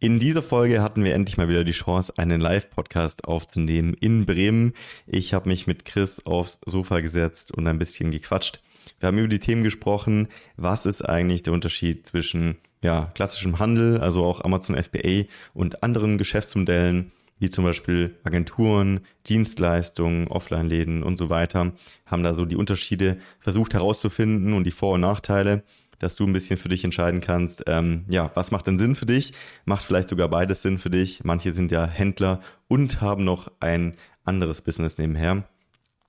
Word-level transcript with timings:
In 0.00 0.20
dieser 0.20 0.42
Folge 0.42 0.80
hatten 0.80 1.02
wir 1.02 1.12
endlich 1.12 1.38
mal 1.38 1.48
wieder 1.48 1.64
die 1.64 1.72
Chance, 1.72 2.12
einen 2.18 2.40
Live-Podcast 2.40 3.24
aufzunehmen 3.24 3.94
in 3.94 4.26
Bremen. 4.26 4.74
Ich 5.08 5.34
habe 5.34 5.48
mich 5.48 5.66
mit 5.66 5.84
Chris 5.84 6.24
aufs 6.24 6.60
Sofa 6.64 7.00
gesetzt 7.00 7.50
und 7.50 7.66
ein 7.66 7.80
bisschen 7.80 8.12
gequatscht. 8.12 8.62
Wir 9.00 9.08
haben 9.08 9.18
über 9.18 9.26
die 9.26 9.40
Themen 9.40 9.64
gesprochen. 9.64 10.28
Was 10.56 10.86
ist 10.86 11.02
eigentlich 11.02 11.42
der 11.42 11.52
Unterschied 11.52 12.06
zwischen 12.06 12.58
ja, 12.80 13.10
klassischem 13.14 13.58
Handel, 13.58 13.98
also 13.98 14.24
auch 14.24 14.44
Amazon 14.44 14.80
FBA 14.80 15.24
und 15.52 15.82
anderen 15.82 16.16
Geschäftsmodellen, 16.16 17.10
wie 17.40 17.50
zum 17.50 17.64
Beispiel 17.64 18.14
Agenturen, 18.22 19.00
Dienstleistungen, 19.26 20.28
Offline-Läden 20.28 21.02
und 21.02 21.18
so 21.18 21.28
weiter, 21.28 21.72
haben 22.06 22.22
da 22.22 22.34
so 22.34 22.44
die 22.44 22.54
Unterschiede 22.54 23.18
versucht 23.40 23.74
herauszufinden 23.74 24.52
und 24.52 24.62
die 24.62 24.70
Vor- 24.70 24.94
und 24.94 25.00
Nachteile 25.00 25.64
dass 25.98 26.16
du 26.16 26.26
ein 26.26 26.32
bisschen 26.32 26.56
für 26.56 26.68
dich 26.68 26.84
entscheiden 26.84 27.20
kannst, 27.20 27.64
ähm, 27.66 28.04
ja, 28.08 28.30
was 28.34 28.50
macht 28.50 28.66
denn 28.66 28.78
Sinn 28.78 28.94
für 28.94 29.06
dich? 29.06 29.32
Macht 29.64 29.84
vielleicht 29.84 30.08
sogar 30.08 30.28
beides 30.28 30.62
Sinn 30.62 30.78
für 30.78 30.90
dich. 30.90 31.24
Manche 31.24 31.54
sind 31.54 31.72
ja 31.72 31.86
Händler 31.86 32.40
und 32.68 33.00
haben 33.00 33.24
noch 33.24 33.50
ein 33.60 33.94
anderes 34.24 34.62
Business 34.62 34.98
nebenher. 34.98 35.44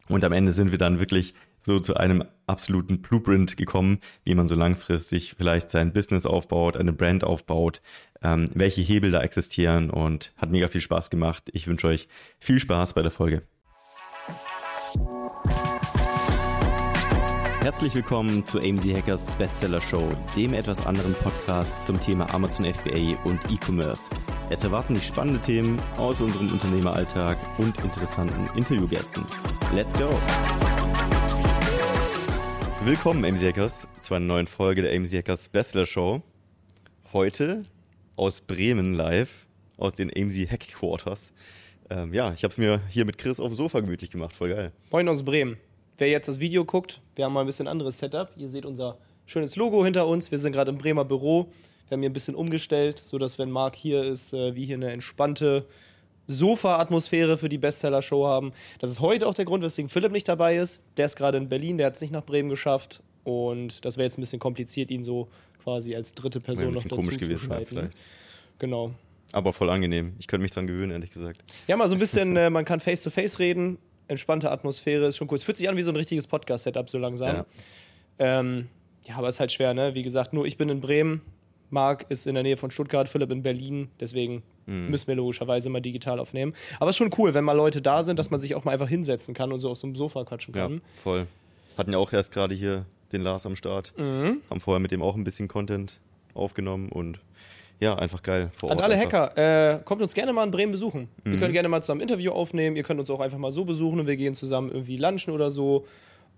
Und 0.09 0.23
am 0.23 0.33
Ende 0.33 0.51
sind 0.51 0.71
wir 0.71 0.79
dann 0.79 0.99
wirklich 0.99 1.33
so 1.59 1.79
zu 1.79 1.95
einem 1.95 2.23
absoluten 2.47 3.01
Blueprint 3.01 3.57
gekommen, 3.57 3.99
wie 4.23 4.33
man 4.33 4.47
so 4.47 4.55
langfristig 4.55 5.35
vielleicht 5.37 5.69
sein 5.69 5.93
Business 5.93 6.25
aufbaut, 6.25 6.77
eine 6.77 6.93
Brand 6.93 7.23
aufbaut, 7.23 7.81
ähm, 8.23 8.49
welche 8.53 8.81
Hebel 8.81 9.11
da 9.11 9.21
existieren 9.21 9.89
und 9.89 10.33
hat 10.37 10.49
mega 10.49 10.67
viel 10.67 10.81
Spaß 10.81 11.09
gemacht. 11.09 11.49
Ich 11.53 11.67
wünsche 11.67 11.87
euch 11.87 12.07
viel 12.39 12.59
Spaß 12.59 12.93
bei 12.93 13.01
der 13.01 13.11
Folge. 13.11 13.43
Herzlich 17.61 17.93
willkommen 17.93 18.47
zu 18.47 18.57
AMZ 18.59 18.85
Hackers 18.85 19.25
Bestseller 19.35 19.81
Show, 19.81 20.07
dem 20.33 20.53
etwas 20.53 20.85
anderen 20.85 21.13
Podcast 21.15 21.85
zum 21.85 21.99
Thema 21.99 22.33
Amazon 22.33 22.73
FBA 22.73 23.21
und 23.25 23.37
E-Commerce. 23.51 24.09
Es 24.49 24.63
erwarten 24.63 24.93
dich 24.93 25.05
spannende 25.05 25.41
Themen 25.41 25.77
aus 25.97 26.21
unserem 26.21 26.53
Unternehmeralltag 26.53 27.37
und 27.57 27.77
interessanten 27.79 28.49
Interviewgästen. 28.57 29.25
Let's 29.75 29.93
go! 29.99 30.07
Willkommen 32.85 33.25
AMZ 33.25 33.43
Hackers 33.43 33.89
zu 33.99 34.13
einer 34.13 34.25
neuen 34.25 34.47
Folge 34.47 34.81
der 34.81 34.95
AMZ 34.95 35.13
Hackers 35.13 35.49
Bestseller 35.49 35.85
Show. 35.85 36.21
Heute 37.11 37.65
aus 38.15 38.39
Bremen 38.39 38.93
live, 38.93 39.47
aus 39.77 39.93
den 39.93 40.09
AMZ 40.15 40.49
Headquarters. 40.49 41.33
Ähm, 41.89 42.13
ja, 42.13 42.31
ich 42.31 42.45
habe 42.45 42.53
es 42.53 42.57
mir 42.57 42.81
hier 42.87 43.03
mit 43.03 43.17
Chris 43.17 43.37
auf 43.37 43.47
dem 43.47 43.55
Sofa 43.55 43.81
gemütlich 43.81 44.11
gemacht, 44.11 44.33
voll 44.33 44.49
geil. 44.49 44.71
Moin 44.91 45.09
aus 45.09 45.23
Bremen 45.25 45.57
wer 45.99 46.09
jetzt 46.09 46.27
das 46.27 46.39
Video 46.39 46.65
guckt, 46.65 47.01
wir 47.15 47.25
haben 47.25 47.33
mal 47.33 47.41
ein 47.41 47.45
bisschen 47.45 47.67
anderes 47.67 47.97
Setup. 47.97 48.29
Ihr 48.37 48.49
seht 48.49 48.65
unser 48.65 48.97
schönes 49.25 49.55
Logo 49.55 49.83
hinter 49.83 50.07
uns. 50.07 50.31
Wir 50.31 50.37
sind 50.37 50.53
gerade 50.53 50.71
im 50.71 50.77
Bremer 50.77 51.05
Büro. 51.05 51.51
Wir 51.87 51.95
haben 51.95 52.01
hier 52.01 52.09
ein 52.09 52.13
bisschen 52.13 52.35
umgestellt, 52.35 52.99
sodass, 52.99 53.39
wenn 53.39 53.51
Marc 53.51 53.75
hier 53.75 54.03
ist, 54.03 54.33
äh, 54.33 54.55
wir 54.55 54.65
hier 54.65 54.75
eine 54.75 54.91
entspannte 54.91 55.65
Sofa-Atmosphäre 56.27 57.37
für 57.37 57.49
die 57.49 57.57
Bestseller-Show 57.57 58.27
haben. 58.27 58.53
Das 58.77 58.91
ist 58.91 58.99
heute 58.99 59.27
auch 59.27 59.33
der 59.33 59.45
Grund, 59.45 59.63
weswegen 59.63 59.89
Philipp 59.89 60.11
nicht 60.11 60.27
dabei 60.27 60.57
ist. 60.57 60.81
Der 60.97 61.07
ist 61.07 61.15
gerade 61.15 61.37
in 61.37 61.49
Berlin, 61.49 61.77
der 61.77 61.87
hat 61.87 61.95
es 61.95 62.01
nicht 62.01 62.11
nach 62.11 62.23
Bremen 62.23 62.49
geschafft. 62.49 63.01
Und 63.23 63.83
das 63.85 63.97
wäre 63.97 64.05
jetzt 64.05 64.17
ein 64.17 64.21
bisschen 64.21 64.39
kompliziert, 64.39 64.91
ihn 64.91 65.03
so 65.03 65.27
quasi 65.63 65.95
als 65.95 66.13
dritte 66.13 66.39
Person 66.39 66.67
ein 66.67 66.73
noch 66.73 66.83
dazu 66.83 66.95
komisch 66.95 67.15
zu 67.15 67.19
gewesen, 67.21 67.45
schneiden. 67.45 67.65
vielleicht. 67.65 67.97
Genau. 68.59 68.91
Aber 69.31 69.53
voll 69.53 69.69
angenehm. 69.69 70.13
Ich 70.19 70.27
könnte 70.27 70.43
mich 70.43 70.51
dran 70.51 70.67
gewöhnen, 70.67 70.91
ehrlich 70.91 71.11
gesagt. 71.11 71.43
Ja, 71.67 71.75
mal 71.75 71.87
so 71.87 71.95
ein 71.95 71.99
bisschen, 71.99 72.35
äh, 72.37 72.49
man 72.49 72.65
kann 72.65 72.79
face-to-face 72.79 73.39
reden 73.39 73.77
entspannte 74.09 74.51
Atmosphäre, 74.51 75.05
ist 75.05 75.17
schon 75.17 75.27
cool. 75.29 75.35
Es 75.35 75.43
fühlt 75.43 75.57
sich 75.57 75.69
an 75.69 75.77
wie 75.77 75.81
so 75.81 75.91
ein 75.91 75.95
richtiges 75.95 76.27
Podcast-Setup 76.27 76.89
so 76.89 76.97
langsam. 76.97 77.35
Ja. 77.37 77.45
Ähm, 78.19 78.67
ja, 79.05 79.15
aber 79.15 79.27
es 79.27 79.35
ist 79.35 79.39
halt 79.39 79.51
schwer, 79.51 79.73
ne? 79.73 79.95
Wie 79.95 80.03
gesagt, 80.03 80.33
nur 80.33 80.45
ich 80.45 80.57
bin 80.57 80.69
in 80.69 80.81
Bremen, 80.81 81.21
Marc 81.69 82.05
ist 82.09 82.27
in 82.27 82.33
der 82.33 82.43
Nähe 82.43 82.57
von 82.57 82.71
Stuttgart, 82.71 83.07
Philipp 83.07 83.31
in 83.31 83.43
Berlin, 83.43 83.89
deswegen 83.99 84.43
mhm. 84.65 84.89
müssen 84.89 85.07
wir 85.07 85.15
logischerweise 85.15 85.69
mal 85.69 85.81
digital 85.81 86.19
aufnehmen. 86.19 86.53
Aber 86.79 86.89
es 86.89 86.95
ist 86.95 86.97
schon 86.97 87.11
cool, 87.17 87.33
wenn 87.33 87.43
mal 87.43 87.53
Leute 87.53 87.81
da 87.81 88.03
sind, 88.03 88.19
dass 88.19 88.29
man 88.29 88.39
sich 88.39 88.55
auch 88.55 88.65
mal 88.65 88.71
einfach 88.71 88.89
hinsetzen 88.89 89.33
kann 89.33 89.51
und 89.53 89.59
so 89.59 89.69
auf 89.69 89.77
so 89.77 89.87
einem 89.87 89.95
Sofa 89.95 90.23
quatschen 90.25 90.53
kann. 90.53 90.73
Ja, 90.73 90.79
voll. 91.01 91.27
Hatten 91.77 91.91
ja 91.93 91.97
auch 91.97 92.11
erst 92.11 92.31
gerade 92.31 92.55
hier 92.55 92.85
den 93.13 93.21
Lars 93.21 93.45
am 93.45 93.55
Start. 93.55 93.93
Mhm. 93.97 94.41
Haben 94.49 94.59
vorher 94.59 94.79
mit 94.79 94.91
dem 94.91 95.01
auch 95.01 95.15
ein 95.15 95.23
bisschen 95.23 95.47
Content 95.47 95.99
aufgenommen 96.33 96.89
und 96.89 97.19
ja, 97.79 97.95
einfach 97.95 98.21
geil. 98.21 98.49
Vor 98.53 98.69
Ort 98.69 98.79
An 98.79 98.83
alle 98.83 98.95
einfach. 98.95 99.29
Hacker, 99.29 99.77
äh, 99.77 99.79
kommt 99.83 100.01
uns 100.01 100.13
gerne 100.13 100.33
mal 100.33 100.43
in 100.43 100.51
Bremen 100.51 100.71
besuchen. 100.71 101.07
Mhm. 101.23 101.31
Wir 101.31 101.39
können 101.39 101.53
gerne 101.53 101.69
mal 101.69 101.81
zusammen 101.81 102.01
ein 102.01 102.03
Interview 102.03 102.31
aufnehmen. 102.31 102.75
Ihr 102.75 102.83
könnt 102.83 102.99
uns 102.99 103.09
auch 103.09 103.21
einfach 103.21 103.37
mal 103.37 103.51
so 103.51 103.63
besuchen 103.63 104.01
und 104.01 104.07
wir 104.07 104.17
gehen 104.17 104.33
zusammen 104.33 104.69
irgendwie 104.69 104.97
lunchen 104.97 105.33
oder 105.33 105.49
so. 105.49 105.85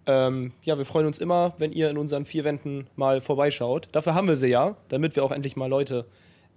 Ähm, 0.05 0.51
ja, 0.63 0.77
wir 0.77 0.85
freuen 0.85 1.05
uns 1.05 1.19
immer, 1.19 1.53
wenn 1.57 1.71
ihr 1.71 1.89
in 1.89 1.97
unseren 1.97 2.25
vier 2.25 2.43
Wänden 2.43 2.87
mal 2.95 3.21
vorbeischaut. 3.21 3.89
Dafür 3.91 4.13
haben 4.13 4.27
wir 4.27 4.35
sie 4.35 4.47
ja, 4.47 4.75
damit 4.89 5.15
wir 5.15 5.23
auch 5.23 5.31
endlich 5.31 5.55
mal 5.55 5.67
Leute 5.67 6.05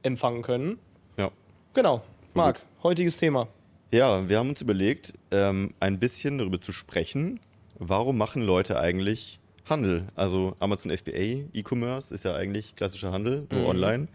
empfangen 0.02 0.42
können. 0.42 0.78
Ja. 1.18 1.30
Genau. 1.72 2.02
Marc, 2.34 2.60
heutiges 2.82 3.16
Thema. 3.16 3.48
Ja, 3.90 4.28
wir 4.28 4.38
haben 4.38 4.48
uns 4.48 4.60
überlegt, 4.60 5.14
ähm, 5.30 5.72
ein 5.78 5.98
bisschen 5.98 6.38
darüber 6.38 6.60
zu 6.60 6.72
sprechen, 6.72 7.38
warum 7.78 8.18
machen 8.18 8.42
Leute 8.42 8.78
eigentlich 8.78 9.38
Handel? 9.68 10.08
Also 10.14 10.56
Amazon 10.58 10.90
FBA, 10.90 11.46
E-Commerce 11.52 12.12
ist 12.12 12.24
ja 12.24 12.34
eigentlich 12.34 12.76
klassischer 12.76 13.12
Handel, 13.12 13.46
nur 13.50 13.60
mhm. 13.60 13.66
online. 13.66 14.08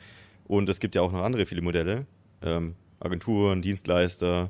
Und 0.49 0.67
es 0.67 0.79
gibt 0.79 0.95
ja 0.95 1.03
auch 1.03 1.11
noch 1.11 1.21
andere 1.21 1.45
viele 1.45 1.61
Modelle. 1.61 2.07
Ähm, 2.41 2.73
Agenturen, 2.99 3.61
Dienstleister, 3.61 4.49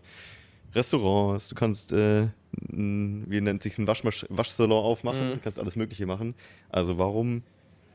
Restaurants. 0.73 1.49
Du 1.49 1.55
kannst, 1.55 1.91
äh, 1.91 2.27
wie 2.53 3.41
nennt 3.41 3.61
sich 3.61 3.77
ein 3.77 3.85
Waschmasch 3.85 4.25
Waschsalon 4.29 4.81
aufmachen, 4.83 5.31
mhm. 5.31 5.41
kannst 5.41 5.59
alles 5.59 5.75
Mögliche 5.75 6.05
machen. 6.05 6.35
Also 6.69 6.97
warum 6.97 7.43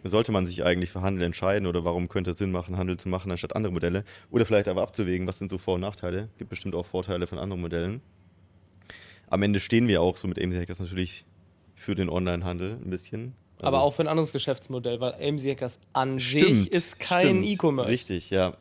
sollte 0.04 0.32
man 0.32 0.44
sich 0.44 0.66
eigentlich 0.66 0.90
für 0.90 1.00
Handel 1.00 1.24
entscheiden 1.24 1.66
oder 1.66 1.86
warum 1.86 2.08
könnte 2.08 2.32
es 2.32 2.38
Sinn 2.38 2.52
machen, 2.52 2.76
Handel 2.76 2.98
zu 2.98 3.08
machen 3.08 3.30
anstatt 3.30 3.56
andere 3.56 3.72
Modelle? 3.72 4.04
Oder 4.30 4.44
vielleicht 4.44 4.68
aber 4.68 4.82
abzuwägen, 4.82 5.26
was 5.26 5.38
sind 5.38 5.50
so 5.50 5.56
Vor- 5.56 5.76
und 5.76 5.80
Nachteile? 5.80 6.28
Gibt 6.36 6.50
bestimmt 6.50 6.74
auch 6.74 6.84
Vorteile 6.84 7.26
von 7.26 7.38
anderen 7.38 7.62
Modellen. 7.62 8.02
Am 9.28 9.42
Ende 9.42 9.60
stehen 9.60 9.88
wir 9.88 10.02
auch 10.02 10.18
so 10.18 10.28
mit 10.28 10.38
AMC 10.38 10.56
Hackers 10.56 10.78
natürlich 10.78 11.24
für 11.74 11.94
den 11.94 12.10
Online-Handel 12.10 12.72
ein 12.84 12.90
bisschen. 12.90 13.32
Also 13.56 13.66
aber 13.66 13.82
auch 13.82 13.92
für 13.92 14.02
ein 14.02 14.08
anderes 14.08 14.32
Geschäftsmodell, 14.32 15.00
weil 15.00 15.14
AMC 15.14 15.42
Hackers 15.50 15.80
an 15.92 16.18
stimmt, 16.18 16.64
sich 16.64 16.72
ist 16.72 16.98
kein 16.98 17.42
E-Commerce. 17.42 17.88
Richtig, 17.88 18.30
ja. 18.30 18.56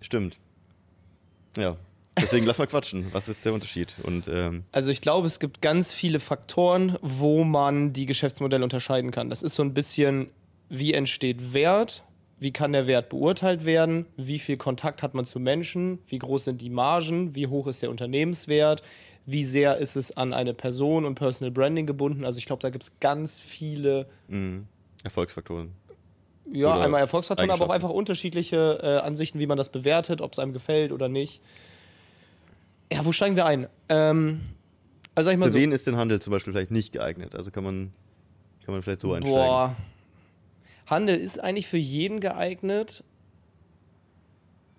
Stimmt. 0.00 0.38
Ja. 1.56 1.76
Deswegen 2.20 2.46
lass 2.46 2.58
mal 2.58 2.66
quatschen. 2.66 3.06
Was 3.12 3.28
ist 3.28 3.44
der 3.44 3.54
Unterschied? 3.54 3.96
Und, 4.02 4.28
ähm 4.28 4.64
also 4.72 4.90
ich 4.90 5.00
glaube, 5.00 5.26
es 5.26 5.38
gibt 5.38 5.62
ganz 5.62 5.92
viele 5.92 6.20
Faktoren, 6.20 6.98
wo 7.00 7.44
man 7.44 7.92
die 7.92 8.06
Geschäftsmodelle 8.06 8.64
unterscheiden 8.64 9.10
kann. 9.10 9.30
Das 9.30 9.42
ist 9.42 9.54
so 9.54 9.62
ein 9.62 9.74
bisschen, 9.74 10.30
wie 10.68 10.94
entsteht 10.94 11.52
Wert, 11.54 12.04
wie 12.40 12.52
kann 12.52 12.72
der 12.72 12.86
Wert 12.86 13.08
beurteilt 13.08 13.64
werden, 13.64 14.06
wie 14.16 14.38
viel 14.38 14.56
Kontakt 14.56 15.02
hat 15.02 15.14
man 15.14 15.24
zu 15.24 15.40
Menschen, 15.40 15.98
wie 16.06 16.18
groß 16.18 16.44
sind 16.44 16.60
die 16.60 16.70
Margen, 16.70 17.34
wie 17.34 17.46
hoch 17.46 17.66
ist 17.66 17.82
der 17.82 17.90
Unternehmenswert, 17.90 18.82
wie 19.30 19.44
sehr 19.44 19.76
ist 19.76 19.94
es 19.94 20.16
an 20.16 20.32
eine 20.32 20.54
Person 20.54 21.04
und 21.04 21.14
Personal 21.14 21.52
Branding 21.52 21.86
gebunden. 21.86 22.24
Also 22.24 22.38
ich 22.38 22.46
glaube, 22.46 22.62
da 22.62 22.70
gibt 22.70 22.84
es 22.84 22.98
ganz 22.98 23.38
viele 23.38 24.06
mhm. 24.28 24.66
Erfolgsfaktoren. 25.04 25.72
Ja, 26.50 26.74
oder 26.74 26.84
einmal 26.84 27.00
Erfolgsfaktoren, 27.02 27.50
aber 27.50 27.66
auch 27.66 27.70
einfach 27.70 27.90
unterschiedliche 27.90 28.80
äh, 28.82 29.06
Ansichten, 29.06 29.38
wie 29.38 29.46
man 29.46 29.58
das 29.58 29.68
bewertet, 29.68 30.22
ob 30.22 30.32
es 30.32 30.38
einem 30.38 30.54
gefällt 30.54 30.92
oder 30.92 31.10
nicht. 31.10 31.42
Ja, 32.90 33.04
wo 33.04 33.12
steigen 33.12 33.36
wir 33.36 33.44
ein? 33.44 33.66
Ähm, 33.90 34.40
also 35.14 35.26
sag 35.26 35.34
ich 35.34 35.38
mal 35.38 35.46
Für 35.46 35.52
so, 35.52 35.58
wen 35.58 35.72
ist 35.72 35.86
denn 35.86 35.96
Handel 35.96 36.22
zum 36.22 36.30
Beispiel 36.30 36.54
vielleicht 36.54 36.70
nicht 36.70 36.94
geeignet? 36.94 37.34
Also 37.34 37.50
kann 37.50 37.64
man, 37.64 37.92
kann 38.64 38.72
man 38.72 38.82
vielleicht 38.82 39.02
so 39.02 39.12
einsteigen. 39.12 39.38
Boah. 39.38 39.76
Handel 40.86 41.16
ist 41.16 41.38
eigentlich 41.38 41.68
für 41.68 41.76
jeden 41.76 42.20
geeignet, 42.20 43.04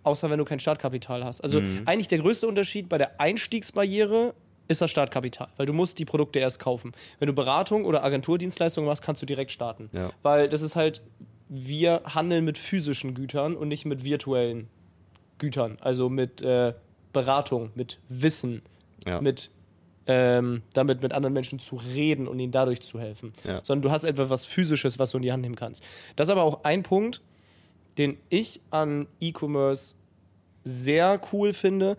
außer 0.09 0.30
wenn 0.30 0.40
du 0.40 0.46
kein 0.46 0.59
Startkapital 0.59 1.24
hast. 1.24 1.42
Also 1.42 1.62
mhm. 1.62 1.84
eigentlich 1.86 2.08
der 2.08 2.20
größte 2.20 2.47
Unterschied 2.47 2.90
bei 2.90 2.97
der 2.97 3.20
Einstiegsbarriere 3.20 4.34
ist 4.68 4.81
das 4.81 4.92
Startkapital, 4.92 5.47
weil 5.58 5.66
du 5.66 5.74
musst 5.74 5.97
die 6.00 6.06
Produkte 6.06 6.40
erst 6.40 6.59
kaufen. 6.59 6.92
Wenn 7.18 7.28
du 7.28 7.34
Beratung 7.34 7.86
oder 7.86 8.03
Agenturdienstleistungen 8.03 8.88
machst, 8.88 9.02
kannst 9.02 9.22
du 9.22 9.25
direkt 9.25 9.52
starten. 9.52 9.90
Ja. 9.96 10.12
Weil 10.22 10.48
das 10.48 10.62
ist 10.62 10.75
halt, 10.75 11.02
wir 11.48 12.02
handeln 12.06 12.46
mit 12.46 12.58
physischen 12.58 13.16
Gütern 13.16 13.56
und 13.56 13.68
nicht 13.68 13.86
mit 13.86 14.03
virtuellen 14.03 14.68
Gütern. 15.40 15.78
Also 15.81 16.09
mit 16.09 16.42
äh, 16.42 16.74
Beratung, 17.13 17.72
mit 17.74 18.00
Wissen, 18.10 18.62
ja. 19.06 19.19
mit 19.22 19.50
ähm, 20.06 20.63
damit 20.74 21.04
mit 21.04 21.13
anderen 21.13 21.34
Menschen 21.34 21.60
zu 21.60 21.75
reden 21.75 22.28
und 22.28 22.39
ihnen 22.39 22.51
dadurch 22.51 22.81
zu 22.81 23.00
helfen. 23.00 23.31
Ja. 23.45 23.62
Sondern 23.63 23.84
du 23.84 23.92
hast 23.92 24.04
etwas 24.04 24.30
was 24.30 24.45
Physisches, 24.45 24.98
was 24.98 25.12
du 25.12 25.18
in 25.18 25.24
die 25.24 25.31
Hand 25.31 25.44
nehmen 25.44 25.56
kannst. 25.56 25.84
Das 26.16 26.28
ist 26.28 26.31
aber 26.31 26.44
auch 26.44 26.63
ein 26.63 26.84
Punkt, 26.84 27.22
den 28.00 28.18
ich 28.30 28.60
an 28.72 29.07
E-Commerce 29.19 29.94
sehr 30.64 31.20
cool 31.32 31.54
finde. 31.54 31.98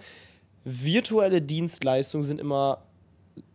Virtuelle 0.64 1.42
Dienstleistungen 1.42 2.22
sind 2.22 2.40
immer 2.40 2.82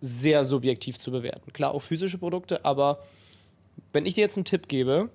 sehr 0.02 0.44
subjektiv 0.44 0.98
zu 0.98 1.12
bewerten. 1.12 1.54
Klar, 1.54 1.74
auch 1.74 1.82
physische 1.82 2.18
Produkte, 2.18 2.66
aber 2.66 3.00
wenn 3.94 4.06
ich 4.06 4.16
dir 4.16 4.22
jetzt 4.22 4.38
einen 4.38 4.46
Tipp 4.46 4.68
gebe, 4.68 5.10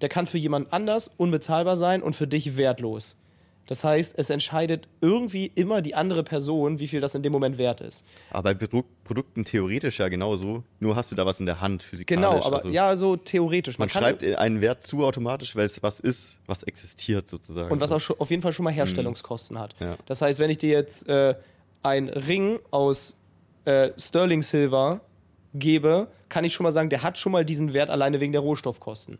der 0.00 0.08
kann 0.08 0.26
für 0.26 0.38
jemand 0.38 0.72
anders 0.72 1.10
unbezahlbar 1.16 1.76
sein 1.76 2.02
und 2.02 2.16
für 2.16 2.26
dich 2.26 2.56
wertlos. 2.56 3.16
Das 3.66 3.82
heißt, 3.82 4.14
es 4.16 4.30
entscheidet 4.30 4.88
irgendwie 5.00 5.50
immer 5.54 5.82
die 5.82 5.94
andere 5.94 6.22
Person, 6.22 6.78
wie 6.78 6.86
viel 6.86 7.00
das 7.00 7.14
in 7.14 7.22
dem 7.22 7.32
Moment 7.32 7.58
wert 7.58 7.80
ist. 7.80 8.04
Aber 8.30 8.54
bei 8.54 8.54
Produ 8.54 8.84
Produkten 9.04 9.44
theoretisch 9.44 10.00
ja 10.00 10.08
genauso, 10.08 10.64
nur 10.80 10.96
hast 10.96 11.12
du 11.12 11.16
da 11.16 11.24
was 11.26 11.38
in 11.38 11.46
der 11.46 11.60
Hand 11.60 11.84
physikalisch. 11.84 12.24
Genau, 12.24 12.44
aber 12.44 12.56
also 12.56 12.68
ja, 12.70 12.96
so 12.96 13.16
theoretisch. 13.16 13.78
Man, 13.78 13.86
man 13.86 14.02
schreibt 14.02 14.24
einen 14.24 14.60
Wert 14.60 14.82
zu 14.82 15.04
automatisch, 15.04 15.54
weil 15.54 15.64
es 15.64 15.80
was 15.82 16.00
ist, 16.00 16.40
was 16.46 16.64
existiert 16.64 17.28
sozusagen. 17.28 17.70
Und 17.70 17.80
was 17.80 17.92
auch 17.92 18.18
auf 18.18 18.30
jeden 18.30 18.42
Fall 18.42 18.52
schon 18.52 18.64
mal 18.64 18.72
mhm. 18.72 18.76
Herstellungskosten 18.76 19.56
mhm. 19.56 19.60
hat. 19.60 19.76
Ja. 19.78 19.96
Das 20.06 20.22
heißt, 20.22 20.40
wenn 20.40 20.50
ich 20.50 20.58
dir 20.58 20.70
jetzt 20.70 21.08
äh, 21.08 21.34
einen 21.82 22.08
Ring 22.08 22.58
aus 22.70 23.16
äh, 23.64 23.90
Sterling 23.96 24.42
Silver 24.42 25.00
gebe, 25.54 26.08
kann 26.28 26.44
ich 26.44 26.54
schon 26.54 26.64
mal 26.64 26.72
sagen, 26.72 26.90
der 26.90 27.02
hat 27.02 27.18
schon 27.18 27.32
mal 27.32 27.44
diesen 27.44 27.72
Wert 27.72 27.90
alleine 27.90 28.20
wegen 28.20 28.32
der 28.32 28.40
Rohstoffkosten. 28.40 29.18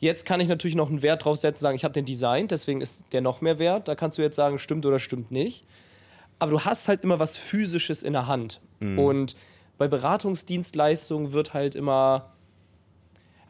Jetzt 0.00 0.24
kann 0.24 0.40
ich 0.40 0.48
natürlich 0.48 0.76
noch 0.76 0.88
einen 0.88 1.02
Wert 1.02 1.24
draufsetzen, 1.24 1.60
sagen, 1.60 1.76
ich 1.76 1.84
habe 1.84 1.92
den 1.92 2.06
Design, 2.06 2.48
deswegen 2.48 2.80
ist 2.80 3.04
der 3.12 3.20
noch 3.20 3.42
mehr 3.42 3.58
wert. 3.58 3.86
Da 3.86 3.94
kannst 3.94 4.16
du 4.16 4.22
jetzt 4.22 4.34
sagen, 4.34 4.58
stimmt 4.58 4.86
oder 4.86 4.98
stimmt 4.98 5.30
nicht. 5.30 5.66
Aber 6.38 6.52
du 6.52 6.60
hast 6.60 6.88
halt 6.88 7.04
immer 7.04 7.18
was 7.18 7.36
Physisches 7.36 8.02
in 8.02 8.14
der 8.14 8.26
Hand. 8.26 8.62
Mhm. 8.80 8.98
Und 8.98 9.36
bei 9.76 9.88
Beratungsdienstleistungen 9.88 11.32
wird 11.32 11.54
halt 11.54 11.74
immer. 11.74 12.32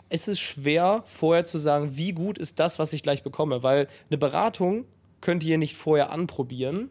Es 0.08 0.26
ist 0.26 0.40
schwer, 0.40 1.04
vorher 1.06 1.44
zu 1.44 1.58
sagen, 1.58 1.96
wie 1.96 2.10
gut 2.10 2.36
ist 2.36 2.58
das, 2.58 2.80
was 2.80 2.92
ich 2.92 3.04
gleich 3.04 3.22
bekomme. 3.22 3.62
Weil 3.62 3.86
eine 4.08 4.18
Beratung 4.18 4.86
könnt 5.20 5.44
ihr 5.44 5.56
nicht 5.56 5.76
vorher 5.76 6.10
anprobieren 6.10 6.90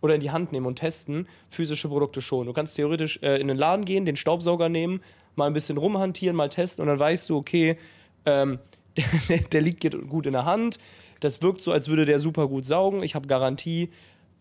oder 0.00 0.14
in 0.14 0.20
die 0.20 0.30
Hand 0.30 0.52
nehmen 0.52 0.66
und 0.66 0.76
testen. 0.76 1.26
Physische 1.48 1.88
Produkte 1.88 2.20
schon. 2.20 2.46
Du 2.46 2.52
kannst 2.52 2.76
theoretisch 2.76 3.18
äh, 3.20 3.40
in 3.40 3.48
den 3.48 3.56
Laden 3.56 3.84
gehen, 3.84 4.04
den 4.04 4.14
Staubsauger 4.14 4.68
nehmen, 4.68 5.02
mal 5.34 5.46
ein 5.46 5.54
bisschen 5.54 5.76
rumhantieren, 5.76 6.36
mal 6.36 6.50
testen 6.50 6.82
und 6.82 6.88
dann 6.88 7.00
weißt 7.00 7.28
du, 7.28 7.36
okay, 7.36 7.78
ähm, 8.26 8.60
der, 8.96 9.38
der 9.52 9.60
liegt 9.60 9.88
gut 10.08 10.26
in 10.26 10.32
der 10.32 10.44
Hand. 10.44 10.78
Das 11.20 11.42
wirkt 11.42 11.60
so, 11.60 11.72
als 11.72 11.88
würde 11.88 12.04
der 12.04 12.18
super 12.18 12.48
gut 12.48 12.64
saugen. 12.64 13.02
Ich 13.02 13.14
habe 13.14 13.28
Garantie. 13.28 13.90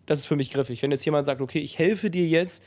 Das 0.07 0.19
ist 0.19 0.25
für 0.25 0.35
mich 0.35 0.51
griffig. 0.51 0.81
Wenn 0.81 0.91
jetzt 0.91 1.05
jemand 1.05 1.25
sagt, 1.25 1.41
okay, 1.41 1.59
ich 1.59 1.77
helfe 1.77 2.09
dir 2.09 2.27
jetzt 2.27 2.63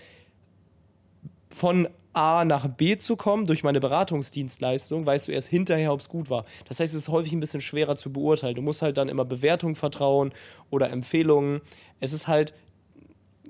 von 1.50 1.88
A 2.12 2.44
nach 2.44 2.68
B 2.68 2.96
zu 2.96 3.16
kommen 3.16 3.44
durch 3.44 3.64
meine 3.64 3.80
Beratungsdienstleistung, 3.80 5.04
weißt 5.04 5.26
du 5.26 5.32
erst 5.32 5.48
hinterher, 5.48 5.92
ob 5.92 6.00
es 6.00 6.08
gut 6.08 6.30
war. 6.30 6.44
Das 6.68 6.78
heißt, 6.78 6.94
es 6.94 7.02
ist 7.02 7.08
häufig 7.08 7.32
ein 7.32 7.40
bisschen 7.40 7.60
schwerer 7.60 7.96
zu 7.96 8.12
beurteilen. 8.12 8.54
Du 8.54 8.62
musst 8.62 8.82
halt 8.82 8.96
dann 8.96 9.08
immer 9.08 9.24
Bewertungen 9.24 9.74
vertrauen 9.74 10.32
oder 10.70 10.90
Empfehlungen. 10.90 11.60
Es 11.98 12.12
ist 12.12 12.28
halt 12.28 12.54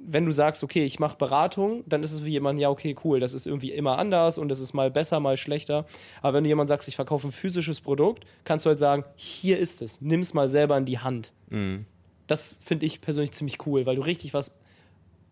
wenn 0.06 0.27
du 0.27 0.33
sagst, 0.33 0.62
okay, 0.62 0.85
ich 0.85 0.99
mache 0.99 1.17
Beratung, 1.17 1.83
dann 1.87 2.03
ist 2.03 2.12
es 2.12 2.25
wie 2.25 2.31
jemand, 2.31 2.61
ja, 2.61 2.71
okay, 2.71 2.95
cool, 3.05 3.21
das 3.21 3.35
ist 3.35 3.47
irgendwie 3.47 3.73
immer 3.73 3.99
anders 3.99 4.39
und 4.39 4.51
es 4.53 4.61
ist 4.61 4.75
mal 4.75 4.91
besser, 4.91 5.21
mal 5.21 5.37
schlechter. 5.37 5.87
Aber 6.23 6.35
wenn 6.35 6.45
du 6.45 6.49
jemand 6.49 6.69
sagst, 6.69 6.89
ich 6.89 6.97
verkaufe 6.97 7.29
ein 7.29 7.33
physisches 7.33 7.81
Produkt, 7.81 8.25
kannst 8.45 8.65
du 8.65 8.69
halt 8.69 8.79
sagen, 8.79 9.05
hier 9.17 9.59
ist 9.59 9.83
es, 9.83 10.01
nimm 10.01 10.21
es 10.21 10.35
mal 10.35 10.49
selber 10.49 10.77
in 10.77 10.85
die 10.85 10.99
Hand. 10.99 11.33
Mhm. 11.49 11.87
Das 12.27 12.59
finde 12.61 12.87
ich 12.87 13.01
persönlich 13.01 13.33
ziemlich 13.33 13.67
cool, 13.67 13.87
weil 13.87 13.97
du 13.97 14.03
richtig 14.03 14.35
was 14.35 14.55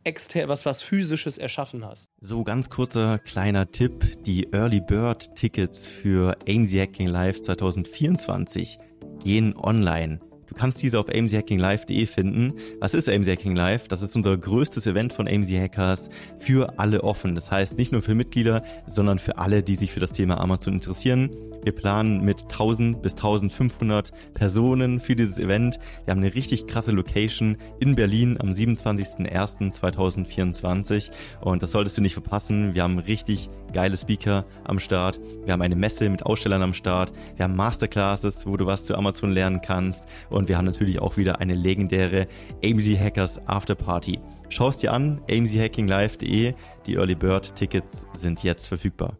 extern, 0.04 0.48
was, 0.48 0.66
was 0.66 0.82
physisches 0.82 1.38
erschaffen 1.38 1.84
hast. 1.84 2.08
So, 2.20 2.44
ganz 2.44 2.70
kurzer 2.70 3.18
kleiner 3.18 3.70
Tipp. 3.70 4.22
Die 4.24 4.52
Early 4.52 4.80
Bird 4.80 5.34
Tickets 5.36 5.86
für 5.86 6.36
AMZ 6.48 6.74
Hacking 6.74 7.08
Live 7.08 7.42
2024 7.42 8.78
gehen 9.22 9.56
online. 9.56 10.20
Du 10.52 10.58
kannst 10.58 10.82
diese 10.82 11.00
auf 11.00 11.06
amchackinglive.de 11.08 12.04
finden. 12.04 12.52
Was 12.78 12.92
ist 12.92 13.08
AMZ 13.08 13.26
Hacking 13.26 13.56
Live? 13.56 13.88
Das 13.88 14.02
ist 14.02 14.14
unser 14.14 14.36
größtes 14.36 14.86
Event 14.86 15.14
von 15.14 15.26
AMZ 15.26 15.50
Hackers 15.50 16.10
für 16.36 16.78
alle 16.78 17.04
offen. 17.04 17.34
Das 17.34 17.50
heißt 17.50 17.78
nicht 17.78 17.90
nur 17.90 18.02
für 18.02 18.14
Mitglieder, 18.14 18.62
sondern 18.86 19.18
für 19.18 19.38
alle, 19.38 19.62
die 19.62 19.76
sich 19.76 19.92
für 19.92 20.00
das 20.00 20.12
Thema 20.12 20.38
Amazon 20.38 20.74
interessieren. 20.74 21.30
Wir 21.62 21.72
planen 21.72 22.24
mit 22.24 22.42
1000 22.42 23.02
bis 23.02 23.14
1500 23.14 24.12
Personen 24.34 25.00
für 25.00 25.14
dieses 25.14 25.38
Event. 25.38 25.78
Wir 26.04 26.10
haben 26.12 26.20
eine 26.20 26.34
richtig 26.34 26.66
krasse 26.66 26.92
Location 26.92 27.56
in 27.78 27.94
Berlin 27.94 28.36
am 28.40 28.52
27.01.2024 28.52 31.10
und 31.40 31.62
das 31.62 31.72
solltest 31.72 31.98
du 31.98 32.02
nicht 32.02 32.14
verpassen. 32.14 32.74
Wir 32.74 32.82
haben 32.82 32.98
richtig 32.98 33.48
geile 33.72 33.96
Speaker 33.96 34.44
am 34.64 34.80
Start. 34.80 35.20
Wir 35.44 35.52
haben 35.52 35.62
eine 35.62 35.76
Messe 35.76 36.10
mit 36.10 36.26
Ausstellern 36.26 36.62
am 36.62 36.74
Start. 36.74 37.12
Wir 37.36 37.44
haben 37.44 37.54
Masterclasses, 37.54 38.44
wo 38.46 38.56
du 38.56 38.66
was 38.66 38.84
zu 38.84 38.96
Amazon 38.96 39.30
lernen 39.30 39.60
kannst 39.62 40.06
und 40.30 40.48
wir 40.48 40.58
haben 40.58 40.66
natürlich 40.66 41.00
auch 41.00 41.16
wieder 41.16 41.38
eine 41.40 41.54
legendäre 41.54 42.26
AMZ 42.64 42.98
Hackers 42.98 43.46
Afterparty. 43.46 44.18
Schau 44.48 44.68
es 44.68 44.78
dir 44.78 44.92
an, 44.92 45.20
amzhackinglive.de. 45.30 46.54
Die 46.86 46.94
Early 46.94 47.14
Bird 47.14 47.54
Tickets 47.56 48.06
sind 48.16 48.42
jetzt 48.42 48.66
verfügbar. 48.66 49.16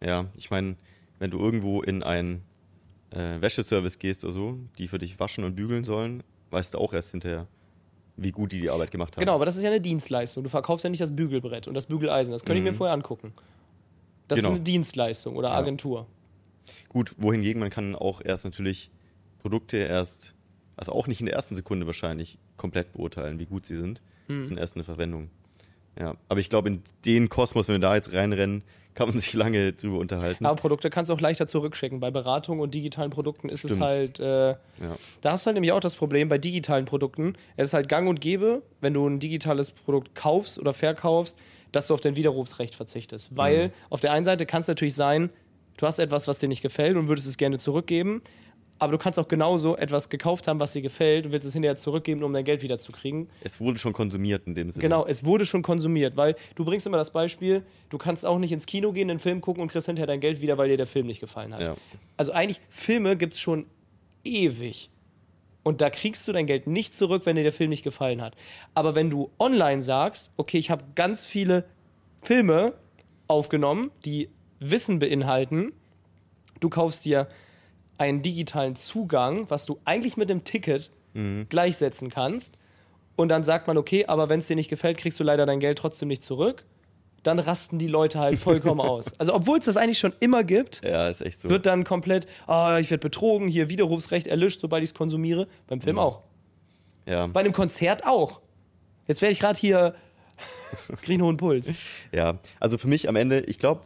Ja, 0.00 0.26
ich 0.36 0.50
meine, 0.50 0.76
wenn 1.18 1.30
du 1.30 1.38
irgendwo 1.38 1.82
in 1.82 2.02
einen 2.02 2.42
äh, 3.10 3.40
Wäscheservice 3.40 3.98
gehst 3.98 4.24
oder 4.24 4.34
so, 4.34 4.58
die 4.78 4.88
für 4.88 4.98
dich 4.98 5.18
waschen 5.18 5.44
und 5.44 5.54
bügeln 5.54 5.84
sollen, 5.84 6.22
weißt 6.50 6.74
du 6.74 6.78
auch 6.78 6.92
erst 6.92 7.10
hinterher, 7.10 7.46
wie 8.16 8.32
gut 8.32 8.52
die 8.52 8.60
die 8.60 8.70
Arbeit 8.70 8.90
gemacht 8.90 9.16
haben. 9.16 9.20
Genau, 9.20 9.34
aber 9.34 9.46
das 9.46 9.56
ist 9.56 9.62
ja 9.62 9.70
eine 9.70 9.80
Dienstleistung. 9.80 10.42
Du 10.42 10.50
verkaufst 10.50 10.84
ja 10.84 10.90
nicht 10.90 11.00
das 11.00 11.14
Bügelbrett 11.14 11.68
und 11.68 11.74
das 11.74 11.86
Bügeleisen. 11.86 12.32
Das 12.32 12.44
könnte 12.44 12.60
mhm. 12.60 12.66
ich 12.66 12.70
mir 12.70 12.72
mhm. 12.72 12.78
vorher 12.78 12.94
angucken. 12.94 13.32
Das 14.26 14.36
genau. 14.36 14.50
ist 14.50 14.54
eine 14.56 14.64
Dienstleistung 14.64 15.36
oder 15.36 15.52
Agentur. 15.52 16.00
Ja. 16.00 16.74
Gut, 16.88 17.12
wohingegen 17.16 17.60
man 17.60 17.70
kann 17.70 17.94
auch 17.94 18.20
erst 18.22 18.44
natürlich 18.44 18.90
Produkte 19.38 19.78
erst, 19.78 20.34
also 20.76 20.92
auch 20.92 21.06
nicht 21.06 21.20
in 21.20 21.26
der 21.26 21.34
ersten 21.34 21.54
Sekunde 21.54 21.86
wahrscheinlich 21.86 22.38
komplett 22.56 22.92
beurteilen, 22.92 23.38
wie 23.38 23.46
gut 23.46 23.64
sie 23.64 23.76
sind. 23.76 24.02
Mhm. 24.26 24.40
Das 24.42 24.50
ist 24.50 24.58
erst 24.58 24.74
eine 24.74 24.84
Verwendung. 24.84 25.30
Ja, 25.98 26.14
aber 26.28 26.40
ich 26.40 26.48
glaube, 26.48 26.68
in 26.68 26.82
den 27.04 27.28
Kosmos, 27.28 27.68
wenn 27.68 27.76
wir 27.76 27.80
da 27.80 27.94
jetzt 27.94 28.12
reinrennen, 28.12 28.62
kann 28.94 29.08
man 29.08 29.18
sich 29.18 29.32
lange 29.32 29.72
drüber 29.72 29.98
unterhalten. 29.98 30.44
Aber 30.44 30.56
Produkte 30.56 30.90
kannst 30.90 31.08
du 31.08 31.14
auch 31.14 31.20
leichter 31.20 31.46
zurückschicken. 31.46 32.00
Bei 32.00 32.10
Beratung 32.10 32.58
und 32.58 32.74
digitalen 32.74 33.10
Produkten 33.10 33.48
ist 33.48 33.60
Stimmt. 33.60 33.74
es 33.74 33.80
halt. 33.80 34.20
Äh, 34.20 34.48
ja. 34.50 34.56
Da 35.20 35.32
hast 35.32 35.44
du 35.44 35.46
halt 35.46 35.54
nämlich 35.54 35.72
auch 35.72 35.80
das 35.80 35.94
Problem 35.94 36.28
bei 36.28 36.38
digitalen 36.38 36.84
Produkten. 36.84 37.34
Es 37.56 37.68
ist 37.68 37.74
halt 37.74 37.88
gang 37.88 38.08
und 38.08 38.20
gäbe, 38.20 38.62
wenn 38.80 38.94
du 38.94 39.06
ein 39.06 39.20
digitales 39.20 39.70
Produkt 39.70 40.16
kaufst 40.16 40.58
oder 40.58 40.74
verkaufst, 40.74 41.38
dass 41.70 41.86
du 41.86 41.94
auf 41.94 42.00
dein 42.00 42.16
Widerrufsrecht 42.16 42.74
verzichtest. 42.74 43.36
Weil 43.36 43.68
mhm. 43.68 43.72
auf 43.90 44.00
der 44.00 44.12
einen 44.12 44.24
Seite 44.24 44.46
kann 44.46 44.62
es 44.62 44.68
natürlich 44.68 44.94
sein, 44.94 45.30
du 45.76 45.86
hast 45.86 46.00
etwas, 46.00 46.26
was 46.26 46.40
dir 46.40 46.48
nicht 46.48 46.62
gefällt 46.62 46.96
und 46.96 47.06
würdest 47.06 47.28
es 47.28 47.36
gerne 47.36 47.58
zurückgeben 47.58 48.22
aber 48.78 48.92
du 48.92 48.98
kannst 48.98 49.18
auch 49.18 49.28
genauso 49.28 49.76
etwas 49.76 50.08
gekauft 50.08 50.46
haben, 50.48 50.60
was 50.60 50.72
dir 50.72 50.82
gefällt 50.82 51.26
und 51.26 51.32
willst 51.32 51.46
es 51.46 51.52
hinterher 51.52 51.76
zurückgeben, 51.76 52.22
um 52.22 52.32
dein 52.32 52.44
Geld 52.44 52.62
wieder 52.62 52.78
zu 52.78 52.92
kriegen. 52.92 53.28
Es 53.42 53.60
wurde 53.60 53.78
schon 53.78 53.92
konsumiert 53.92 54.46
in 54.46 54.54
dem 54.54 54.70
Sinne. 54.70 54.82
Genau, 54.82 55.06
es 55.06 55.24
wurde 55.24 55.46
schon 55.46 55.62
konsumiert, 55.62 56.16
weil 56.16 56.36
du 56.54 56.64
bringst 56.64 56.86
immer 56.86 56.96
das 56.96 57.12
Beispiel, 57.12 57.64
du 57.90 57.98
kannst 57.98 58.24
auch 58.24 58.38
nicht 58.38 58.52
ins 58.52 58.66
Kino 58.66 58.92
gehen, 58.92 59.10
einen 59.10 59.18
Film 59.18 59.40
gucken 59.40 59.62
und 59.62 59.68
kriegst 59.68 59.86
hinterher 59.86 60.06
dein 60.06 60.20
Geld 60.20 60.40
wieder, 60.40 60.58
weil 60.58 60.68
dir 60.68 60.76
der 60.76 60.86
Film 60.86 61.06
nicht 61.06 61.20
gefallen 61.20 61.54
hat. 61.54 61.62
Ja. 61.62 61.76
Also 62.16 62.32
eigentlich, 62.32 62.60
Filme 62.68 63.16
gibt 63.16 63.34
es 63.34 63.40
schon 63.40 63.66
ewig. 64.24 64.90
Und 65.64 65.80
da 65.80 65.90
kriegst 65.90 66.26
du 66.26 66.32
dein 66.32 66.46
Geld 66.46 66.66
nicht 66.66 66.94
zurück, 66.94 67.26
wenn 67.26 67.36
dir 67.36 67.42
der 67.42 67.52
Film 67.52 67.70
nicht 67.70 67.82
gefallen 67.82 68.22
hat. 68.22 68.34
Aber 68.74 68.94
wenn 68.94 69.10
du 69.10 69.30
online 69.38 69.82
sagst, 69.82 70.30
okay, 70.36 70.56
ich 70.56 70.70
habe 70.70 70.84
ganz 70.94 71.24
viele 71.24 71.64
Filme 72.22 72.74
aufgenommen, 73.26 73.90
die 74.04 74.30
Wissen 74.60 74.98
beinhalten, 74.98 75.72
du 76.60 76.68
kaufst 76.70 77.04
dir 77.04 77.28
einen 77.98 78.22
digitalen 78.22 78.76
Zugang, 78.76 79.50
was 79.50 79.66
du 79.66 79.78
eigentlich 79.84 80.16
mit 80.16 80.30
dem 80.30 80.44
Ticket 80.44 80.90
mhm. 81.14 81.46
gleichsetzen 81.48 82.10
kannst. 82.10 82.56
Und 83.16 83.28
dann 83.28 83.42
sagt 83.42 83.66
man, 83.66 83.76
okay, 83.76 84.06
aber 84.06 84.28
wenn 84.28 84.38
es 84.38 84.46
dir 84.46 84.56
nicht 84.56 84.70
gefällt, 84.70 84.96
kriegst 84.96 85.18
du 85.18 85.24
leider 85.24 85.44
dein 85.44 85.60
Geld 85.60 85.78
trotzdem 85.78 86.08
nicht 86.08 86.22
zurück. 86.22 86.64
Dann 87.24 87.40
rasten 87.40 87.80
die 87.80 87.88
Leute 87.88 88.20
halt 88.20 88.38
vollkommen 88.38 88.80
aus. 88.80 89.06
Also, 89.18 89.34
obwohl 89.34 89.58
es 89.58 89.64
das 89.64 89.76
eigentlich 89.76 89.98
schon 89.98 90.12
immer 90.20 90.44
gibt, 90.44 90.82
ja, 90.84 91.12
so. 91.12 91.50
wird 91.50 91.66
dann 91.66 91.82
komplett, 91.82 92.28
oh, 92.46 92.76
ich 92.80 92.90
werde 92.90 92.98
betrogen, 92.98 93.48
hier 93.48 93.68
Widerrufsrecht 93.68 94.28
erlischt, 94.28 94.60
sobald 94.60 94.84
ich 94.84 94.90
es 94.90 94.94
konsumiere. 94.94 95.48
Beim 95.66 95.80
Film 95.80 95.96
mhm. 95.96 96.02
auch. 96.02 96.22
Ja. 97.06 97.26
Bei 97.26 97.40
einem 97.40 97.52
Konzert 97.52 98.06
auch. 98.06 98.40
Jetzt 99.08 99.20
werde 99.20 99.32
ich 99.32 99.40
gerade 99.40 99.58
hier, 99.58 99.94
kriege 101.02 101.24
hohen 101.24 101.38
Puls. 101.38 101.70
Ja, 102.12 102.38
also 102.60 102.78
für 102.78 102.86
mich 102.86 103.08
am 103.08 103.16
Ende, 103.16 103.40
ich 103.40 103.58
glaube, 103.58 103.80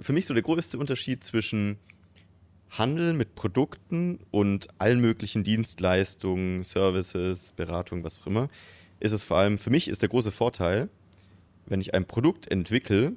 für 0.00 0.14
mich 0.14 0.24
so 0.24 0.32
der 0.32 0.42
größte 0.42 0.78
Unterschied 0.78 1.24
zwischen 1.24 1.78
Handel 2.70 3.12
mit 3.14 3.34
Produkten 3.34 4.20
und 4.30 4.68
allen 4.78 5.00
möglichen 5.00 5.44
Dienstleistungen, 5.44 6.64
Services, 6.64 7.52
Beratung, 7.52 8.04
was 8.04 8.20
auch 8.20 8.26
immer, 8.26 8.48
ist 9.00 9.12
es 9.12 9.24
vor 9.24 9.38
allem, 9.38 9.58
für 9.58 9.70
mich 9.70 9.88
ist 9.88 10.02
der 10.02 10.08
große 10.08 10.30
Vorteil, 10.30 10.88
wenn 11.66 11.80
ich 11.80 11.94
ein 11.94 12.06
Produkt 12.06 12.50
entwickle, 12.50 13.12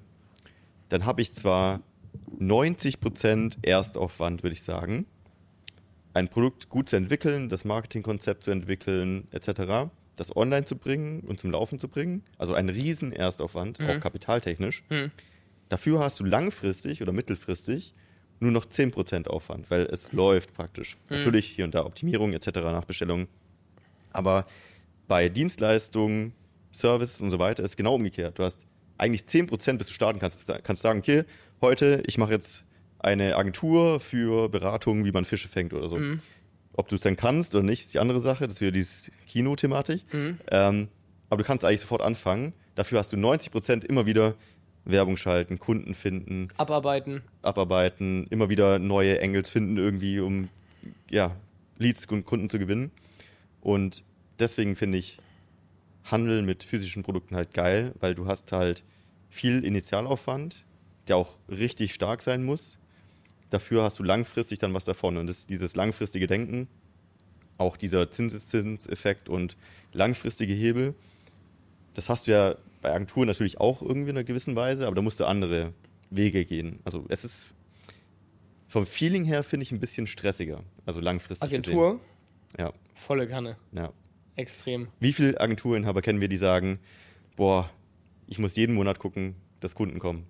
dann 0.90 1.06
habe 1.06 1.22
ich 1.22 1.34
zwar 1.34 1.82
90% 2.40 3.58
Erstaufwand, 3.62 4.44
würde 4.44 4.54
ich 4.54 4.64
sagen, 4.64 5.06
ein 6.14 6.28
Produkt 6.28 6.70
gut 6.70 6.90
zu 6.90 6.98
entwickeln, 6.98 7.50
das 7.50 7.66
Marketingkonzept 7.66 8.44
zu 8.44 8.52
entwickeln, 8.52 9.28
etc., 9.32 9.90
das 10.18 10.36
online 10.36 10.66
zu 10.66 10.76
bringen 10.76 11.22
und 11.22 11.40
zum 11.40 11.52
Laufen 11.52 11.80
zu 11.80 11.88
bringen, 11.88 12.24
also 12.38 12.54
ein 12.54 12.70
riesen 12.70 13.14
Erstaufwand, 13.14 13.80
mhm. 13.80 13.90
auch 13.90 14.00
kapitaltechnisch. 14.00 14.84
Mhm. 14.90 15.12
Dafür 15.70 16.00
hast 16.00 16.20
du 16.20 16.26
langfristig 16.26 17.02
oder 17.02 17.14
mittelfristig 17.14 17.94
nur 18.42 18.52
noch 18.52 18.66
10% 18.66 19.28
Aufwand, 19.28 19.70
weil 19.70 19.84
es 19.84 20.12
läuft 20.12 20.54
praktisch. 20.54 20.98
Mhm. 21.10 21.18
Natürlich 21.18 21.46
hier 21.46 21.66
und 21.66 21.76
da 21.76 21.86
Optimierung 21.86 22.34
etc. 22.34 22.48
Nachbestellungen. 22.48 23.28
Aber 24.12 24.46
bei 25.08 25.30
Dienstleistungen, 25.30 26.34
Services 26.72 27.22
und 27.22 27.30
so 27.30 27.40
weiter 27.40 27.64
ist 27.64 27.78
genau 27.78 27.96
umgekehrt. 27.96 28.40
Du 28.40 28.44
hast 28.44 28.66
eigentlich 28.98 29.24
10% 29.24 29.78
bis 29.78 29.88
du 29.88 29.94
starten 29.94 30.20
kannst. 30.20 30.52
Kannst 30.64 30.82
sagen, 30.82 31.00
okay, 31.00 31.24
heute, 31.62 32.04
ich 32.08 32.18
mache 32.18 32.32
jetzt 32.32 32.66
eine 33.00 33.36
Agentur 33.36 34.00
für 34.00 34.50
Beratung, 34.50 35.06
wie 35.06 35.12
man 35.12 35.26
Fische 35.26 35.48
fängt 35.48 35.74
oder 35.74 35.90
so. 35.90 35.98
Mhm. 35.98 36.22
Ob 36.74 36.88
du 36.88 36.96
es 36.96 37.02
dann 37.02 37.18
kannst 37.18 37.54
oder 37.56 37.64
nicht, 37.64 37.82
ist 37.82 37.94
die 37.94 38.00
andere 38.00 38.20
Sache. 38.20 38.48
Das 38.48 38.62
wäre 38.62 38.72
diese 38.72 39.12
Kino-Thematik. 39.28 40.02
Mhm. 40.14 40.40
Ähm, 40.50 40.88
aber 41.30 41.44
du 41.44 41.48
kannst 41.48 41.66
eigentlich 41.66 41.82
sofort 41.82 42.02
anfangen. 42.02 42.54
Dafür 42.76 43.00
hast 43.00 43.12
du 43.14 43.18
90 43.18 43.52
Prozent 43.52 43.84
immer 43.84 44.06
wieder 44.06 44.36
Werbung 44.86 45.18
schalten, 45.18 45.60
Kunden 45.60 45.94
finden. 45.94 46.48
Abarbeiten. 46.58 47.22
Abarbeiten, 47.42 48.26
immer 48.30 48.50
wieder 48.50 48.80
neue 48.80 49.20
Engels 49.20 49.50
finden 49.50 49.78
irgendwie, 49.78 50.20
um 50.20 50.50
ja, 51.10 51.36
Leads 51.78 52.06
und 52.08 52.26
Kunden 52.26 52.50
zu 52.50 52.60
gewinnen. 52.60 52.92
Und 53.62 54.04
deswegen 54.40 54.76
finde 54.76 54.98
ich 54.98 55.18
Handel 56.04 56.42
mit 56.42 56.64
physischen 56.64 57.04
Produkten 57.04 57.36
halt 57.36 57.54
geil, 57.54 57.94
weil 58.00 58.16
du 58.16 58.26
hast 58.26 58.52
halt 58.52 58.84
viel 59.30 59.64
Initialaufwand, 59.64 60.66
der 61.08 61.18
auch 61.18 61.38
richtig 61.50 61.94
stark 61.94 62.22
sein 62.22 62.44
muss. 62.44 62.78
Dafür 63.50 63.84
hast 63.84 64.00
du 64.00 64.04
langfristig 64.04 64.60
dann 64.60 64.74
was 64.74 64.86
davon. 64.86 65.18
Und 65.18 65.28
das, 65.28 65.46
dieses 65.46 65.76
langfristige 65.76 66.28
Denken, 66.28 66.68
auch 67.58 67.78
dieser 67.78 68.10
Zinseszinseffekt 68.10 69.30
und 69.30 69.58
langfristige 69.94 70.54
Hebel, 70.54 70.96
das 71.94 72.10
hast 72.10 72.28
du 72.28 72.32
ja 72.32 72.56
bei 72.82 72.94
Agenturen 72.94 73.28
natürlich 73.28 73.60
auch 73.60 73.82
irgendwie 73.82 74.10
in 74.10 74.18
einer 74.18 74.24
gewissen 74.24 74.56
Weise, 74.56 74.88
aber 74.88 74.96
da 74.96 75.02
musst 75.02 75.20
du 75.20 75.26
andere 75.26 75.74
Wege 76.10 76.46
gehen. 76.46 76.80
Also 76.84 77.06
es 77.10 77.24
ist 77.24 77.52
vom 78.68 78.86
Feeling 78.86 79.26
her 79.26 79.44
finde 79.44 79.64
ich 79.64 79.72
ein 79.72 79.80
bisschen 79.80 80.08
stressiger, 80.08 80.62
also 80.86 81.00
langfristig. 81.00 81.48
Agentur? 81.48 81.94
Gesehen. 81.94 82.06
Ja. 82.58 82.74
Volle 82.96 83.28
Kanne. 83.28 83.58
Ja. 83.74 83.92
Extrem. 84.36 84.88
Wie 85.00 85.14
viele 85.14 85.40
Agenturinhaber 85.40 86.02
kennen 86.02 86.22
wir, 86.22 86.30
die 86.30 86.38
sagen, 86.38 86.80
boah, 87.36 87.70
ich 88.28 88.40
muss 88.40 88.56
jeden 88.56 88.76
Monat 88.76 88.98
gucken, 88.98 89.36
dass 89.60 89.76
Kunden 89.76 90.00
kommen? 90.00 90.26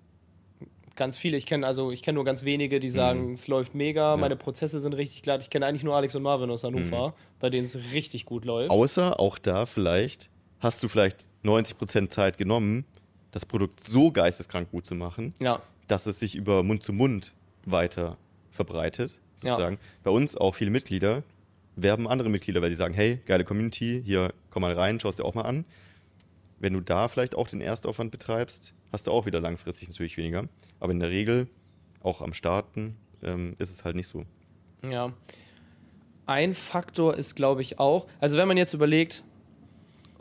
Ganz 0.96 1.16
viele. 1.16 1.36
Ich 1.36 1.46
kenne 1.46 1.66
also 1.66 1.90
ich 1.90 2.02
kenne 2.02 2.16
nur 2.16 2.24
ganz 2.24 2.44
wenige, 2.44 2.80
die 2.80 2.90
sagen, 2.90 3.28
mhm. 3.28 3.34
es 3.34 3.46
läuft 3.48 3.74
mega, 3.74 4.10
ja. 4.10 4.16
meine 4.16 4.36
Prozesse 4.36 4.80
sind 4.80 4.94
richtig 4.94 5.22
glatt. 5.22 5.42
Ich 5.42 5.48
kenne 5.48 5.66
eigentlich 5.66 5.84
nur 5.84 5.94
Alex 5.94 6.14
und 6.14 6.22
Marvin 6.22 6.50
aus 6.50 6.64
Hannover, 6.64 7.10
mhm. 7.10 7.12
bei 7.38 7.48
denen 7.48 7.64
es 7.64 7.76
richtig 7.92 8.26
gut 8.26 8.44
läuft. 8.44 8.70
Außer 8.70 9.18
auch 9.20 9.38
da 9.38 9.66
vielleicht 9.66 10.30
hast 10.62 10.82
du 10.82 10.88
vielleicht 10.88 11.26
90% 11.44 12.08
Zeit 12.08 12.38
genommen, 12.38 12.84
das 13.32 13.44
Produkt 13.44 13.80
so 13.80 14.12
geisteskrank 14.12 14.70
gut 14.70 14.86
zu 14.86 14.94
machen, 14.94 15.34
ja. 15.40 15.60
dass 15.88 16.06
es 16.06 16.20
sich 16.20 16.36
über 16.36 16.62
Mund 16.62 16.82
zu 16.82 16.92
Mund 16.92 17.32
weiter 17.66 18.16
verbreitet, 18.50 19.20
sozusagen. 19.34 19.76
Ja. 19.76 19.80
Bei 20.04 20.10
uns 20.10 20.36
auch 20.36 20.54
viele 20.54 20.70
Mitglieder 20.70 21.22
werben 21.74 22.06
andere 22.06 22.28
Mitglieder, 22.28 22.62
weil 22.62 22.70
sie 22.70 22.76
sagen, 22.76 22.94
hey, 22.94 23.20
geile 23.26 23.44
Community, 23.44 24.02
hier 24.04 24.32
komm 24.50 24.62
mal 24.62 24.72
rein, 24.72 25.00
schau 25.00 25.08
es 25.08 25.16
dir 25.16 25.24
auch 25.24 25.34
mal 25.34 25.42
an. 25.42 25.64
Wenn 26.58 26.74
du 26.74 26.80
da 26.80 27.08
vielleicht 27.08 27.34
auch 27.34 27.48
den 27.48 27.60
Erstaufwand 27.60 28.10
betreibst, 28.10 28.74
hast 28.92 29.06
du 29.06 29.10
auch 29.10 29.26
wieder 29.26 29.40
langfristig 29.40 29.88
natürlich 29.88 30.16
weniger. 30.16 30.44
Aber 30.78 30.92
in 30.92 31.00
der 31.00 31.08
Regel, 31.08 31.48
auch 32.02 32.20
am 32.20 32.34
Starten, 32.34 32.96
ähm, 33.22 33.54
ist 33.58 33.70
es 33.70 33.84
halt 33.84 33.96
nicht 33.96 34.08
so. 34.08 34.24
Ja. 34.88 35.12
Ein 36.26 36.54
Faktor 36.54 37.16
ist, 37.16 37.34
glaube 37.34 37.62
ich, 37.62 37.80
auch, 37.80 38.06
also 38.20 38.36
wenn 38.36 38.46
man 38.46 38.56
jetzt 38.56 38.74
überlegt, 38.74 39.24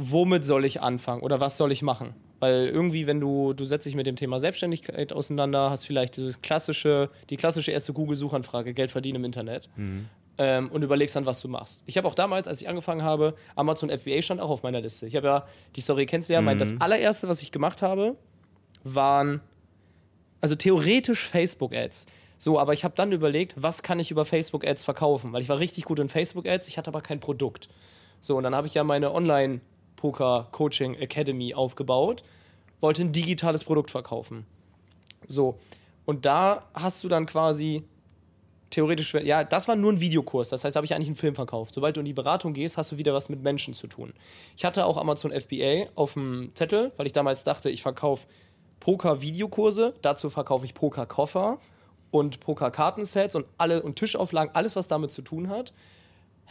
womit 0.02 0.44
soll 0.44 0.66
ich 0.66 0.82
anfangen 0.82 1.22
oder 1.22 1.40
was 1.40 1.58
soll 1.58 1.72
ich 1.72 1.82
machen? 1.82 2.16
Weil 2.40 2.68
irgendwie, 2.68 3.06
wenn 3.06 3.20
du, 3.20 3.54
du 3.54 3.66
setzt 3.66 3.86
dich 3.86 3.96
mit 3.96 4.08
dem 4.08 4.16
Thema 4.16 4.40
Selbstständigkeit 4.40 5.14
auseinander, 5.14 5.70
hast 5.70 5.86
vielleicht 5.86 6.18
diese 6.18 6.40
klassische, 6.40 7.10
die 7.30 7.38
klassische 7.38 7.72
erste 7.72 7.94
Google-Suchanfrage, 7.94 8.74
Geld 8.74 8.90
verdienen 8.90 9.18
im 9.18 9.26
Internet. 9.26 9.70
Mhm. 9.76 10.08
Ähm, 10.38 10.70
und 10.72 10.82
überlegst 10.82 11.16
dann, 11.16 11.26
was 11.26 11.40
du 11.42 11.50
machst. 11.50 11.84
Ich 11.86 11.98
habe 11.98 12.08
auch 12.08 12.16
damals, 12.16 12.48
als 12.48 12.62
ich 12.62 12.68
angefangen 12.68 13.04
habe, 13.04 13.36
Amazon 13.56 13.90
FBA 13.90 14.24
stand 14.24 14.42
auch 14.42 14.50
auf 14.50 14.64
meiner 14.64 14.82
Liste. 14.82 15.06
Ich 15.06 15.16
habe 15.16 15.28
ja, 15.28 15.48
die 15.76 15.82
Story 15.82 16.08
kennst 16.08 16.30
du 16.30 16.34
ja, 16.34 16.42
mhm. 16.42 16.46
mein, 16.46 16.60
das 16.60 16.74
allererste, 16.80 17.28
was 17.28 17.44
ich 17.44 17.52
gemacht 17.52 17.84
habe, 17.84 18.16
waren, 18.84 19.42
also 20.40 20.56
theoretisch 20.56 21.24
Facebook-Ads. 21.26 22.08
So, 22.40 22.58
aber 22.58 22.74
ich 22.74 22.84
habe 22.84 22.96
dann 22.96 23.12
überlegt, 23.12 23.54
was 23.56 23.84
kann 23.84 24.00
ich 24.00 24.10
über 24.10 24.26
Facebook-Ads 24.26 24.84
verkaufen? 24.84 25.32
Weil 25.32 25.44
ich 25.44 25.50
war 25.50 25.60
richtig 25.60 25.84
gut 25.84 26.00
in 26.00 26.10
Facebook-Ads, 26.10 26.68
ich 26.70 26.80
hatte 26.80 26.88
aber 26.88 27.02
kein 27.02 27.20
Produkt. 27.20 27.70
So, 28.20 28.38
und 28.38 28.44
dann 28.44 28.56
habe 28.56 28.66
ich 28.66 28.74
ja 28.74 28.84
meine 28.84 29.14
Online- 29.14 29.62
Poker 30.02 30.48
Coaching 30.52 30.96
Academy 30.96 31.54
aufgebaut, 31.54 32.24
wollte 32.80 33.04
ein 33.04 33.12
digitales 33.12 33.64
Produkt 33.64 33.92
verkaufen. 33.92 34.48
So, 35.28 35.60
und 36.06 36.26
da 36.26 36.66
hast 36.74 37.04
du 37.04 37.08
dann 37.08 37.28
quasi 37.28 37.84
theoretisch, 38.72 39.14
ja, 39.14 39.44
das 39.44 39.68
war 39.68 39.76
nur 39.76 39.92
ein 39.92 40.00
Videokurs, 40.00 40.50
das 40.50 40.64
heißt, 40.64 40.76
habe 40.76 40.86
ich 40.86 40.96
eigentlich 40.96 41.10
einen 41.10 41.18
Film 41.18 41.36
verkauft. 41.36 41.76
Sobald 41.76 41.98
du 41.98 42.00
in 42.00 42.08
die 42.08 42.14
Beratung 42.14 42.54
gehst, 42.54 42.78
hast 42.78 42.92
du 42.92 42.98
wieder 42.98 43.14
was 43.14 43.30
mit 43.30 43.44
Menschen 43.44 43.76
zu 43.76 43.86
tun. 43.86 44.12
Ich 44.58 44.66
hatte 44.66 44.86
auch 44.86 44.98
Amazon 44.98 45.32
FBA 45.32 45.90
auf 45.94 46.14
dem 46.14 46.50
Zettel, 46.56 46.92
weil 46.98 47.06
ich 47.06 47.14
damals 47.14 47.44
dachte, 47.44 47.70
ich 47.70 47.84
verkaufe 47.84 48.26
Poker-Videokurse, 48.80 49.94
dazu 50.02 50.32
verkaufe 50.32 50.66
ich 50.66 50.74
Poker-Koffer 50.74 51.60
und 52.10 52.40
Poker-Kartensets 52.40 53.36
und 53.36 53.46
alle 53.60 53.84
und 53.84 53.98
Tischauflagen, 53.98 54.56
alles, 54.56 54.76
was 54.76 54.88
damit 54.88 55.12
zu 55.12 55.22
tun 55.22 55.50
hat 55.50 55.74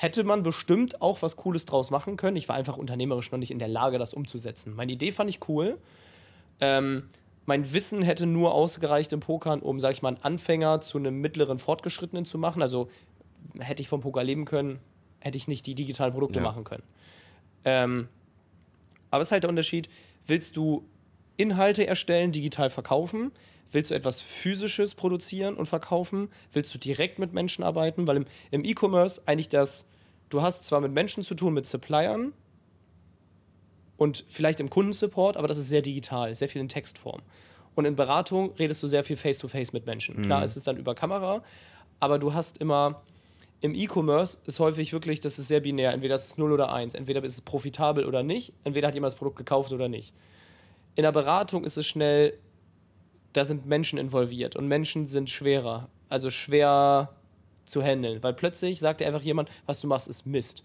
hätte 0.00 0.24
man 0.24 0.42
bestimmt 0.42 1.02
auch 1.02 1.20
was 1.20 1.36
Cooles 1.36 1.66
draus 1.66 1.90
machen 1.90 2.16
können. 2.16 2.38
Ich 2.38 2.48
war 2.48 2.56
einfach 2.56 2.78
unternehmerisch 2.78 3.30
noch 3.32 3.38
nicht 3.38 3.50
in 3.50 3.58
der 3.58 3.68
Lage, 3.68 3.98
das 3.98 4.14
umzusetzen. 4.14 4.74
Meine 4.74 4.92
Idee 4.92 5.12
fand 5.12 5.28
ich 5.28 5.46
cool. 5.46 5.76
Ähm, 6.58 7.02
mein 7.44 7.70
Wissen 7.74 8.00
hätte 8.00 8.24
nur 8.24 8.54
ausgereicht 8.54 9.12
im 9.12 9.20
Pokern, 9.20 9.60
um, 9.60 9.78
sag 9.78 9.92
ich 9.92 10.00
mal, 10.00 10.08
einen 10.08 10.22
Anfänger 10.22 10.80
zu 10.80 10.96
einem 10.96 11.20
mittleren 11.20 11.58
Fortgeschrittenen 11.58 12.24
zu 12.24 12.38
machen. 12.38 12.62
Also 12.62 12.88
hätte 13.58 13.82
ich 13.82 13.88
vom 13.88 14.00
Poker 14.00 14.24
leben 14.24 14.46
können, 14.46 14.78
hätte 15.18 15.36
ich 15.36 15.48
nicht 15.48 15.66
die 15.66 15.74
digitalen 15.74 16.14
Produkte 16.14 16.38
ja. 16.38 16.44
machen 16.46 16.64
können. 16.64 16.84
Ähm, 17.66 18.08
aber 19.10 19.20
es 19.20 19.28
ist 19.28 19.32
halt 19.32 19.42
der 19.42 19.50
Unterschied, 19.50 19.90
willst 20.26 20.56
du 20.56 20.82
Inhalte 21.36 21.86
erstellen, 21.86 22.32
digital 22.32 22.70
verkaufen? 22.70 23.32
Willst 23.72 23.90
du 23.90 23.94
etwas 23.94 24.20
Physisches 24.20 24.94
produzieren 24.94 25.54
und 25.54 25.66
verkaufen? 25.66 26.28
Willst 26.52 26.74
du 26.74 26.78
direkt 26.78 27.18
mit 27.18 27.32
Menschen 27.32 27.62
arbeiten? 27.62 28.06
Weil 28.06 28.24
im 28.50 28.64
E-Commerce 28.64 29.22
eigentlich 29.26 29.48
das 29.48 29.86
du 30.30 30.40
hast 30.40 30.64
zwar 30.64 30.80
mit 30.80 30.92
Menschen 30.92 31.22
zu 31.22 31.34
tun, 31.34 31.52
mit 31.52 31.66
Suppliern 31.66 32.32
und 33.98 34.24
vielleicht 34.28 34.60
im 34.60 34.70
Kundensupport, 34.70 35.36
aber 35.36 35.48
das 35.48 35.58
ist 35.58 35.68
sehr 35.68 35.82
digital, 35.82 36.34
sehr 36.34 36.48
viel 36.48 36.62
in 36.62 36.68
Textform. 36.68 37.20
Und 37.74 37.84
in 37.84 37.96
Beratung 37.96 38.54
redest 38.54 38.82
du 38.82 38.88
sehr 38.88 39.04
viel 39.04 39.16
face-to-face 39.16 39.68
-face 39.68 39.74
mit 39.74 39.86
Menschen. 39.86 40.16
Mhm. 40.16 40.22
Klar, 40.22 40.42
es 40.42 40.56
ist 40.56 40.66
dann 40.66 40.76
über 40.76 40.94
Kamera, 40.94 41.42
aber 41.98 42.18
du 42.18 42.32
hast 42.32 42.58
immer 42.58 43.02
im 43.60 43.74
E-Commerce 43.74 44.38
ist 44.46 44.58
häufig 44.58 44.94
wirklich, 44.94 45.20
das 45.20 45.38
ist 45.38 45.48
sehr 45.48 45.60
binär. 45.60 45.92
Entweder 45.92 46.14
ist 46.14 46.24
es 46.24 46.38
0 46.38 46.50
oder 46.50 46.72
1. 46.72 46.94
Entweder 46.94 47.22
ist 47.22 47.34
es 47.34 47.40
profitabel 47.42 48.06
oder 48.06 48.22
nicht. 48.22 48.54
Entweder 48.64 48.88
hat 48.88 48.94
jemand 48.94 49.12
das 49.12 49.18
Produkt 49.18 49.36
gekauft 49.36 49.70
oder 49.72 49.86
nicht. 49.86 50.14
In 50.94 51.02
der 51.02 51.12
Beratung 51.12 51.64
ist 51.64 51.76
es 51.76 51.86
schnell, 51.86 52.38
da 53.32 53.44
sind 53.44 53.66
Menschen 53.66 53.98
involviert 53.98 54.56
und 54.56 54.66
Menschen 54.66 55.08
sind 55.08 55.30
schwerer. 55.30 55.88
Also 56.08 56.30
schwer 56.30 57.10
zu 57.64 57.82
handeln. 57.82 58.22
Weil 58.22 58.34
plötzlich 58.34 58.80
sagt 58.80 59.00
dir 59.00 59.06
einfach 59.06 59.22
jemand, 59.22 59.48
was 59.66 59.80
du 59.80 59.86
machst, 59.86 60.08
ist 60.08 60.26
Mist. 60.26 60.64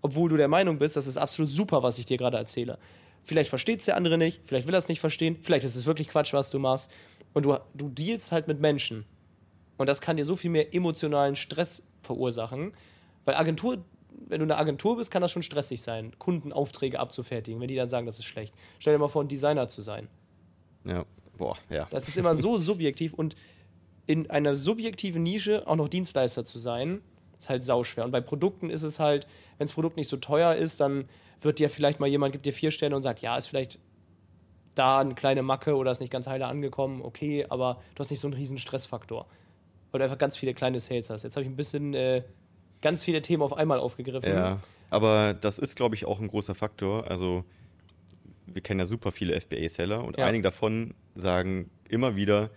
Obwohl 0.00 0.28
du 0.28 0.36
der 0.36 0.48
Meinung 0.48 0.78
bist, 0.78 0.96
das 0.96 1.06
ist 1.06 1.16
absolut 1.16 1.50
super, 1.50 1.82
was 1.82 1.98
ich 1.98 2.06
dir 2.06 2.16
gerade 2.16 2.36
erzähle. 2.36 2.78
Vielleicht 3.24 3.50
versteht 3.50 3.80
es 3.80 3.86
der 3.86 3.96
andere 3.96 4.18
nicht, 4.18 4.40
vielleicht 4.44 4.66
will 4.66 4.74
er 4.74 4.78
es 4.78 4.88
nicht 4.88 5.00
verstehen, 5.00 5.36
vielleicht 5.42 5.64
ist 5.64 5.74
es 5.74 5.84
wirklich 5.84 6.08
Quatsch, 6.08 6.32
was 6.32 6.50
du 6.50 6.58
machst. 6.58 6.90
Und 7.34 7.42
du, 7.42 7.58
du 7.74 7.88
dealst 7.88 8.32
halt 8.32 8.46
mit 8.46 8.60
Menschen. 8.60 9.04
Und 9.76 9.88
das 9.88 10.00
kann 10.00 10.16
dir 10.16 10.24
so 10.24 10.36
viel 10.36 10.50
mehr 10.50 10.74
emotionalen 10.74 11.36
Stress 11.36 11.82
verursachen. 12.02 12.72
Weil 13.24 13.34
Agentur, 13.34 13.84
wenn 14.28 14.38
du 14.38 14.44
eine 14.44 14.56
Agentur 14.56 14.96
bist, 14.96 15.10
kann 15.10 15.22
das 15.22 15.32
schon 15.32 15.42
stressig 15.42 15.82
sein, 15.82 16.12
Kundenaufträge 16.18 17.00
abzufertigen, 17.00 17.60
wenn 17.60 17.68
die 17.68 17.74
dann 17.74 17.88
sagen, 17.88 18.06
das 18.06 18.18
ist 18.18 18.24
schlecht. 18.24 18.54
Stell 18.78 18.94
dir 18.94 19.00
mal 19.00 19.08
vor, 19.08 19.24
ein 19.24 19.28
Designer 19.28 19.68
zu 19.68 19.82
sein. 19.82 20.08
Ja, 20.84 21.04
boah, 21.36 21.56
ja. 21.70 21.86
Das 21.90 22.08
ist 22.08 22.16
immer 22.16 22.34
so 22.34 22.58
subjektiv 22.58 23.14
und 23.14 23.36
in 24.06 24.30
einer 24.30 24.56
subjektiven 24.56 25.22
Nische 25.22 25.66
auch 25.66 25.76
noch 25.76 25.88
Dienstleister 25.88 26.44
zu 26.44 26.58
sein, 26.58 27.00
ist 27.36 27.48
halt 27.48 27.62
sauschwer. 27.62 28.04
Und 28.04 28.12
bei 28.12 28.20
Produkten 28.20 28.70
ist 28.70 28.82
es 28.82 28.98
halt, 28.98 29.26
wenn 29.58 29.66
das 29.66 29.74
Produkt 29.74 29.96
nicht 29.96 30.08
so 30.08 30.16
teuer 30.16 30.54
ist, 30.54 30.80
dann 30.80 31.08
wird 31.40 31.58
dir 31.58 31.68
vielleicht 31.68 32.00
mal 32.00 32.06
jemand, 32.06 32.32
gibt 32.32 32.46
dir 32.46 32.52
vier 32.52 32.70
Sterne 32.70 32.96
und 32.96 33.02
sagt, 33.02 33.20
ja, 33.20 33.36
ist 33.36 33.46
vielleicht 33.46 33.78
da 34.74 35.00
eine 35.00 35.14
kleine 35.14 35.42
Macke 35.42 35.74
oder 35.76 35.90
ist 35.90 36.00
nicht 36.00 36.12
ganz 36.12 36.26
heile 36.26 36.46
angekommen, 36.46 37.00
okay, 37.02 37.46
aber 37.48 37.80
du 37.94 38.00
hast 38.00 38.10
nicht 38.10 38.20
so 38.20 38.28
einen 38.28 38.34
riesen 38.34 38.58
Stressfaktor. 38.58 39.26
Weil 39.90 39.98
du 39.98 40.04
einfach 40.04 40.18
ganz 40.18 40.36
viele 40.36 40.54
kleine 40.54 40.80
Sales 40.80 41.10
hast. 41.10 41.22
Jetzt 41.22 41.36
habe 41.36 41.44
ich 41.44 41.50
ein 41.50 41.56
bisschen 41.56 41.94
äh, 41.94 42.22
ganz 42.82 43.02
viele 43.02 43.22
Themen 43.22 43.42
auf 43.42 43.54
einmal 43.54 43.78
aufgegriffen. 43.78 44.30
Ja, 44.30 44.60
aber 44.90 45.34
das 45.34 45.58
ist, 45.58 45.76
glaube 45.76 45.94
ich, 45.94 46.04
auch 46.04 46.20
ein 46.20 46.28
großer 46.28 46.54
Faktor. 46.54 47.10
Also 47.10 47.44
wir 48.56 48.62
kennen 48.62 48.80
ja 48.80 48.86
super 48.86 49.12
viele 49.12 49.40
FBA-Seller 49.40 50.02
und 50.02 50.18
ja. 50.18 50.26
einige 50.26 50.42
davon 50.42 50.94
sagen 51.14 51.70
immer 51.88 52.16
wieder, 52.16 52.50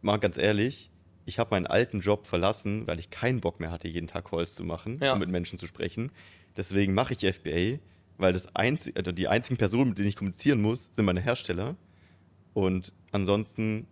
mal 0.00 0.18
ganz 0.18 0.38
ehrlich, 0.38 0.90
ich 1.24 1.38
habe 1.38 1.50
meinen 1.50 1.66
alten 1.66 2.00
Job 2.00 2.26
verlassen, 2.26 2.86
weil 2.86 3.00
ich 3.00 3.10
keinen 3.10 3.40
Bock 3.40 3.58
mehr 3.58 3.70
hatte, 3.70 3.88
jeden 3.88 4.06
Tag 4.06 4.30
Calls 4.30 4.54
zu 4.54 4.64
machen 4.64 4.98
ja. 5.02 5.12
und 5.12 5.18
mit 5.18 5.28
Menschen 5.28 5.58
zu 5.58 5.66
sprechen. 5.66 6.12
Deswegen 6.56 6.94
mache 6.94 7.14
ich 7.14 7.20
FBA, 7.20 7.78
weil 8.16 8.32
das 8.32 8.54
einzig, 8.54 8.96
also 8.96 9.12
die 9.12 9.28
einzigen 9.28 9.58
Personen, 9.58 9.90
mit 9.90 9.98
denen 9.98 10.08
ich 10.08 10.16
kommunizieren 10.16 10.62
muss, 10.62 10.90
sind 10.94 11.04
meine 11.04 11.20
Hersteller. 11.20 11.76
Und 12.54 12.92
ansonsten 13.12 13.86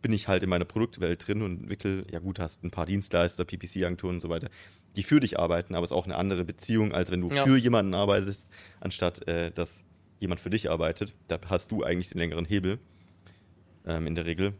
bin 0.00 0.12
ich 0.12 0.28
halt 0.28 0.42
in 0.42 0.50
meiner 0.50 0.64
Produktwelt 0.64 1.26
drin 1.26 1.42
und 1.42 1.62
entwickle, 1.62 2.04
ja 2.10 2.18
gut, 2.18 2.38
hast 2.38 2.62
ein 2.62 2.70
paar 2.70 2.86
Dienstleister, 2.86 3.44
PPC-Agenturen 3.44 4.16
und 4.16 4.20
so 4.20 4.28
weiter, 4.28 4.48
die 4.96 5.02
für 5.02 5.18
dich 5.18 5.38
arbeiten, 5.38 5.74
aber 5.74 5.84
es 5.84 5.90
ist 5.90 5.96
auch 5.96 6.04
eine 6.04 6.16
andere 6.16 6.44
Beziehung, 6.44 6.92
als 6.92 7.10
wenn 7.10 7.20
du 7.20 7.30
ja. 7.30 7.44
für 7.44 7.56
jemanden 7.56 7.94
arbeitest, 7.94 8.50
anstatt 8.80 9.26
äh, 9.26 9.50
dass 9.50 9.84
jemand 10.24 10.40
für 10.40 10.50
dich 10.50 10.70
arbeitet. 10.70 11.14
Da 11.28 11.38
hast 11.48 11.70
du 11.70 11.84
eigentlich 11.84 12.08
den 12.08 12.18
längeren 12.18 12.46
Hebel 12.46 12.78
ähm, 13.86 14.06
in 14.06 14.14
der 14.14 14.24
Regel. 14.24 14.54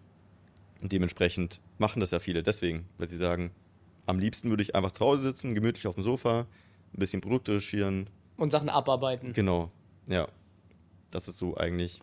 Und 0.83 0.93
dementsprechend 0.93 1.61
machen 1.79 2.01
das 2.01 2.11
ja 2.11 2.19
viele 2.19 2.43
deswegen, 2.43 2.87
weil 2.99 3.09
sie 3.09 3.17
sagen, 3.17 3.51
am 4.05 4.19
liebsten 4.19 4.51
würde 4.51 4.63
ich 4.63 4.75
einfach 4.75 4.93
zu 4.93 5.05
Hause 5.05 5.23
sitzen, 5.23 5.55
gemütlich 5.55 5.87
auf 5.87 5.95
dem 5.95 6.05
Sofa, 6.05 6.41
ein 6.93 6.99
bisschen 6.99 7.23
Produkte 7.23 7.53
recherchieren. 7.53 8.11
Und 8.37 8.51
Sachen 8.51 8.69
abarbeiten. 8.69 9.33
Genau, 9.33 9.71
ja. 10.07 10.29
Das 11.11 11.29
ist 11.29 11.39
so 11.39 11.57
eigentlich, 11.57 12.03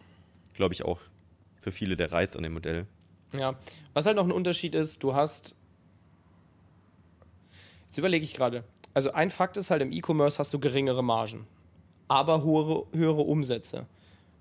glaube 0.54 0.74
ich, 0.74 0.84
auch 0.84 1.00
für 1.60 1.72
viele 1.72 1.96
der 1.96 2.12
Reiz 2.12 2.36
an 2.36 2.44
dem 2.44 2.54
Modell. 2.54 2.88
Ja, 3.34 3.56
was 3.94 4.06
halt 4.08 4.16
noch 4.16 4.26
ein 4.26 4.32
Unterschied 4.32 4.74
ist, 4.74 5.04
du 5.04 5.14
hast. 5.14 5.56
Jetzt 7.86 7.98
überlege 7.98 8.24
ich 8.24 8.34
gerade. 8.34 8.64
Also 8.94 9.12
ein 9.12 9.30
Fakt 9.30 9.58
ist 9.58 9.70
halt, 9.70 9.82
im 9.82 9.92
E-Commerce 9.92 10.40
hast 10.40 10.54
du 10.54 10.60
geringere 10.60 11.04
Margen, 11.04 11.46
aber 12.12 12.44
höhere, 12.44 12.84
höhere 12.94 13.22
Umsätze. 13.22 13.86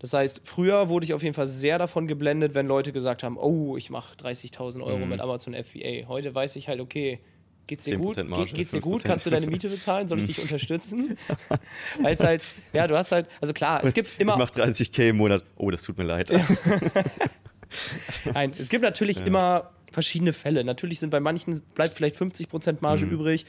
Das 0.00 0.12
heißt, 0.12 0.41
früher 0.45 0.89
wurde 0.89 1.05
ich 1.05 1.15
auf 1.15 1.23
jeden 1.23 1.35
Fall 1.35 1.47
sehr 1.47 1.79
davon 1.79 2.09
geblendet, 2.09 2.55
wenn 2.55 2.67
Leute 2.67 2.91
gesagt 2.91 3.23
haben, 3.23 3.37
oh, 3.37 3.77
ich 3.77 3.91
mache 3.91 4.17
30.000 4.17 4.83
Euro 4.83 4.99
mhm. 4.99 5.11
mit 5.11 5.21
Amazon 5.21 5.55
FBA. 5.55 6.09
Heute 6.09 6.35
weiß 6.35 6.57
ich 6.57 6.67
halt, 6.67 6.81
okay, 6.81 7.21
geht's 7.69 7.85
dir 7.85 7.97
gut? 7.97 8.17
Marge, 8.29 8.47
Ge 8.47 8.57
geht's 8.57 8.73
dir 8.73 8.81
gut? 8.81 9.05
Kannst 9.05 9.27
du 9.27 9.31
deine 9.31 9.47
Miete 9.47 9.69
bezahlen? 9.69 10.09
Soll 10.09 10.19
ich 10.19 10.27
dich 10.27 10.43
unterstützen? 10.43 11.17
Weil 12.03 12.15
es 12.15 12.21
halt, 12.21 12.43
ja, 12.73 12.89
du 12.89 12.99
hast 12.99 13.12
halt, 13.12 13.29
also 13.41 13.53
klar, 13.53 13.85
es 13.85 13.95
gibt 13.95 14.19
immer. 14.19 14.33
Ich 14.33 14.39
mach 14.39 14.50
30k 14.50 15.11
im 15.11 15.19
Monat. 15.19 15.45
Oh, 15.57 15.71
das 15.71 15.83
tut 15.83 15.97
mir 15.97 16.05
leid. 16.05 16.33
Nein, 18.35 18.53
es 18.59 18.69
gibt 18.69 18.83
natürlich 18.83 19.19
ja. 19.19 19.27
immer 19.27 19.71
verschiedene 19.93 20.33
Fälle. 20.33 20.65
Natürlich 20.65 20.99
sind 20.99 21.11
bei 21.11 21.21
manchen, 21.21 21.61
bleibt 21.75 21.95
vielleicht 21.95 22.17
50% 22.17 22.79
Marge 22.81 23.07
mhm. 23.07 23.12
übrig 23.12 23.47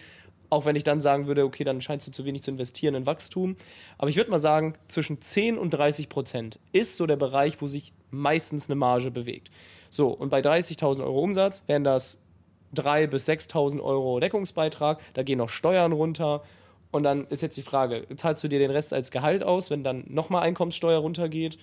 auch 0.51 0.65
wenn 0.65 0.75
ich 0.75 0.84
dann 0.84 1.01
sagen 1.01 1.27
würde, 1.27 1.46
okay, 1.46 1.63
dann 1.63 1.81
scheinst 1.81 2.05
du 2.05 2.12
zu 2.12 2.25
wenig 2.25 2.43
zu 2.43 2.51
investieren 2.51 2.93
in 2.93 3.05
Wachstum. 3.05 3.55
Aber 3.98 4.10
ich 4.10 4.17
würde 4.17 4.29
mal 4.29 4.38
sagen, 4.38 4.74
zwischen 4.88 5.22
10 5.22 5.58
und 5.58 5.72
30 5.72 6.10
Prozent 6.10 6.60
ist 6.74 6.98
so 6.98 7.08
der 7.08 7.15
Bereich, 7.15 7.62
wo 7.62 7.67
sich 7.67 7.93
meistens 8.12 8.70
eine 8.70 8.75
Marge 8.75 9.12
bewegt. 9.12 9.50
So, 9.89 10.10
und 10.10 10.29
bei 10.29 10.41
30.000 10.41 11.03
Euro 11.03 11.22
Umsatz 11.22 11.63
wären 11.67 11.86
das 11.86 12.17
3.000 12.75 13.08
bis 13.08 13.29
6.000 13.29 13.81
Euro 13.81 14.20
Deckungsbeitrag. 14.20 15.00
Da 15.13 15.24
gehen 15.24 15.38
noch 15.38 15.50
Steuern 15.50 15.93
runter. 15.93 16.43
Und 16.91 17.03
dann 17.03 17.27
ist 17.27 17.41
jetzt 17.41 17.55
die 17.55 17.62
Frage, 17.62 18.05
zahlst 18.17 18.43
du 18.43 18.50
dir 18.50 18.60
den 18.60 18.72
Rest 18.72 18.91
als 18.91 19.10
Gehalt 19.10 19.46
aus, 19.46 19.70
wenn 19.70 19.86
dann 19.86 20.03
nochmal 20.08 20.43
Einkommenssteuer 20.43 21.00
runtergeht? 21.00 21.58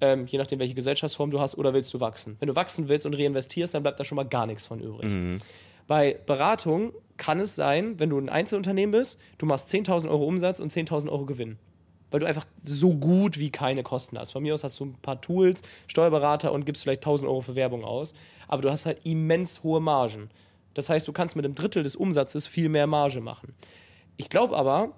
Ähm, 0.00 0.26
je 0.28 0.38
nachdem, 0.38 0.60
welche 0.60 0.74
Gesellschaftsform 0.74 1.32
du 1.32 1.40
hast, 1.40 1.58
oder 1.58 1.74
willst 1.74 1.92
du 1.92 1.98
wachsen? 1.98 2.36
Wenn 2.38 2.46
du 2.46 2.54
wachsen 2.54 2.88
willst 2.88 3.04
und 3.04 3.14
reinvestierst, 3.14 3.74
dann 3.74 3.82
bleibt 3.82 3.98
da 3.98 4.04
schon 4.04 4.14
mal 4.14 4.22
gar 4.22 4.46
nichts 4.46 4.64
von 4.66 4.78
übrig. 4.78 5.10
Mhm. 5.10 5.40
Bei 5.88 6.20
Beratung 6.26 6.92
kann 7.16 7.40
es 7.40 7.56
sein, 7.56 7.98
wenn 7.98 8.10
du 8.10 8.18
ein 8.18 8.28
Einzelunternehmen 8.28 8.92
bist, 8.92 9.18
du 9.38 9.46
machst 9.46 9.72
10.000 9.72 10.08
Euro 10.08 10.24
Umsatz 10.24 10.60
und 10.60 10.70
10.000 10.70 11.08
Euro 11.08 11.24
Gewinn. 11.26 11.58
Weil 12.10 12.20
du 12.20 12.26
einfach 12.26 12.46
so 12.62 12.94
gut 12.94 13.38
wie 13.38 13.50
keine 13.50 13.82
Kosten 13.82 14.18
hast. 14.18 14.30
Von 14.30 14.42
mir 14.42 14.54
aus 14.54 14.64
hast 14.64 14.78
du 14.78 14.84
ein 14.84 14.94
paar 15.02 15.20
Tools, 15.20 15.62
Steuerberater 15.88 16.52
und 16.52 16.64
gibst 16.64 16.84
vielleicht 16.84 17.04
1.000 17.06 17.24
Euro 17.24 17.40
für 17.40 17.56
Werbung 17.56 17.84
aus. 17.84 18.14
Aber 18.46 18.62
du 18.62 18.70
hast 18.70 18.86
halt 18.86 19.04
immens 19.04 19.62
hohe 19.64 19.80
Margen. 19.80 20.30
Das 20.74 20.88
heißt, 20.88 21.08
du 21.08 21.12
kannst 21.12 21.36
mit 21.36 21.44
einem 21.44 21.54
Drittel 21.54 21.82
des 21.82 21.96
Umsatzes 21.96 22.46
viel 22.46 22.68
mehr 22.68 22.86
Marge 22.86 23.20
machen. 23.20 23.54
Ich 24.16 24.30
glaube 24.30 24.56
aber, 24.56 24.92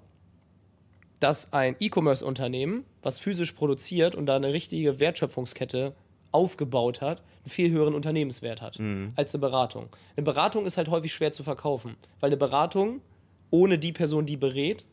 dass 1.19 1.53
ein 1.53 1.75
E-Commerce-Unternehmen, 1.79 2.85
was 3.01 3.19
physisch 3.19 3.53
produziert 3.53 4.15
und 4.15 4.25
da 4.25 4.35
eine 4.35 4.53
richtige 4.53 4.99
Wertschöpfungskette 4.99 5.93
aufgebaut 6.31 7.01
hat, 7.01 7.21
einen 7.43 7.49
viel 7.49 7.71
höheren 7.71 7.93
Unternehmenswert 7.93 8.61
hat 8.61 8.79
mhm. 8.79 9.13
als 9.15 9.33
eine 9.33 9.41
Beratung. 9.41 9.89
Eine 10.15 10.23
Beratung 10.23 10.65
ist 10.65 10.77
halt 10.77 10.89
häufig 10.89 11.13
schwer 11.13 11.31
zu 11.31 11.43
verkaufen, 11.43 11.95
weil 12.19 12.29
eine 12.29 12.37
Beratung 12.37 13.01
ohne 13.49 13.77
die 13.77 13.91
Person, 13.91 14.25
die 14.25 14.37
berät, 14.37 14.85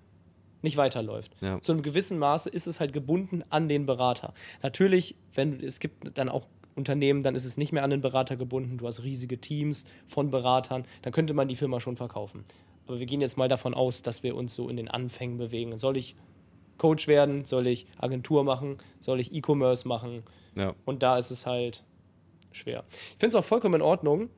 nicht 0.63 0.77
weiterläuft. 0.77 1.33
Ja. 1.41 1.61
Zu 1.61 1.73
einem 1.73 1.83
gewissen 1.83 2.19
Maße 2.19 2.49
ist 2.51 2.67
es 2.67 2.81
halt 2.81 2.93
gebunden 2.93 3.45
an 3.49 3.69
den 3.69 3.87
Berater. 3.87 4.35
Natürlich, 4.63 5.15
wenn 5.35 5.63
es 5.63 5.79
gibt 5.79 6.19
dann 6.19 6.29
auch 6.29 6.47
Unternehmen, 6.75 7.23
dann 7.23 7.35
ist 7.35 7.45
es 7.45 7.57
nicht 7.57 7.73
mehr 7.73 7.85
an 7.85 7.91
den 7.91 8.01
Berater 8.01 8.37
gebunden. 8.37 8.79
Du 8.79 8.87
hast 8.87 9.03
riesige 9.03 9.39
Teams 9.41 9.85
von 10.07 10.31
Beratern, 10.31 10.85
dann 11.03 11.13
könnte 11.13 11.35
man 11.35 11.49
die 11.49 11.57
Firma 11.57 11.81
schon 11.81 11.97
verkaufen. 11.97 12.45
Aber 12.87 12.99
wir 12.99 13.07
gehen 13.07 13.21
jetzt 13.21 13.37
mal 13.37 13.49
davon 13.49 13.75
aus, 13.75 14.03
dass 14.03 14.23
wir 14.23 14.35
uns 14.35 14.55
so 14.55 14.69
in 14.69 14.77
den 14.77 14.89
Anfängen 14.89 15.39
bewegen. 15.39 15.77
Soll 15.77 15.97
ich 15.97 16.17
Coach 16.79 17.09
werden? 17.09 17.45
Soll 17.45 17.67
ich 17.67 17.87
Agentur 17.99 18.45
machen? 18.45 18.79
Soll 19.01 19.21
ich 19.21 19.35
E-Commerce 19.35 19.87
machen? 19.87 20.23
Ja. 20.57 20.75
Und 20.85 21.03
da 21.03 21.19
ist 21.19 21.31
es 21.31 21.47
halt 21.47 21.83
schwer. 22.53 22.85
Ich 22.91 23.19
finde 23.19 23.29
es 23.29 23.35
auch 23.35 23.45
vollkommen 23.45 23.77
in 23.77 23.83
Ordnung, 23.83 24.31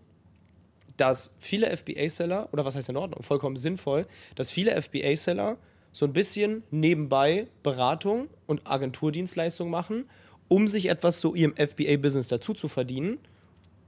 dass 0.97 1.35
viele 1.39 1.75
FBA-Seller, 1.75 2.49
oder 2.53 2.65
was 2.65 2.77
heißt 2.77 2.89
in 2.91 2.97
Ordnung, 2.97 3.23
vollkommen 3.23 3.57
sinnvoll, 3.57 4.07
dass 4.35 4.51
viele 4.51 4.81
FBA-Seller 4.81 5.57
so 5.93 6.05
ein 6.05 6.13
bisschen 6.13 6.63
nebenbei 6.71 7.47
Beratung 7.63 8.29
und 8.47 8.67
Agenturdienstleistungen 8.67 9.71
machen, 9.71 10.09
um 10.49 10.69
sich 10.69 10.87
etwas 10.87 11.21
zu 11.21 11.35
ihrem 11.35 11.55
FBA-Business 11.57 12.29
dazu 12.29 12.55
zu 12.55 12.69
verdienen 12.69 13.19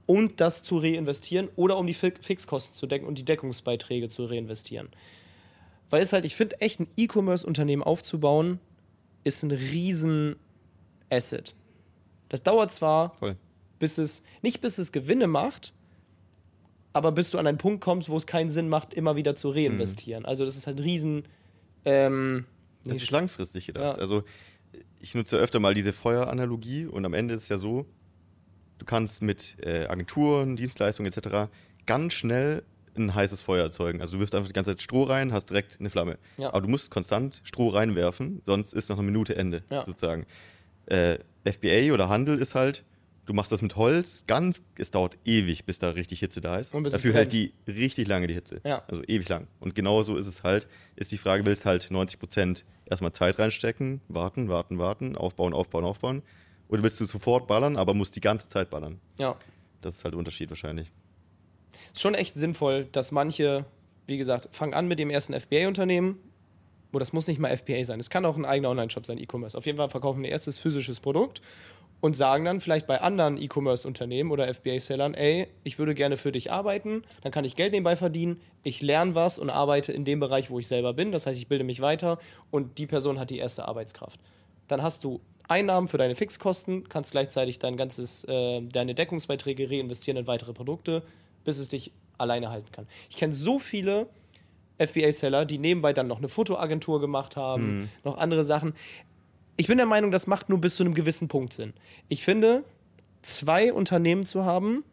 und 0.05 0.41
das 0.41 0.63
zu 0.63 0.77
reinvestieren 0.77 1.49
oder 1.55 1.77
um 1.77 1.87
die 1.87 1.93
Fixkosten 1.93 2.75
zu 2.75 2.87
decken 2.87 3.05
und 3.05 3.17
die 3.17 3.25
Deckungsbeiträge 3.25 4.09
zu 4.09 4.25
reinvestieren. 4.25 4.89
Weil 5.93 6.01
es 6.01 6.11
halt, 6.11 6.25
ich 6.25 6.35
finde, 6.35 6.59
echt 6.59 6.79
ein 6.79 6.87
E-Commerce-Unternehmen 6.97 7.83
aufzubauen, 7.83 8.59
ist 9.23 9.43
ein 9.43 9.51
riesen 9.51 10.37
Asset. 11.11 11.53
Das 12.29 12.41
dauert 12.41 12.71
zwar, 12.71 13.15
Voll. 13.19 13.37
bis 13.77 13.99
es, 13.99 14.23
nicht 14.41 14.59
bis 14.59 14.79
es 14.79 14.91
Gewinne 14.91 15.27
macht, 15.27 15.71
aber 16.93 17.11
bis 17.11 17.29
du 17.29 17.37
an 17.37 17.45
einen 17.45 17.59
Punkt 17.59 17.83
kommst, 17.83 18.09
wo 18.09 18.17
es 18.17 18.25
keinen 18.25 18.49
Sinn 18.49 18.69
macht, 18.69 18.95
immer 18.95 19.15
wieder 19.15 19.35
zu 19.35 19.51
reinvestieren. 19.51 20.23
Mhm. 20.23 20.29
Also 20.29 20.45
das 20.45 20.57
ist 20.57 20.65
halt 20.65 20.77
ein 20.77 20.83
riesen. 20.83 21.25
Ähm, 21.85 22.45
das 22.85 22.97
ist 22.97 23.11
langfristig 23.11 23.67
gedacht. 23.67 23.97
Ja. 23.97 24.01
Also 24.01 24.23
ich 24.99 25.13
nutze 25.13 25.37
öfter 25.37 25.59
mal 25.59 25.75
diese 25.75 25.93
Feueranalogie 25.93 26.87
und 26.87 27.05
am 27.05 27.13
Ende 27.13 27.35
ist 27.35 27.43
es 27.43 27.49
ja 27.49 27.59
so, 27.59 27.85
du 28.79 28.85
kannst 28.85 29.21
mit 29.21 29.57
äh, 29.63 29.85
Agenturen, 29.85 30.55
Dienstleistungen 30.55 31.13
etc. 31.13 31.51
ganz 31.85 32.13
schnell 32.13 32.63
ein 32.97 33.13
heißes 33.13 33.41
Feuer 33.41 33.63
erzeugen. 33.63 34.01
Also 34.01 34.13
du 34.13 34.19
wirfst 34.19 34.35
einfach 34.35 34.47
die 34.47 34.53
ganze 34.53 34.71
Zeit 34.71 34.81
Stroh 34.81 35.03
rein, 35.03 35.33
hast 35.33 35.49
direkt 35.49 35.79
eine 35.79 35.89
Flamme. 35.89 36.17
Ja. 36.37 36.49
Aber 36.49 36.61
du 36.61 36.67
musst 36.67 36.91
konstant 36.91 37.41
Stroh 37.43 37.69
reinwerfen, 37.69 38.41
sonst 38.45 38.73
ist 38.73 38.89
noch 38.89 38.97
eine 38.97 39.05
Minute 39.05 39.35
Ende, 39.35 39.63
ja. 39.69 39.85
sozusagen. 39.85 40.25
Äh, 40.85 41.19
FBA 41.45 41.93
oder 41.93 42.09
Handel 42.09 42.39
ist 42.39 42.55
halt, 42.55 42.83
du 43.25 43.33
machst 43.33 43.51
das 43.51 43.61
mit 43.61 43.75
Holz, 43.75 44.25
ganz, 44.27 44.63
es 44.77 44.91
dauert 44.91 45.17
ewig, 45.25 45.65
bis 45.65 45.79
da 45.79 45.89
richtig 45.89 46.19
Hitze 46.19 46.41
da 46.41 46.57
ist. 46.57 46.73
Und 46.73 46.91
Dafür 46.91 47.13
hält 47.13 47.33
die 47.33 47.53
richtig 47.67 48.07
lange 48.07 48.27
die 48.27 48.33
Hitze. 48.33 48.61
Ja. 48.63 48.83
Also 48.87 49.03
ewig 49.03 49.27
lang. 49.29 49.47
Und 49.59 49.75
genauso 49.75 50.15
ist 50.17 50.27
es 50.27 50.43
halt, 50.43 50.67
ist 50.95 51.11
die 51.11 51.17
Frage, 51.17 51.45
willst 51.45 51.65
halt 51.65 51.89
90 51.89 52.19
Prozent 52.19 52.65
erstmal 52.85 53.11
Zeit 53.13 53.39
reinstecken, 53.39 54.01
warten, 54.07 54.49
warten, 54.49 54.77
warten, 54.77 55.15
aufbauen, 55.15 55.53
aufbauen, 55.53 55.85
aufbauen. 55.85 56.23
Oder 56.67 56.83
willst 56.83 56.99
du 56.99 57.05
sofort 57.05 57.47
ballern, 57.47 57.75
aber 57.77 57.93
musst 57.93 58.15
die 58.15 58.21
ganze 58.21 58.49
Zeit 58.49 58.69
ballern? 58.69 58.99
Ja. 59.19 59.35
Das 59.81 59.97
ist 59.97 60.03
halt 60.03 60.13
der 60.13 60.19
Unterschied 60.19 60.49
wahrscheinlich. 60.49 60.91
Ist 61.93 62.01
schon 62.01 62.15
echt 62.15 62.35
sinnvoll, 62.35 62.87
dass 62.91 63.11
manche, 63.11 63.65
wie 64.07 64.17
gesagt, 64.17 64.49
fangen 64.51 64.73
an 64.73 64.87
mit 64.87 64.99
dem 64.99 65.09
ersten 65.09 65.39
FBA-Unternehmen, 65.39 66.19
oh, 66.91 66.99
das 66.99 67.13
muss 67.13 67.27
nicht 67.27 67.39
mal 67.39 67.55
FBA 67.55 67.83
sein, 67.83 67.99
es 67.99 68.09
kann 68.09 68.25
auch 68.25 68.37
ein 68.37 68.45
eigener 68.45 68.69
Online-Shop 68.69 69.05
sein, 69.05 69.17
E-Commerce. 69.17 69.57
Auf 69.57 69.65
jeden 69.65 69.77
Fall 69.77 69.89
verkaufen 69.89 70.21
ein 70.21 70.25
erstes 70.25 70.59
physisches 70.59 70.99
Produkt 70.99 71.41
und 72.03 72.15
sagen 72.15 72.43
dann 72.43 72.59
vielleicht 72.59 72.85
bei 72.85 72.99
anderen 72.99 73.41
E-Commerce-Unternehmen 73.41 74.31
oder 74.31 74.53
FBA-Sellern, 74.53 75.13
ey, 75.13 75.47
ich 75.63 75.79
würde 75.79 75.95
gerne 75.95 76.17
für 76.17 76.33
dich 76.33 76.51
arbeiten, 76.51 77.03
dann 77.21 77.31
kann 77.31 77.45
ich 77.45 77.55
Geld 77.55 77.71
nebenbei 77.71 77.95
verdienen, 77.95 78.41
ich 78.61 78.81
lerne 78.81 79.15
was 79.15 79.39
und 79.39 79.49
arbeite 79.49 79.93
in 79.93 80.03
dem 80.03 80.19
Bereich, 80.19 80.51
wo 80.51 80.59
ich 80.59 80.67
selber 80.67 80.93
bin, 80.93 81.13
das 81.13 81.25
heißt, 81.25 81.39
ich 81.39 81.47
bilde 81.47 81.63
mich 81.63 81.79
weiter 81.79 82.19
und 82.51 82.77
die 82.77 82.87
Person 82.87 83.19
hat 83.19 83.29
die 83.29 83.37
erste 83.37 83.67
Arbeitskraft. 83.67 84.19
Dann 84.67 84.83
hast 84.83 85.05
du 85.05 85.21
Einnahmen 85.47 85.87
für 85.87 85.97
deine 85.97 86.15
Fixkosten, 86.15 86.89
kannst 86.89 87.11
gleichzeitig 87.11 87.59
dein 87.59 87.77
ganzes, 87.77 88.25
äh, 88.25 88.61
deine 88.61 88.95
Deckungsbeiträge 88.95 89.69
reinvestieren 89.69 90.17
in 90.17 90.27
weitere 90.27 90.51
Produkte, 90.51 91.03
bis 91.43 91.59
es 91.59 91.69
dich 91.69 91.91
alleine 92.17 92.49
halten 92.49 92.71
kann. 92.71 92.87
Ich 93.09 93.17
kenne 93.17 93.33
so 93.33 93.59
viele 93.59 94.07
FBA-Seller, 94.77 95.45
die 95.45 95.57
nebenbei 95.57 95.93
dann 95.93 96.07
noch 96.07 96.17
eine 96.17 96.29
Fotoagentur 96.29 96.99
gemacht 96.99 97.35
haben, 97.35 97.81
mhm. 97.81 97.89
noch 98.03 98.17
andere 98.17 98.43
Sachen. 98.43 98.73
Ich 99.55 99.67
bin 99.67 99.77
der 99.77 99.85
Meinung, 99.85 100.11
das 100.11 100.27
macht 100.27 100.49
nur 100.49 100.59
bis 100.59 100.75
zu 100.75 100.83
einem 100.83 100.95
gewissen 100.95 101.27
Punkt 101.27 101.53
Sinn. 101.53 101.73
Ich 102.09 102.23
finde, 102.23 102.63
zwei 103.21 103.71
Unternehmen 103.71 104.25
zu 104.25 104.45
haben, 104.45 104.83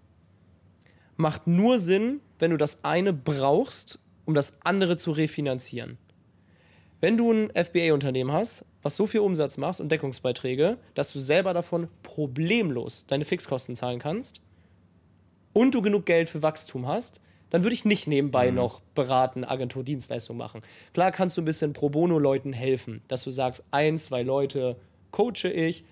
macht 1.17 1.47
nur 1.47 1.79
Sinn, 1.79 2.21
wenn 2.39 2.51
du 2.51 2.57
das 2.57 2.85
eine 2.85 3.13
brauchst, 3.13 3.99
um 4.25 4.35
das 4.35 4.55
andere 4.65 4.97
zu 4.97 5.11
refinanzieren. 5.13 5.99
Wenn 7.01 7.17
du 7.17 7.33
ein 7.33 7.51
FBA-Unternehmen 7.51 8.33
hast, 8.33 8.65
was 8.83 8.97
so 8.97 9.07
viel 9.07 9.21
Umsatz 9.21 9.57
machst 9.57 9.81
und 9.81 9.91
Deckungsbeiträge, 9.91 10.79
dass 10.95 11.13
du 11.13 11.19
selber 11.19 11.55
davon 11.55 11.89
problemlos 12.03 13.05
deine 13.07 13.25
Fixkosten 13.25 13.77
zahlen 13.77 13.99
kannst 13.99 14.41
und 15.53 15.75
du 15.75 15.83
genug 15.83 16.07
Geld 16.07 16.29
für 16.29 16.43
Wachstum 16.43 16.87
hast, 16.87 17.21
dann 17.51 17.65
würde 17.65 17.75
ich 17.75 17.85
nicht 17.85 18.07
nebenbei 18.07 18.51
mhm. 18.51 18.57
noch 18.57 18.81
beraten, 18.95 19.45
Agenturdienstleistung 19.45 20.37
machen. 20.37 20.61
Klar 20.95 21.13
kannst 21.13 21.37
du 21.37 21.43
ein 21.43 21.45
bisschen 21.45 21.73
pro 21.73 21.89
bono 21.89 22.19
Leuten 22.19 22.53
helfen, 22.53 23.03
dass 23.09 23.25
du 23.25 23.31
sagst, 23.31 23.65
ein, 23.71 23.99
zwei 23.99 24.23
Leute 24.23 24.77
coache 25.11 25.49
ich. 25.49 25.85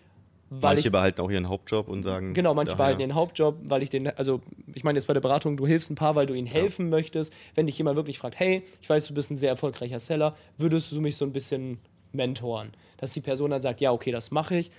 manche 0.48 0.86
ich, 0.86 0.92
behalten 0.92 1.20
auch 1.20 1.30
ihren 1.30 1.48
Hauptjob 1.48 1.88
und 1.88 2.04
sagen. 2.04 2.32
Genau, 2.32 2.54
manche 2.54 2.72
daher. 2.72 2.76
behalten 2.76 3.00
ihren 3.00 3.14
Hauptjob, 3.14 3.56
weil 3.64 3.82
ich 3.82 3.90
den, 3.90 4.06
also 4.16 4.40
ich 4.72 4.84
meine 4.84 4.98
jetzt 4.98 5.06
bei 5.06 5.14
der 5.14 5.20
Beratung, 5.20 5.56
du 5.56 5.66
hilfst 5.66 5.90
ein 5.90 5.96
paar, 5.96 6.14
weil 6.14 6.26
du 6.26 6.34
ihnen 6.34 6.46
helfen 6.46 6.86
ja. 6.86 6.90
möchtest. 6.90 7.34
Wenn 7.56 7.66
dich 7.66 7.76
jemand 7.76 7.96
wirklich 7.96 8.18
fragt, 8.18 8.38
hey, 8.38 8.62
ich 8.80 8.88
weiß, 8.88 9.08
du 9.08 9.14
bist 9.14 9.30
ein 9.30 9.36
sehr 9.36 9.50
erfolgreicher 9.50 9.98
Seller, 9.98 10.36
würdest 10.56 10.92
du 10.92 11.00
mich 11.00 11.16
so 11.16 11.24
ein 11.24 11.32
bisschen 11.32 11.78
mentoren? 12.12 12.70
Dass 12.98 13.12
die 13.12 13.20
Person 13.20 13.50
dann 13.50 13.62
sagt, 13.62 13.80
ja, 13.80 13.90
okay, 13.90 14.12
das 14.12 14.30
mache 14.30 14.56
ich, 14.56 14.70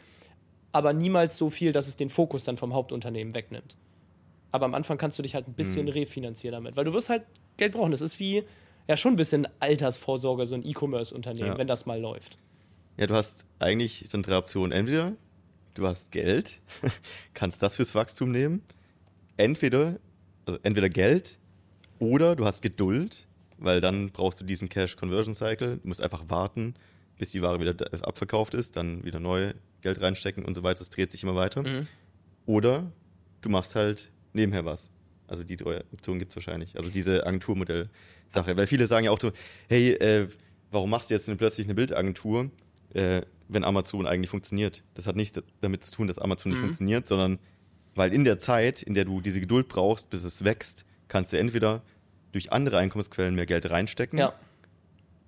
aber 0.72 0.94
niemals 0.94 1.38
so 1.38 1.50
viel, 1.50 1.72
dass 1.74 1.88
es 1.88 1.98
den 1.98 2.10
Fokus 2.10 2.46
dann 2.46 2.58
vom 2.58 2.74
Hauptunternehmen 2.74 3.36
wegnimmt. 3.36 3.76
Aber 4.52 4.66
am 4.66 4.74
Anfang 4.74 4.98
kannst 4.98 5.18
du 5.20 5.24
dich 5.24 5.36
halt 5.36 5.48
ein 5.48 5.54
bisschen 5.54 5.86
mhm. 5.86 5.92
refinanzieren 5.92 6.54
damit, 6.54 6.76
weil 6.76 6.86
du 6.86 6.94
wirst 6.94 7.10
halt 7.10 7.24
Geld 7.58 7.74
brauchen. 7.74 7.92
Das 7.92 8.02
ist 8.02 8.20
wie 8.20 8.44
ja 8.88 8.98
schon 8.98 9.14
ein 9.14 9.18
bisschen 9.18 9.48
Altersvorsorge, 9.60 10.46
so 10.46 10.56
ein 10.56 10.66
E-Commerce-Unternehmen, 10.66 11.50
ja. 11.50 11.58
wenn 11.58 11.68
das 11.68 11.86
mal 11.86 12.00
läuft. 12.00 12.38
Ja, 12.98 13.08
du 13.08 13.14
hast 13.14 13.46
eigentlich 13.60 14.10
dann 14.12 14.24
drei 14.24 14.38
Optionen. 14.38 14.72
Entweder 14.72 15.14
du 15.76 15.88
hast 15.88 16.12
Geld, 16.12 16.62
kannst 17.34 17.62
das 17.62 17.76
fürs 17.76 17.94
Wachstum 17.96 18.32
nehmen. 18.32 18.64
Entweder, 19.38 20.00
also 20.46 20.60
entweder 20.64 20.90
Geld 20.90 21.40
oder 22.00 22.36
du 22.36 22.46
hast 22.46 22.62
Geduld, 22.62 23.28
weil 23.58 23.80
dann 23.80 24.10
brauchst 24.10 24.42
du 24.42 24.46
diesen 24.46 24.70
Cash 24.70 24.96
Conversion 24.96 25.36
Cycle. 25.36 25.78
Du 25.78 25.88
musst 25.88 26.02
einfach 26.02 26.24
warten, 26.28 26.74
bis 27.18 27.32
die 27.32 27.42
Ware 27.42 27.60
wieder 27.60 27.76
abverkauft 28.02 28.54
ist, 28.54 28.76
dann 28.76 29.04
wieder 29.04 29.20
neu 29.20 29.54
Geld 29.82 30.02
reinstecken 30.02 30.44
und 30.46 30.56
so 30.56 30.64
weiter. 30.64 30.80
Das 30.80 30.90
dreht 30.90 31.12
sich 31.12 31.24
immer 31.24 31.36
weiter. 31.36 31.64
Mhm. 31.64 31.88
Oder 32.46 32.92
du 33.42 33.50
machst 33.50 33.76
halt 33.76 34.10
nebenher 34.34 34.66
was. 34.66 34.90
Also 35.28 35.44
die 35.44 35.56
drei 35.56 35.84
Optionen 35.94 36.20
gibt 36.20 36.32
es 36.32 36.36
wahrscheinlich. 36.36 36.76
Also 36.76 36.90
diese 36.90 37.26
Agenturmodell-Sache. 37.26 38.58
Weil 38.58 38.68
viele 38.68 38.88
sagen 38.88 39.06
ja 39.06 39.12
auch 39.12 39.20
so, 39.20 39.32
hey, 39.68 39.92
äh, 39.92 40.28
warum 40.72 40.90
machst 40.90 41.10
du 41.10 41.14
jetzt 41.14 41.30
plötzlich 41.38 41.68
eine 41.68 41.76
Bildagentur, 41.76 42.50
äh, 42.94 43.22
wenn 43.48 43.64
Amazon 43.64 44.08
eigentlich 44.08 44.30
funktioniert? 44.30 44.84
Das 44.96 45.06
hat 45.06 45.16
nichts 45.16 45.40
damit 45.62 45.84
zu 45.84 45.92
tun, 45.92 46.08
dass 46.08 46.18
Amazon 46.18 46.52
mhm. 46.52 46.56
nicht 46.56 46.62
funktioniert, 46.62 47.08
sondern 47.08 47.40
weil 47.96 48.14
in 48.14 48.24
der 48.24 48.40
Zeit, 48.40 48.82
in 48.82 48.94
der 48.94 49.06
du 49.06 49.22
diese 49.22 49.40
Geduld 49.40 49.68
brauchst, 49.68 50.10
bis 50.10 50.24
es 50.24 50.44
wächst, 50.44 50.86
kannst 51.08 51.34
du 51.34 51.38
entweder 51.38 51.84
durch 52.32 52.52
andere 52.52 52.78
Einkommensquellen 52.78 53.36
mehr 53.36 53.46
Geld 53.46 53.70
reinstecken. 53.70 54.20
Ja. 54.20 54.34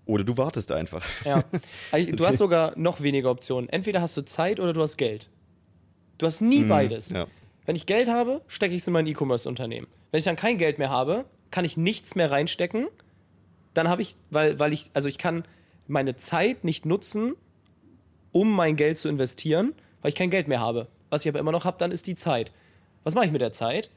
Oder 0.06 0.24
du 0.24 0.38
wartest 0.38 0.72
einfach. 0.72 1.06
Ja. 1.26 1.44
Also, 1.92 2.12
du 2.12 2.26
hast 2.26 2.38
sogar 2.38 2.78
noch 2.78 3.02
weniger 3.02 3.30
Optionen. 3.30 3.70
Entweder 3.70 4.02
hast 4.02 4.18
du 4.18 4.24
Zeit 4.24 4.60
oder 4.60 4.74
du 4.74 4.82
hast 4.82 4.98
Geld. 4.98 5.30
Du 6.18 6.26
hast 6.26 6.42
nie 6.42 6.64
mhm, 6.64 6.68
beides. 6.68 7.10
Ja. 7.10 7.28
Wenn 7.72 7.78
ich 7.78 7.86
Geld 7.86 8.10
habe, 8.10 8.42
stecke 8.50 8.76
ich 8.76 8.82
es 8.82 8.88
in 8.88 8.92
mein 8.92 9.08
E-Commerce-Unternehmen. 9.08 9.88
Wenn 10.12 10.18
ich 10.18 10.26
dann 10.26 10.36
kein 10.36 10.58
Geld 10.58 10.78
mehr 10.78 10.90
habe, 10.90 11.24
kann 11.52 11.64
ich 11.64 11.78
nichts 11.78 12.16
mehr 12.16 12.30
reinstecken. 12.30 12.90
Dann 13.74 13.88
habe 13.88 14.02
ich, 14.02 14.18
weil, 14.30 14.60
weil 14.60 14.74
ich, 14.74 14.92
also 14.94 15.08
ich 15.08 15.18
kann 15.18 15.46
meine 15.88 16.18
Zeit 16.18 16.66
nicht 16.66 16.86
nutzen, 16.86 17.34
um 18.34 18.52
mein 18.54 18.76
Geld 18.76 18.98
zu 18.98 19.08
investieren, 19.08 19.74
weil 20.02 20.10
ich 20.10 20.16
kein 20.16 20.30
Geld 20.30 20.50
mehr 20.50 20.60
habe. 20.60 20.90
Was 21.10 21.22
ich 21.22 21.30
aber 21.30 21.40
immer 21.40 21.54
noch 21.54 21.64
habe, 21.64 21.78
dann 21.78 21.94
ist 21.94 22.08
die 22.08 22.18
Zeit. 22.18 22.52
Was 23.06 23.16
mache 23.16 23.28
ich 23.28 23.32
mit 23.32 23.40
der 23.40 23.54
Zeit? 23.54 23.90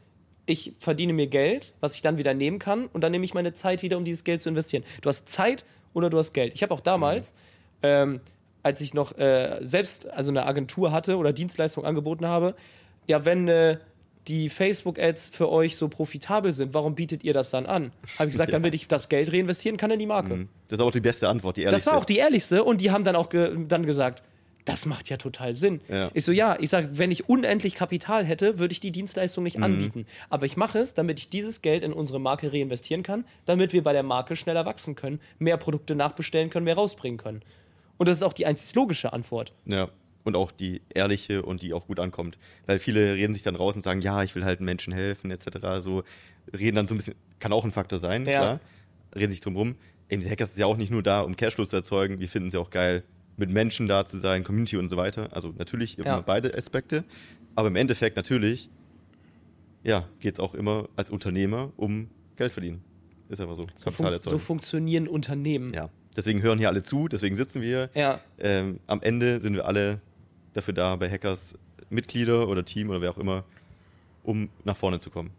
Ich 0.46 0.74
verdiene 0.78 1.12
mir 1.12 1.26
Geld, 1.26 1.72
was 1.80 1.96
ich 1.96 2.02
dann 2.02 2.16
wieder 2.16 2.32
nehmen 2.32 2.60
kann, 2.60 2.86
und 2.86 3.00
dann 3.00 3.10
nehme 3.10 3.24
ich 3.24 3.34
meine 3.34 3.54
Zeit 3.54 3.82
wieder, 3.82 3.96
um 3.96 4.04
dieses 4.04 4.22
Geld 4.22 4.40
zu 4.40 4.50
investieren. 4.50 4.84
Du 5.02 5.08
hast 5.08 5.28
Zeit 5.28 5.64
oder 5.94 6.10
du 6.10 6.18
hast 6.18 6.32
Geld. 6.32 6.54
Ich 6.54 6.62
habe 6.62 6.72
auch 6.72 6.80
damals, 6.80 7.32
mhm. 7.32 7.88
ähm, 7.88 8.20
als 8.62 8.80
ich 8.80 8.94
noch 8.94 9.18
äh, 9.18 9.58
selbst 9.62 10.08
also 10.12 10.30
eine 10.30 10.46
Agentur 10.46 10.92
hatte 10.92 11.16
oder 11.16 11.32
Dienstleistung 11.32 11.84
angeboten 11.84 12.28
habe, 12.28 12.54
ja, 13.06 13.24
wenn 13.24 13.48
äh, 13.48 13.78
die 14.28 14.48
Facebook-Ads 14.48 15.28
für 15.28 15.50
euch 15.50 15.76
so 15.76 15.88
profitabel 15.88 16.52
sind, 16.52 16.72
warum 16.74 16.94
bietet 16.94 17.24
ihr 17.24 17.34
das 17.34 17.50
dann 17.50 17.66
an? 17.66 17.92
Habe 18.18 18.26
ich 18.26 18.32
gesagt, 18.32 18.50
ja. 18.52 18.58
damit 18.58 18.74
ich 18.74 18.88
das 18.88 19.08
Geld 19.08 19.32
reinvestieren 19.32 19.76
kann 19.76 19.90
in 19.90 19.98
die 19.98 20.06
Marke. 20.06 20.34
Mhm. 20.34 20.48
Das 20.68 20.78
ist 20.78 20.84
auch 20.84 20.90
die 20.90 21.00
beste 21.00 21.28
Antwort, 21.28 21.56
die 21.56 21.62
ehrlichste. 21.62 21.84
Das 21.84 21.92
war 21.92 22.00
auch 22.00 22.04
die 22.04 22.16
ehrlichste 22.16 22.64
und 22.64 22.80
die 22.80 22.90
haben 22.90 23.04
dann 23.04 23.16
auch 23.16 23.28
ge 23.28 23.56
dann 23.68 23.84
gesagt, 23.84 24.22
das 24.64 24.86
macht 24.86 25.10
ja 25.10 25.18
total 25.18 25.52
Sinn. 25.52 25.82
Ja. 25.90 26.10
Ich 26.14 26.24
so, 26.24 26.32
ja, 26.32 26.56
ich 26.58 26.70
sage, 26.70 26.88
wenn 26.92 27.10
ich 27.10 27.28
unendlich 27.28 27.74
Kapital 27.74 28.24
hätte, 28.24 28.58
würde 28.58 28.72
ich 28.72 28.80
die 28.80 28.92
Dienstleistung 28.92 29.44
nicht 29.44 29.58
mhm. 29.58 29.64
anbieten. 29.64 30.06
Aber 30.30 30.46
ich 30.46 30.56
mache 30.56 30.78
es, 30.78 30.94
damit 30.94 31.18
ich 31.18 31.28
dieses 31.28 31.60
Geld 31.60 31.82
in 31.82 31.92
unsere 31.92 32.18
Marke 32.18 32.50
reinvestieren 32.50 33.02
kann, 33.02 33.26
damit 33.44 33.74
wir 33.74 33.82
bei 33.82 33.92
der 33.92 34.02
Marke 34.02 34.36
schneller 34.36 34.64
wachsen 34.64 34.94
können, 34.94 35.20
mehr 35.38 35.58
Produkte 35.58 35.94
nachbestellen 35.94 36.48
können, 36.48 36.64
mehr 36.64 36.76
rausbringen 36.76 37.18
können. 37.18 37.42
Und 37.98 38.08
das 38.08 38.16
ist 38.16 38.22
auch 38.22 38.32
die 38.32 38.46
einzig 38.46 38.74
logische 38.74 39.12
Antwort. 39.12 39.52
Ja 39.66 39.90
und 40.24 40.36
auch 40.36 40.50
die 40.50 40.82
ehrliche 40.94 41.42
und 41.42 41.62
die 41.62 41.72
auch 41.72 41.86
gut 41.86 42.00
ankommt. 42.00 42.38
Weil 42.66 42.78
viele 42.78 43.14
reden 43.14 43.34
sich 43.34 43.42
dann 43.42 43.56
raus 43.56 43.76
und 43.76 43.82
sagen, 43.82 44.00
ja, 44.00 44.22
ich 44.22 44.34
will 44.34 44.44
halt 44.44 44.60
Menschen 44.60 44.92
helfen, 44.92 45.30
etc. 45.30 45.80
So 45.80 46.02
reden 46.52 46.76
dann 46.76 46.88
so 46.88 46.94
ein 46.94 46.98
bisschen, 46.98 47.14
kann 47.38 47.52
auch 47.52 47.64
ein 47.64 47.72
Faktor 47.72 47.98
sein, 47.98 48.24
ja. 48.24 48.32
klar. 48.32 48.60
Reden 49.14 49.30
sich 49.30 49.40
drum 49.40 49.56
rum. 49.56 49.76
Eben, 50.08 50.22
die 50.22 50.28
Hackers 50.28 50.50
ist 50.50 50.58
ja 50.58 50.66
auch 50.66 50.76
nicht 50.76 50.90
nur 50.90 51.02
da, 51.02 51.20
um 51.20 51.36
Cashflow 51.36 51.66
zu 51.66 51.76
erzeugen. 51.76 52.20
Wir 52.20 52.28
finden 52.28 52.48
es 52.48 52.54
ja 52.54 52.60
auch 52.60 52.70
geil, 52.70 53.04
mit 53.36 53.50
Menschen 53.50 53.86
da 53.86 54.06
zu 54.06 54.18
sein, 54.18 54.44
Community 54.44 54.76
und 54.76 54.88
so 54.88 54.96
weiter. 54.96 55.28
Also 55.32 55.54
natürlich 55.56 55.98
immer 55.98 56.06
ja. 56.06 56.20
beide 56.20 56.54
Aspekte. 56.56 57.04
Aber 57.54 57.68
im 57.68 57.76
Endeffekt 57.76 58.16
natürlich, 58.16 58.70
ja, 59.82 60.08
geht 60.20 60.34
es 60.34 60.40
auch 60.40 60.54
immer 60.54 60.88
als 60.96 61.10
Unternehmer 61.10 61.72
um 61.76 62.08
Geld 62.36 62.52
verdienen. 62.52 62.82
Ist 63.28 63.40
einfach 63.40 63.56
so. 63.56 63.66
So, 63.76 63.90
fun 63.90 64.14
so 64.22 64.38
funktionieren 64.38 65.08
Unternehmen. 65.08 65.72
Ja. 65.72 65.90
Deswegen 66.16 66.42
hören 66.42 66.58
hier 66.58 66.68
alle 66.68 66.82
zu, 66.82 67.08
deswegen 67.08 67.34
sitzen 67.34 67.62
wir. 67.62 67.90
Ja. 67.94 68.20
Ähm, 68.38 68.80
am 68.86 69.02
Ende 69.02 69.40
sind 69.40 69.54
wir 69.54 69.66
alle 69.66 70.00
dafür 70.54 70.74
da, 70.74 70.96
bei 70.96 71.10
Hackers 71.10 71.58
Mitglieder 71.90 72.48
oder 72.48 72.64
Team 72.64 72.90
oder 72.90 73.00
wer 73.00 73.10
auch 73.10 73.18
immer, 73.18 73.44
um 74.22 74.48
nach 74.64 74.76
vorne 74.76 75.00
zu 75.00 75.10
kommen. 75.10 75.30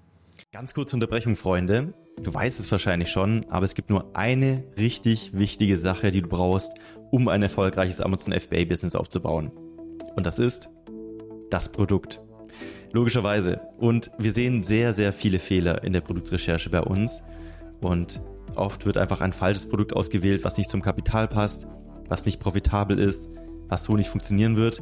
Ganz 0.52 0.74
kurze 0.74 0.96
Unterbrechung, 0.96 1.36
Freunde. 1.36 1.94
Du 2.22 2.34
weißt 2.34 2.60
es 2.60 2.72
wahrscheinlich 2.72 3.10
schon, 3.10 3.46
aber 3.50 3.66
es 3.66 3.74
gibt 3.74 3.90
nur 3.90 4.16
eine 4.16 4.64
richtig 4.78 5.32
wichtige 5.34 5.78
Sache, 5.78 6.12
die 6.12 6.22
du 6.22 6.30
brauchst, 6.30 6.74
um 7.12 7.28
ein 7.28 7.44
erfolgreiches 7.44 8.00
Amazon 8.00 8.34
FBA-Business 8.34 8.96
aufzubauen. 8.96 9.52
Und 10.16 10.26
das 10.26 10.40
ist 10.40 10.70
das 11.50 11.70
Produkt. 11.70 12.22
Logischerweise. 12.94 13.60
Und 13.78 14.12
wir 14.18 14.32
sehen 14.32 14.64
sehr, 14.64 14.94
sehr 14.94 15.12
viele 15.12 15.40
Fehler 15.40 15.84
in 15.84 15.92
der 15.92 16.02
Produktrecherche 16.02 16.70
bei 16.70 16.82
uns. 16.82 17.22
Und 17.82 18.22
oft 18.56 18.86
wird 18.86 18.98
einfach 18.98 19.20
ein 19.20 19.34
falsches 19.34 19.68
Produkt 19.68 19.94
ausgewählt, 19.94 20.46
was 20.46 20.58
nicht 20.58 20.70
zum 20.70 20.82
Kapital 20.82 21.28
passt, 21.28 21.68
was 22.08 22.26
nicht 22.26 22.40
profitabel 22.40 22.98
ist, 22.98 23.30
was 23.68 23.84
so 23.84 23.98
nicht 23.98 24.10
funktionieren 24.10 24.56
wird. 24.56 24.82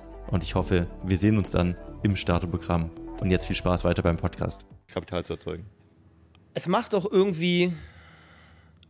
und 0.31 0.43
ich 0.43 0.55
hoffe, 0.55 0.87
wir 1.03 1.17
sehen 1.17 1.37
uns 1.37 1.51
dann 1.51 1.75
im 2.03 2.15
Starterprogramm. 2.15 2.89
Und 3.19 3.29
jetzt 3.29 3.45
viel 3.45 3.55
Spaß 3.55 3.83
weiter 3.83 4.01
beim 4.01 4.17
Podcast. 4.17 4.65
Kapital 4.87 5.23
zu 5.23 5.33
erzeugen. 5.33 5.65
Es 6.53 6.67
macht 6.67 6.93
doch 6.93 7.09
irgendwie 7.09 7.71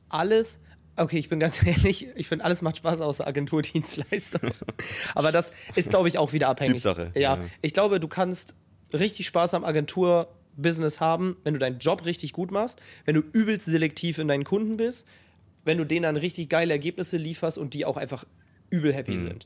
alles. 0.08 0.60
Okay, 0.95 1.17
ich 1.17 1.30
bin 1.30 1.39
ganz 1.39 1.62
ehrlich, 1.65 2.08
ich 2.15 2.27
finde, 2.27 2.45
alles 2.45 2.62
macht 2.62 2.77
Spaß 2.77 3.01
außer 3.01 3.27
Agenturdienstleistung. 3.27 4.51
Aber 5.15 5.32
das 5.32 5.51
ist, 5.75 5.89
glaube 5.89 6.08
ich, 6.08 6.17
auch 6.17 6.32
wieder 6.32 6.47
abhängig. 6.47 6.75
Typsache. 6.75 7.12
Ja, 7.15 7.36
ja, 7.36 7.39
ich 7.62 7.73
glaube, 7.73 7.99
du 7.99 8.08
kannst 8.08 8.56
richtig 8.93 9.25
Spaß 9.27 9.54
am 9.56 9.65
Agenturbusiness 9.65 10.99
haben, 10.99 11.38
wenn 11.43 11.54
du 11.54 11.60
deinen 11.60 11.80
Job 11.80 12.06
richtig 12.06 12.34
gut 12.34 12.51
machst, 12.51 12.80
wenn 13.06 13.15
du 13.15 13.21
übelst 13.34 13.65
selektiv 13.65 14.17
in 14.19 14.27
deinen 14.27 14.43
Kunden 14.43 14.77
bist, 14.77 15.08
wenn 15.65 15.77
du 15.77 15.86
denen 15.86 16.04
dann 16.04 16.17
richtig 16.17 16.49
geile 16.49 16.71
Ergebnisse 16.71 17.17
lieferst 17.17 17.58
und 17.58 17.73
die 17.73 17.86
auch 17.86 17.97
einfach 17.97 18.25
übel 18.69 18.93
happy 18.93 19.15
mhm. 19.15 19.27
sind 19.27 19.45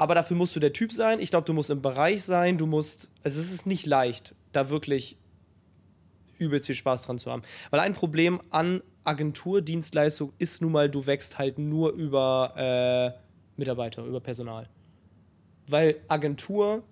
aber 0.00 0.14
dafür 0.14 0.34
musst 0.34 0.56
du 0.56 0.60
der 0.60 0.72
Typ 0.72 0.94
sein. 0.94 1.20
Ich 1.20 1.28
glaube, 1.28 1.44
du 1.44 1.52
musst 1.52 1.68
im 1.68 1.82
Bereich 1.82 2.22
sein. 2.22 2.56
Du 2.56 2.64
musst, 2.64 3.10
also 3.22 3.38
es 3.38 3.52
ist 3.52 3.66
nicht 3.66 3.84
leicht, 3.84 4.34
da 4.50 4.70
wirklich 4.70 5.18
übelst 6.38 6.68
viel 6.68 6.74
Spaß 6.74 7.02
dran 7.02 7.18
zu 7.18 7.30
haben. 7.30 7.42
Weil 7.68 7.80
ein 7.80 7.92
Problem 7.92 8.40
an 8.48 8.82
Agenturdienstleistung 9.04 10.32
ist 10.38 10.62
nun 10.62 10.72
mal, 10.72 10.88
du 10.88 11.06
wächst 11.06 11.38
halt 11.38 11.58
nur 11.58 11.92
über 11.92 12.54
äh, 12.56 13.20
Mitarbeiter, 13.58 14.02
über 14.06 14.20
Personal. 14.20 14.70
Weil 15.66 15.96
Agentur 16.08 16.82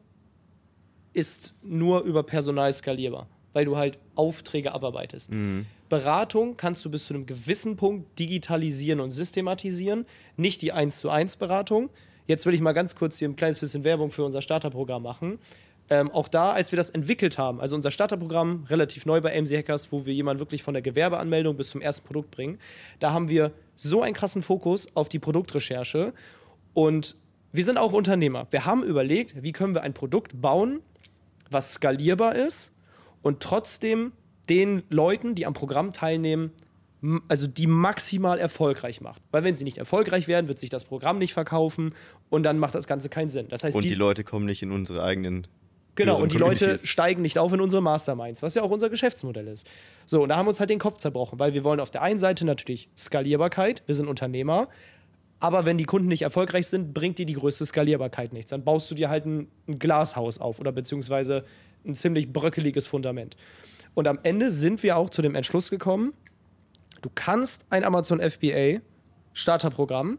ist 1.14 1.54
nur 1.62 2.02
über 2.02 2.24
Personal 2.24 2.70
skalierbar, 2.74 3.26
weil 3.54 3.64
du 3.64 3.78
halt 3.78 3.98
Aufträge 4.16 4.74
abarbeitest. 4.74 5.32
Mhm. 5.32 5.64
Beratung 5.88 6.58
kannst 6.58 6.84
du 6.84 6.90
bis 6.90 7.06
zu 7.06 7.14
einem 7.14 7.24
gewissen 7.24 7.76
Punkt 7.76 8.18
digitalisieren 8.18 9.00
und 9.00 9.12
systematisieren, 9.12 10.04
nicht 10.36 10.60
die 10.60 10.72
1 10.72 10.98
zu 10.98 11.08
1 11.08 11.36
Beratung, 11.36 11.88
Jetzt 12.28 12.44
will 12.44 12.52
ich 12.52 12.60
mal 12.60 12.74
ganz 12.74 12.94
kurz 12.94 13.18
hier 13.18 13.26
ein 13.26 13.36
kleines 13.36 13.58
bisschen 13.58 13.84
Werbung 13.84 14.10
für 14.10 14.22
unser 14.22 14.42
Starterprogramm 14.42 15.02
machen. 15.02 15.38
Ähm, 15.88 16.10
auch 16.10 16.28
da, 16.28 16.52
als 16.52 16.70
wir 16.70 16.76
das 16.76 16.90
entwickelt 16.90 17.38
haben, 17.38 17.58
also 17.58 17.74
unser 17.74 17.90
Starterprogramm, 17.90 18.66
relativ 18.68 19.06
neu 19.06 19.22
bei 19.22 19.36
AMC 19.36 19.56
Hackers, 19.56 19.90
wo 19.90 20.04
wir 20.04 20.12
jemanden 20.12 20.38
wirklich 20.38 20.62
von 20.62 20.74
der 20.74 20.82
Gewerbeanmeldung 20.82 21.56
bis 21.56 21.70
zum 21.70 21.80
ersten 21.80 22.06
Produkt 22.06 22.30
bringen, 22.30 22.58
da 22.98 23.12
haben 23.12 23.30
wir 23.30 23.52
so 23.76 24.02
einen 24.02 24.14
krassen 24.14 24.42
Fokus 24.42 24.94
auf 24.94 25.08
die 25.08 25.18
Produktrecherche. 25.18 26.12
Und 26.74 27.16
wir 27.52 27.64
sind 27.64 27.78
auch 27.78 27.94
Unternehmer. 27.94 28.46
Wir 28.50 28.66
haben 28.66 28.82
überlegt, 28.82 29.42
wie 29.42 29.52
können 29.52 29.74
wir 29.74 29.82
ein 29.82 29.94
Produkt 29.94 30.38
bauen, 30.38 30.80
was 31.48 31.72
skalierbar 31.72 32.36
ist 32.36 32.72
und 33.22 33.40
trotzdem 33.40 34.12
den 34.50 34.82
Leuten, 34.90 35.34
die 35.34 35.46
am 35.46 35.54
Programm 35.54 35.94
teilnehmen, 35.94 36.52
also 37.28 37.46
die 37.46 37.66
maximal 37.66 38.38
erfolgreich 38.38 39.00
macht. 39.00 39.22
Weil 39.30 39.44
wenn 39.44 39.54
sie 39.54 39.64
nicht 39.64 39.78
erfolgreich 39.78 40.28
werden, 40.28 40.48
wird 40.48 40.58
sich 40.58 40.70
das 40.70 40.84
Programm 40.84 41.18
nicht 41.18 41.32
verkaufen 41.32 41.92
und 42.28 42.42
dann 42.42 42.58
macht 42.58 42.74
das 42.74 42.86
Ganze 42.86 43.08
keinen 43.08 43.28
Sinn. 43.28 43.46
Das 43.48 43.64
heißt, 43.64 43.76
und 43.76 43.84
die, 43.84 43.88
die 43.88 43.94
Leute 43.94 44.24
kommen 44.24 44.46
nicht 44.46 44.62
in 44.62 44.72
unsere 44.72 45.02
eigenen 45.02 45.46
Genau, 45.94 46.22
und 46.22 46.32
die 46.32 46.38
Leute 46.38 46.78
steigen 46.84 47.22
nicht 47.22 47.40
auf 47.40 47.52
in 47.52 47.60
unsere 47.60 47.82
Masterminds, 47.82 48.40
was 48.40 48.54
ja 48.54 48.62
auch 48.62 48.70
unser 48.70 48.88
Geschäftsmodell 48.88 49.48
ist. 49.48 49.68
So, 50.06 50.22
und 50.22 50.28
da 50.28 50.36
haben 50.36 50.46
wir 50.46 50.50
uns 50.50 50.60
halt 50.60 50.70
den 50.70 50.78
Kopf 50.78 50.98
zerbrochen, 50.98 51.40
weil 51.40 51.54
wir 51.54 51.64
wollen 51.64 51.80
auf 51.80 51.90
der 51.90 52.02
einen 52.02 52.20
Seite 52.20 52.44
natürlich 52.44 52.88
Skalierbarkeit, 52.96 53.82
wir 53.86 53.96
sind 53.96 54.06
Unternehmer, 54.06 54.68
aber 55.40 55.66
wenn 55.66 55.76
die 55.76 55.84
Kunden 55.84 56.06
nicht 56.06 56.22
erfolgreich 56.22 56.68
sind, 56.68 56.94
bringt 56.94 57.18
dir 57.18 57.26
die 57.26 57.34
größte 57.34 57.66
Skalierbarkeit 57.66 58.32
nichts. 58.32 58.50
Dann 58.50 58.62
baust 58.62 58.88
du 58.90 58.94
dir 58.94 59.08
halt 59.08 59.26
ein, 59.26 59.48
ein 59.66 59.80
Glashaus 59.80 60.38
auf 60.38 60.60
oder 60.60 60.70
beziehungsweise 60.70 61.44
ein 61.84 61.94
ziemlich 61.94 62.32
bröckeliges 62.32 62.86
Fundament. 62.86 63.36
Und 63.94 64.06
am 64.06 64.20
Ende 64.22 64.52
sind 64.52 64.84
wir 64.84 64.96
auch 64.96 65.10
zu 65.10 65.22
dem 65.22 65.34
Entschluss 65.34 65.70
gekommen, 65.70 66.12
du 67.02 67.10
kannst 67.14 67.64
ein 67.70 67.84
Amazon 67.84 68.20
FBA 68.20 68.80
Starterprogramm 69.32 70.18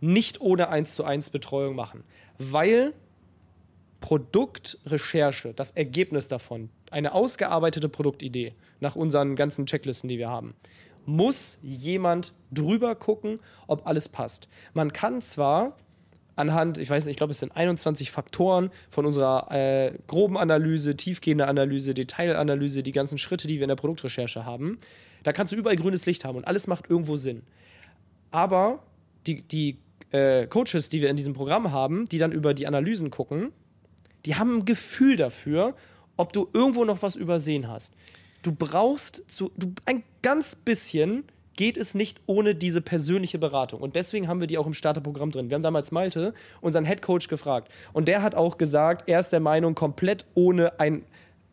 nicht 0.00 0.40
ohne 0.40 0.68
1 0.68 0.94
zu 0.94 1.04
1 1.04 1.30
Betreuung 1.30 1.74
machen, 1.74 2.04
weil 2.38 2.94
Produktrecherche, 4.00 5.54
das 5.54 5.72
Ergebnis 5.72 6.28
davon, 6.28 6.70
eine 6.90 7.12
ausgearbeitete 7.14 7.88
Produktidee 7.88 8.54
nach 8.80 8.94
unseren 8.94 9.34
ganzen 9.34 9.66
Checklisten, 9.66 10.08
die 10.08 10.18
wir 10.18 10.28
haben, 10.28 10.54
muss 11.04 11.58
jemand 11.62 12.32
drüber 12.52 12.94
gucken, 12.94 13.40
ob 13.66 13.86
alles 13.86 14.08
passt. 14.08 14.48
Man 14.72 14.92
kann 14.92 15.20
zwar 15.20 15.76
anhand, 16.38 16.78
ich 16.78 16.88
weiß 16.88 17.04
nicht, 17.04 17.12
ich 17.12 17.16
glaube, 17.16 17.32
es 17.32 17.40
sind 17.40 17.54
21 17.54 18.10
Faktoren 18.10 18.70
von 18.90 19.06
unserer 19.06 19.50
äh, 19.50 19.92
groben 20.06 20.36
Analyse, 20.36 20.96
tiefgehende 20.96 21.46
Analyse, 21.46 21.94
Detailanalyse, 21.94 22.82
die 22.82 22.92
ganzen 22.92 23.18
Schritte, 23.18 23.48
die 23.48 23.56
wir 23.56 23.64
in 23.64 23.68
der 23.68 23.76
Produktrecherche 23.76 24.44
haben. 24.44 24.78
Da 25.22 25.32
kannst 25.32 25.52
du 25.52 25.56
überall 25.56 25.76
grünes 25.76 26.06
Licht 26.06 26.24
haben 26.24 26.36
und 26.36 26.46
alles 26.46 26.66
macht 26.66 26.88
irgendwo 26.88 27.16
Sinn. 27.16 27.42
Aber 28.30 28.82
die, 29.26 29.42
die 29.42 29.78
äh, 30.10 30.46
Coaches, 30.46 30.88
die 30.88 31.02
wir 31.02 31.10
in 31.10 31.16
diesem 31.16 31.34
Programm 31.34 31.72
haben, 31.72 32.08
die 32.08 32.18
dann 32.18 32.32
über 32.32 32.54
die 32.54 32.66
Analysen 32.66 33.10
gucken, 33.10 33.52
die 34.24 34.36
haben 34.36 34.58
ein 34.58 34.64
Gefühl 34.64 35.16
dafür, 35.16 35.74
ob 36.16 36.32
du 36.32 36.48
irgendwo 36.52 36.84
noch 36.84 37.02
was 37.02 37.16
übersehen 37.16 37.68
hast. 37.68 37.92
Du 38.42 38.52
brauchst 38.52 39.22
zu, 39.28 39.50
du, 39.56 39.72
ein 39.84 40.02
ganz 40.22 40.54
bisschen 40.54 41.24
geht 41.58 41.76
es 41.76 41.94
nicht 41.94 42.20
ohne 42.26 42.54
diese 42.54 42.80
persönliche 42.80 43.38
Beratung. 43.38 43.80
Und 43.80 43.96
deswegen 43.96 44.28
haben 44.28 44.38
wir 44.38 44.46
die 44.46 44.58
auch 44.58 44.66
im 44.66 44.74
Starterprogramm 44.74 45.32
drin. 45.32 45.50
Wir 45.50 45.56
haben 45.56 45.62
damals 45.62 45.90
Malte, 45.90 46.32
unseren 46.60 46.84
Head 46.84 47.02
Coach, 47.02 47.28
gefragt. 47.28 47.70
Und 47.92 48.06
der 48.06 48.22
hat 48.22 48.34
auch 48.34 48.58
gesagt, 48.58 49.08
er 49.08 49.18
ist 49.20 49.30
der 49.30 49.40
Meinung, 49.40 49.74
komplett 49.74 50.24
ohne 50.34 50.78
ein 50.78 51.04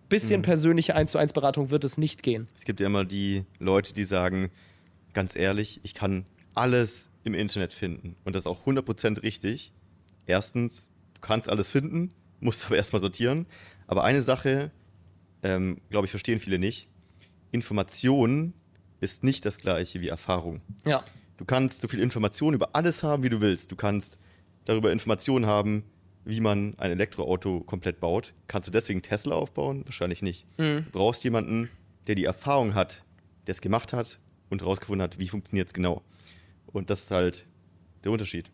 bisschen 0.08 0.42
mhm. 0.42 0.44
persönliche 0.44 0.96
1 0.96 1.12
zu 1.12 1.18
1 1.18 1.34
Beratung 1.34 1.72
wird 1.72 1.84
es 1.84 1.98
nicht 1.98 2.22
gehen. 2.22 2.48
Es 2.56 2.66
gibt 2.66 2.80
ja 2.80 2.86
immer 2.86 3.04
die 3.04 3.46
Leute, 3.60 3.94
die 3.94 4.04
sagen, 4.04 4.52
ganz 5.14 5.36
ehrlich, 5.36 5.80
ich 5.82 5.96
kann 5.96 6.26
alles 6.54 7.10
im 7.24 7.34
Internet 7.34 7.74
finden. 7.74 8.16
Und 8.24 8.36
das 8.36 8.44
ist 8.44 8.48
auch 8.48 8.66
100% 8.66 9.24
richtig. 9.24 9.74
Erstens, 10.28 10.92
du 11.16 11.22
kannst 11.22 11.50
alles 11.50 11.68
finden 11.68 12.14
musst 12.40 12.66
aber 12.66 12.78
erstmal 12.78 13.02
sortieren. 13.02 13.46
Aber 13.88 14.04
eine 14.04 14.22
Sache, 14.22 14.72
ähm, 15.44 15.82
glaube 15.90 16.06
ich, 16.06 16.12
verstehen 16.12 16.40
viele 16.40 16.60
nicht. 16.60 16.88
Information 17.52 18.54
ist 19.00 19.24
nicht 19.24 19.46
das 19.46 19.58
gleiche 19.58 20.02
wie 20.02 20.08
Erfahrung. 20.08 20.62
Ja. 20.86 21.04
Du 21.38 21.46
kannst 21.46 21.82
so 21.82 21.88
viel 21.88 22.00
Information 22.00 22.54
über 22.54 22.70
alles 22.74 23.04
haben, 23.04 23.24
wie 23.24 23.30
du 23.30 23.42
willst. 23.42 23.72
Du 23.72 23.76
kannst 23.76 24.18
darüber 24.66 24.92
Informationen 24.92 25.46
haben, 25.46 25.84
wie 26.24 26.40
man 26.42 26.74
ein 26.78 26.92
Elektroauto 26.92 27.62
komplett 27.62 28.00
baut. 28.00 28.34
Kannst 28.48 28.68
du 28.68 28.72
deswegen 28.72 29.02
Tesla 29.02 29.36
aufbauen? 29.36 29.86
Wahrscheinlich 29.86 30.22
nicht. 30.22 30.46
Mhm. 30.58 30.86
Du 30.86 30.92
brauchst 30.92 31.24
jemanden, 31.24 31.70
der 32.08 32.16
die 32.16 32.26
Erfahrung 32.26 32.74
hat, 32.74 33.04
der 33.46 33.54
es 33.54 33.62
gemacht 33.62 33.94
hat 33.94 34.20
und 34.50 34.62
herausgefunden 34.62 35.04
hat, 35.04 35.20
wie 35.20 35.28
funktioniert 35.28 35.68
es 35.68 35.74
genau. 35.74 36.02
Und 36.66 36.90
das 36.90 37.04
ist 37.04 37.12
halt 37.12 37.46
der 38.04 38.12
Unterschied. 38.12 38.50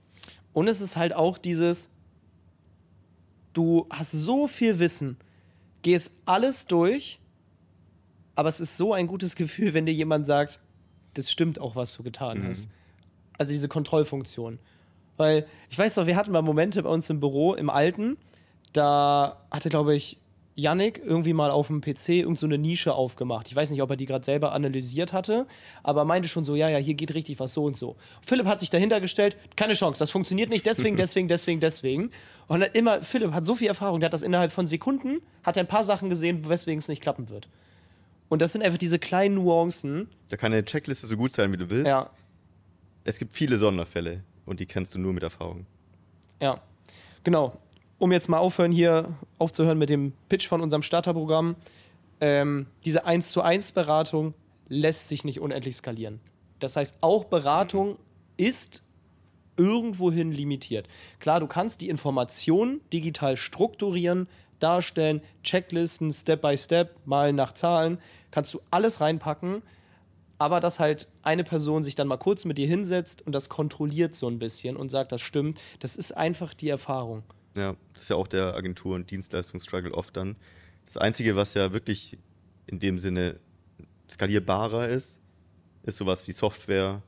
Und 0.53 0.67
es 0.67 0.81
ist 0.81 0.97
halt 0.97 1.13
auch 1.13 1.37
dieses, 1.37 1.89
du 3.53 3.87
hast 3.89 4.11
so 4.11 4.47
viel 4.47 4.79
Wissen, 4.79 5.17
gehst 5.81 6.11
alles 6.25 6.67
durch, 6.67 7.20
aber 8.35 8.49
es 8.49 8.59
ist 8.59 8.77
so 8.77 8.93
ein 8.93 9.07
gutes 9.07 9.35
Gefühl, 9.35 9.73
wenn 9.73 9.85
dir 9.85 9.93
jemand 9.93 10.25
sagt, 10.25 10.59
das 11.13 11.31
stimmt 11.31 11.59
auch, 11.59 11.75
was 11.75 11.95
du 11.95 12.03
getan 12.03 12.39
mhm. 12.39 12.47
hast. 12.47 12.69
Also 13.37 13.51
diese 13.51 13.67
Kontrollfunktion. 13.67 14.59
Weil 15.17 15.45
ich 15.69 15.77
weiß 15.77 15.95
doch, 15.95 16.05
wir 16.05 16.15
hatten 16.15 16.31
mal 16.31 16.41
Momente 16.41 16.83
bei 16.83 16.89
uns 16.89 17.09
im 17.09 17.19
Büro, 17.19 17.53
im 17.53 17.69
Alten, 17.69 18.17
da 18.73 19.45
hatte, 19.51 19.69
glaube 19.69 19.95
ich, 19.95 20.17
Yannick 20.55 21.01
irgendwie 21.03 21.33
mal 21.33 21.49
auf 21.49 21.67
dem 21.67 21.81
PC 21.81 22.09
irgend 22.09 22.37
so 22.37 22.45
eine 22.45 22.57
Nische 22.57 22.93
aufgemacht. 22.93 23.47
Ich 23.47 23.55
weiß 23.55 23.71
nicht, 23.71 23.81
ob 23.81 23.89
er 23.89 23.95
die 23.95 24.05
gerade 24.05 24.25
selber 24.25 24.51
analysiert 24.51 25.13
hatte, 25.13 25.47
aber 25.81 26.05
meinte 26.05 26.27
schon 26.27 26.43
so, 26.43 26.55
ja, 26.55 26.69
ja, 26.69 26.77
hier 26.77 26.93
geht 26.93 27.13
richtig 27.13 27.39
was 27.39 27.53
so 27.53 27.63
und 27.63 27.77
so. 27.77 27.95
Philipp 28.21 28.47
hat 28.47 28.59
sich 28.59 28.69
dahinter 28.69 28.99
gestellt, 28.99 29.37
keine 29.55 29.73
Chance, 29.73 29.99
das 29.99 30.11
funktioniert 30.11 30.49
nicht, 30.49 30.65
deswegen, 30.65 30.97
deswegen, 30.97 31.27
deswegen, 31.27 31.59
deswegen. 31.59 32.11
Und 32.47 32.63
immer, 32.73 33.01
Philipp 33.01 33.31
hat 33.33 33.45
so 33.45 33.55
viel 33.55 33.67
Erfahrung, 33.67 33.99
der 34.01 34.07
hat 34.07 34.13
das 34.13 34.23
innerhalb 34.23 34.51
von 34.51 34.67
Sekunden, 34.67 35.21
hat 35.43 35.57
er 35.57 35.63
ein 35.63 35.67
paar 35.67 35.83
Sachen 35.83 36.09
gesehen, 36.09 36.47
weswegen 36.47 36.79
es 36.79 36.87
nicht 36.87 37.01
klappen 37.01 37.29
wird. 37.29 37.47
Und 38.31 38.41
das 38.41 38.53
sind 38.53 38.63
einfach 38.63 38.79
diese 38.79 38.97
kleinen 38.97 39.35
Nuancen. 39.35 40.07
Da 40.29 40.37
kann 40.37 40.53
eine 40.53 40.63
Checkliste 40.63 41.05
so 41.05 41.17
gut 41.17 41.33
sein, 41.33 41.51
wie 41.51 41.57
du 41.57 41.69
willst. 41.69 41.87
Ja. 41.87 42.09
Es 43.03 43.19
gibt 43.19 43.35
viele 43.35 43.57
Sonderfälle 43.57 44.23
und 44.45 44.59
die 44.59 44.65
kennst 44.65 44.95
du 44.95 44.99
nur 44.99 45.13
mit 45.13 45.21
Erfahrung. 45.21 45.65
Ja, 46.39 46.61
genau 47.23 47.57
um 48.01 48.11
jetzt 48.11 48.29
mal 48.29 48.39
aufhören 48.39 48.71
hier 48.71 49.13
aufzuhören 49.37 49.77
mit 49.77 49.91
dem 49.91 50.13
Pitch 50.27 50.47
von 50.47 50.59
unserem 50.59 50.81
Starterprogramm, 50.81 51.55
ähm, 52.19 52.65
diese 52.83 53.05
1 53.05 53.29
zu 53.29 53.43
1 53.43 53.73
Beratung 53.73 54.33
lässt 54.67 55.07
sich 55.07 55.23
nicht 55.23 55.39
unendlich 55.39 55.75
skalieren. 55.75 56.19
Das 56.57 56.75
heißt, 56.75 56.95
auch 57.01 57.25
Beratung 57.25 57.99
ist 58.37 58.81
irgendwohin 59.55 60.31
limitiert. 60.31 60.87
Klar, 61.19 61.39
du 61.39 61.45
kannst 61.45 61.81
die 61.81 61.89
Informationen 61.89 62.81
digital 62.91 63.37
strukturieren, 63.37 64.27
darstellen, 64.61 65.21
Checklisten, 65.43 66.11
Step 66.11 66.41
by 66.41 66.57
Step, 66.57 66.95
mal 67.05 67.33
nach 67.33 67.53
Zahlen, 67.53 67.99
kannst 68.31 68.53
du 68.53 68.61
alles 68.71 69.01
reinpacken, 69.01 69.61
aber 70.37 70.59
dass 70.59 70.79
halt 70.79 71.07
eine 71.21 71.43
Person 71.43 71.83
sich 71.83 71.95
dann 71.95 72.07
mal 72.07 72.17
kurz 72.17 72.45
mit 72.45 72.57
dir 72.57 72.67
hinsetzt 72.67 73.25
und 73.25 73.33
das 73.33 73.49
kontrolliert 73.49 74.15
so 74.15 74.27
ein 74.27 74.39
bisschen 74.39 74.75
und 74.75 74.89
sagt, 74.89 75.11
das 75.11 75.21
stimmt, 75.21 75.59
das 75.79 75.95
ist 75.95 76.13
einfach 76.13 76.53
die 76.53 76.69
Erfahrung. 76.69 77.23
Ja, 77.55 77.75
das 77.93 78.03
ist 78.03 78.09
ja 78.09 78.15
auch 78.15 78.27
der 78.27 78.55
Agentur- 78.55 78.95
und 78.95 79.11
Dienstleistungsstruggle 79.11 79.93
oft 79.93 80.15
dann. 80.15 80.35
Das 80.85 80.97
Einzige, 80.97 81.35
was 81.35 81.53
ja 81.53 81.73
wirklich 81.73 82.17
in 82.67 82.79
dem 82.79 82.99
Sinne 82.99 83.39
skalierbarer 84.09 84.87
ist, 84.87 85.19
ist 85.83 85.97
sowas 85.97 86.27
wie 86.27 86.31
Software 86.31 87.01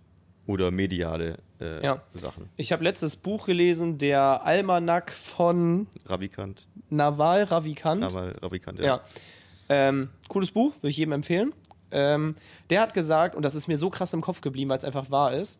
oder 0.45 0.71
mediale 0.71 1.39
äh, 1.63 1.83
ja. 1.83 2.01
Sachen. 2.13 2.49
Ich 2.57 2.71
habe 2.71 2.83
letztes 2.83 3.15
Buch 3.15 3.45
gelesen, 3.45 3.97
der 3.97 4.45
Almanak 4.45 5.11
von 5.11 5.87
Ravikant. 6.05 6.67
Naval 6.89 7.43
Ravikant. 7.43 8.01
Naval 8.01 8.35
Ravikant, 8.41 8.79
ja. 8.79 8.85
ja. 8.85 9.01
Ähm, 9.69 10.09
cooles 10.27 10.51
Buch, 10.51 10.75
würde 10.75 10.89
ich 10.89 10.97
jedem 10.97 11.13
empfehlen. 11.13 11.53
Ähm, 11.91 12.35
der 12.69 12.81
hat 12.81 12.93
gesagt, 12.93 13.35
und 13.35 13.43
das 13.43 13.55
ist 13.55 13.67
mir 13.67 13.77
so 13.77 13.89
krass 13.89 14.13
im 14.13 14.21
Kopf 14.21 14.41
geblieben, 14.41 14.69
weil 14.69 14.77
es 14.77 14.83
einfach 14.83 15.09
wahr 15.09 15.33
ist, 15.33 15.59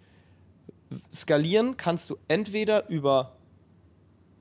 skalieren 1.12 1.78
kannst 1.78 2.10
du 2.10 2.18
entweder 2.28 2.90
über 2.90 3.38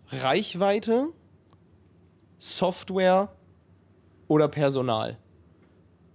Reichweite, 0.09 1.09
Software 2.39 3.35
oder 4.29 4.49
Personal. 4.49 5.19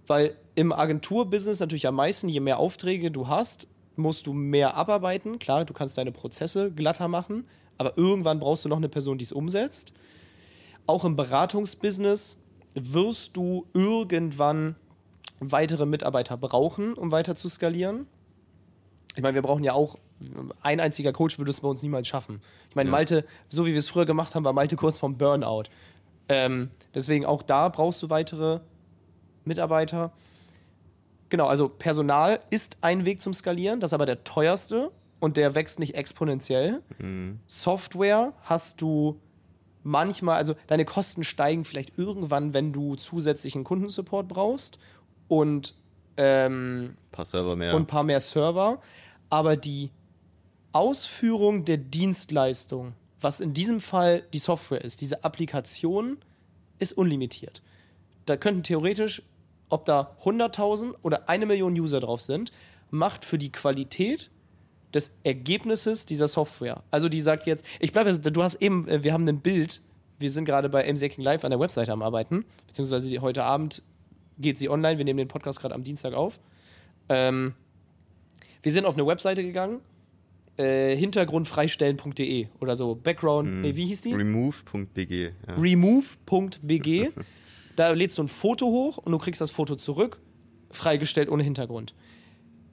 Weil 0.06 0.36
im 0.54 0.72
Agenturbusiness 0.72 1.60
natürlich 1.60 1.86
am 1.86 1.94
meisten, 1.94 2.28
je 2.28 2.40
mehr 2.40 2.58
Aufträge 2.58 3.10
du 3.10 3.28
hast, 3.28 3.66
musst 3.98 4.26
du 4.26 4.32
mehr 4.32 4.76
abarbeiten. 4.76 5.38
Klar, 5.38 5.64
du 5.64 5.74
kannst 5.74 5.98
deine 5.98 6.12
Prozesse 6.12 6.70
glatter 6.70 7.08
machen, 7.08 7.44
aber 7.76 7.96
irgendwann 7.98 8.40
brauchst 8.40 8.64
du 8.64 8.68
noch 8.68 8.76
eine 8.76 8.88
Person, 8.88 9.18
die 9.18 9.24
es 9.24 9.32
umsetzt. 9.32 9.92
Auch 10.86 11.04
im 11.04 11.16
Beratungsbusiness 11.16 12.36
wirst 12.74 13.36
du 13.36 13.66
irgendwann 13.74 14.76
weitere 15.40 15.86
Mitarbeiter 15.86 16.36
brauchen, 16.36 16.94
um 16.94 17.10
weiter 17.10 17.36
zu 17.36 17.48
skalieren. 17.48 18.06
Ich 19.16 19.22
meine, 19.22 19.34
wir 19.34 19.42
brauchen 19.42 19.64
ja 19.64 19.72
auch 19.72 19.98
ein 20.62 20.80
einziger 20.80 21.12
Coach 21.12 21.38
würde 21.38 21.50
es 21.50 21.60
bei 21.60 21.68
uns 21.68 21.82
niemals 21.82 22.08
schaffen. 22.08 22.40
Ich 22.68 22.76
meine, 22.76 22.88
ja. 22.88 22.92
Malte, 22.92 23.24
so 23.48 23.66
wie 23.66 23.72
wir 23.72 23.78
es 23.78 23.88
früher 23.88 24.06
gemacht 24.06 24.34
haben, 24.34 24.44
war 24.44 24.52
Malte 24.52 24.76
kurz 24.76 24.98
vom 24.98 25.16
Burnout. 25.16 25.64
Ähm, 26.28 26.70
deswegen 26.94 27.24
auch 27.24 27.42
da 27.42 27.68
brauchst 27.68 28.02
du 28.02 28.10
weitere 28.10 28.60
Mitarbeiter. 29.44 30.12
Genau, 31.28 31.46
also 31.46 31.68
Personal 31.68 32.40
ist 32.50 32.78
ein 32.80 33.04
Weg 33.04 33.20
zum 33.20 33.34
Skalieren, 33.34 33.80
das 33.80 33.90
ist 33.90 33.94
aber 33.94 34.06
der 34.06 34.24
teuerste 34.24 34.90
und 35.20 35.36
der 35.36 35.54
wächst 35.54 35.78
nicht 35.78 35.94
exponentiell. 35.94 36.82
Mhm. 36.98 37.40
Software 37.46 38.32
hast 38.42 38.80
du 38.80 39.20
manchmal, 39.82 40.36
also 40.36 40.54
deine 40.66 40.84
Kosten 40.84 41.24
steigen 41.24 41.64
vielleicht 41.64 41.98
irgendwann, 41.98 42.54
wenn 42.54 42.72
du 42.72 42.94
zusätzlichen 42.94 43.64
Kundensupport 43.64 44.28
brauchst 44.28 44.78
und 45.28 45.74
ähm, 46.16 46.96
paar 47.12 47.24
Server 47.24 47.56
mehr. 47.56 47.74
und 47.74 47.82
ein 47.82 47.86
paar 47.86 48.04
mehr 48.04 48.20
Server. 48.20 48.80
Aber 49.30 49.56
die 49.56 49.90
Ausführung 50.72 51.64
der 51.64 51.78
Dienstleistung, 51.78 52.92
was 53.20 53.40
in 53.40 53.54
diesem 53.54 53.80
Fall 53.80 54.22
die 54.32 54.38
Software 54.38 54.84
ist, 54.84 55.00
diese 55.00 55.24
Applikation, 55.24 56.18
ist 56.78 56.92
unlimitiert. 56.92 57.62
Da 58.26 58.36
könnten 58.36 58.62
theoretisch, 58.62 59.22
ob 59.68 59.84
da 59.84 60.16
100.000 60.24 60.94
oder 61.02 61.28
eine 61.28 61.46
Million 61.46 61.72
User 61.78 62.00
drauf 62.00 62.20
sind, 62.22 62.52
macht 62.90 63.24
für 63.24 63.38
die 63.38 63.52
Qualität 63.52 64.30
des 64.94 65.12
Ergebnisses 65.22 66.06
dieser 66.06 66.28
Software. 66.28 66.82
Also 66.90 67.08
die 67.10 67.20
sagt 67.20 67.46
jetzt, 67.46 67.64
ich 67.78 67.92
bleibe, 67.92 68.18
du 68.18 68.42
hast 68.42 68.54
eben, 68.62 68.88
äh, 68.88 69.02
wir 69.02 69.12
haben 69.12 69.28
ein 69.28 69.40
Bild, 69.40 69.82
wir 70.18 70.30
sind 70.30 70.46
gerade 70.46 70.68
bei 70.70 70.90
MC 70.90 71.10
King 71.10 71.22
Live 71.24 71.44
an 71.44 71.50
der 71.50 71.60
Webseite 71.60 71.92
am 71.92 72.02
Arbeiten, 72.02 72.44
beziehungsweise 72.66 73.20
heute 73.20 73.44
Abend 73.44 73.82
geht 74.38 74.56
sie 74.56 74.68
online, 74.70 74.96
wir 74.98 75.04
nehmen 75.04 75.18
den 75.18 75.28
Podcast 75.28 75.60
gerade 75.60 75.74
am 75.74 75.84
Dienstag 75.84 76.14
auf. 76.14 76.40
Ähm, 77.10 77.54
wir 78.62 78.72
sind 78.72 78.86
auf 78.86 78.94
eine 78.94 79.06
Webseite 79.06 79.42
gegangen, 79.42 79.80
äh, 80.56 80.96
hintergrundfreistellen.de 80.96 82.46
oder 82.60 82.74
so, 82.74 82.94
Background, 82.94 83.48
Hm. 83.48 83.60
nee, 83.60 83.76
wie 83.76 83.86
hieß 83.86 84.02
die? 84.02 84.14
Remove.bg. 84.14 85.32
Ja. 85.46 85.54
remove.bg. 85.54 87.10
da 87.78 87.90
lädst 87.90 88.18
du 88.18 88.22
ein 88.22 88.28
Foto 88.28 88.66
hoch 88.66 88.98
und 88.98 89.12
du 89.12 89.18
kriegst 89.18 89.40
das 89.40 89.50
Foto 89.50 89.76
zurück, 89.76 90.20
freigestellt 90.70 91.28
ohne 91.28 91.44
Hintergrund. 91.44 91.94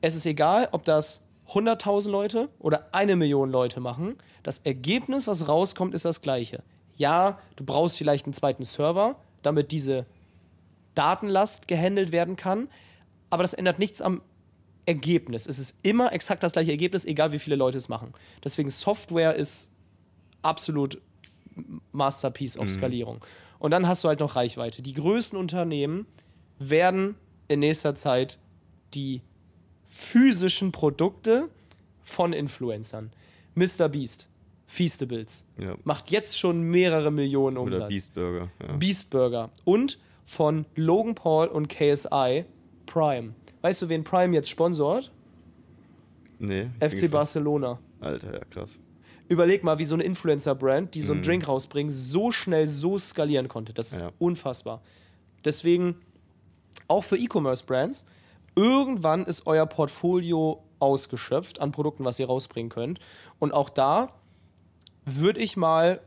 Es 0.02 0.16
ist 0.16 0.26
egal, 0.26 0.70
ob 0.72 0.84
das 0.84 1.26
100.000 1.50 2.10
Leute 2.10 2.50
oder 2.58 2.90
eine 2.92 3.16
Million 3.16 3.52
Leute 3.52 3.80
machen. 3.80 4.18
Das 4.42 4.60
Ergebnis, 4.60 5.28
was 5.28 5.48
rauskommt, 5.48 5.94
ist 5.94 6.06
das 6.06 6.22
gleiche. 6.22 6.64
Ja, 6.96 7.40
du 7.56 7.64
brauchst 7.64 7.98
vielleicht 7.98 8.26
einen 8.26 8.34
zweiten 8.34 8.64
Server, 8.64 9.16
damit 9.44 9.72
diese 9.72 10.08
Datenlast 10.96 11.68
gehandelt 11.68 12.12
werden 12.12 12.36
kann, 12.36 12.68
aber 13.30 13.44
das 13.44 13.54
ändert 13.54 13.78
nichts 13.78 14.02
am 14.02 14.22
Ergebnis. 14.88 15.46
Es 15.46 15.60
ist 15.60 15.76
immer 15.84 16.14
exakt 16.14 16.42
das 16.42 16.54
gleiche 16.54 16.72
Ergebnis, 16.72 17.06
egal 17.06 17.32
wie 17.32 17.40
viele 17.40 17.58
Leute 17.58 17.78
es 17.78 17.90
machen. 17.90 18.14
Deswegen 18.44 18.70
Software 18.72 19.36
ist 19.36 19.70
absolut 20.42 21.00
Masterpiece 21.92 22.58
auf 22.58 22.70
Skalierung. 22.70 23.24
Und 23.66 23.72
dann 23.72 23.88
hast 23.88 24.04
du 24.04 24.10
halt 24.10 24.20
noch 24.20 24.36
Reichweite. 24.36 24.84
Die 24.84 24.94
größten 24.94 25.40
Unternehmen 25.40 26.06
werden 26.60 27.16
in 27.48 27.62
nächster 27.62 27.96
Zeit 27.96 28.38
die 28.94 29.24
physischen 29.88 30.72
Produkte 30.72 31.50
von 32.04 32.32
Influencern. 32.32 33.10
Mr. 33.56 33.90
Beast, 33.90 34.30
Feastables, 34.68 35.46
Ja. 35.58 35.74
macht 35.84 36.12
jetzt 36.12 36.38
schon 36.38 36.62
mehrere 36.62 37.10
Millionen 37.10 37.58
Umsatz. 37.58 37.80
Oder 37.80 37.88
Beastburger. 37.88 38.52
Ja. 38.62 38.76
Beast 38.76 39.10
Burger 39.10 39.50
und 39.64 39.98
von 40.26 40.68
Logan 40.76 41.16
Paul 41.16 41.48
und 41.48 41.68
KSI 41.68 42.46
Prime. 42.86 43.34
Weißt 43.64 43.82
du, 43.82 43.90
wen 43.90 44.04
Prime 44.04 44.36
jetzt 44.36 44.50
sponsort? 44.52 45.12
nee. 46.38 46.70
FC. 46.80 47.10
Barcelona. 47.10 47.80
Alter, 48.00 48.32
ja, 48.32 48.46
krass. 48.48 48.80
Überleg 49.28 49.64
mal, 49.64 49.80
wie 49.80 49.86
so 49.86 49.96
eine 49.96 50.04
Influencer-Brand, 50.04 50.94
die 50.94 51.02
so 51.02 51.12
einen 51.12 51.22
Mhm. 51.22 51.26
Drink 51.26 51.48
rausbringen, 51.48 51.92
so 51.92 52.32
schnell 52.32 52.68
so 52.68 52.98
skalieren 53.00 53.48
konnte. 53.48 53.74
Das 53.74 53.92
ist 53.92 54.02
Ja. 54.02 54.12
unfassbar. 54.20 54.82
Deswegen, 55.44 55.96
auch 56.88 57.04
für 57.04 57.18
E-Commerce-Brands, 57.18 58.06
irgendwann 58.56 59.26
ist 59.26 59.48
euer 59.48 59.66
Portfolio 59.66 60.64
ausgeschöpft 60.80 61.60
an 61.60 61.72
Produkten, 61.72 62.06
was 62.06 62.20
ihr 62.20 62.28
rausbringen 62.28 62.70
könnt. 62.70 63.00
Und 63.40 63.54
auch 63.54 63.70
da 63.70 64.14
würde 65.06 65.40
ich 65.40 65.58
mal 65.58 66.02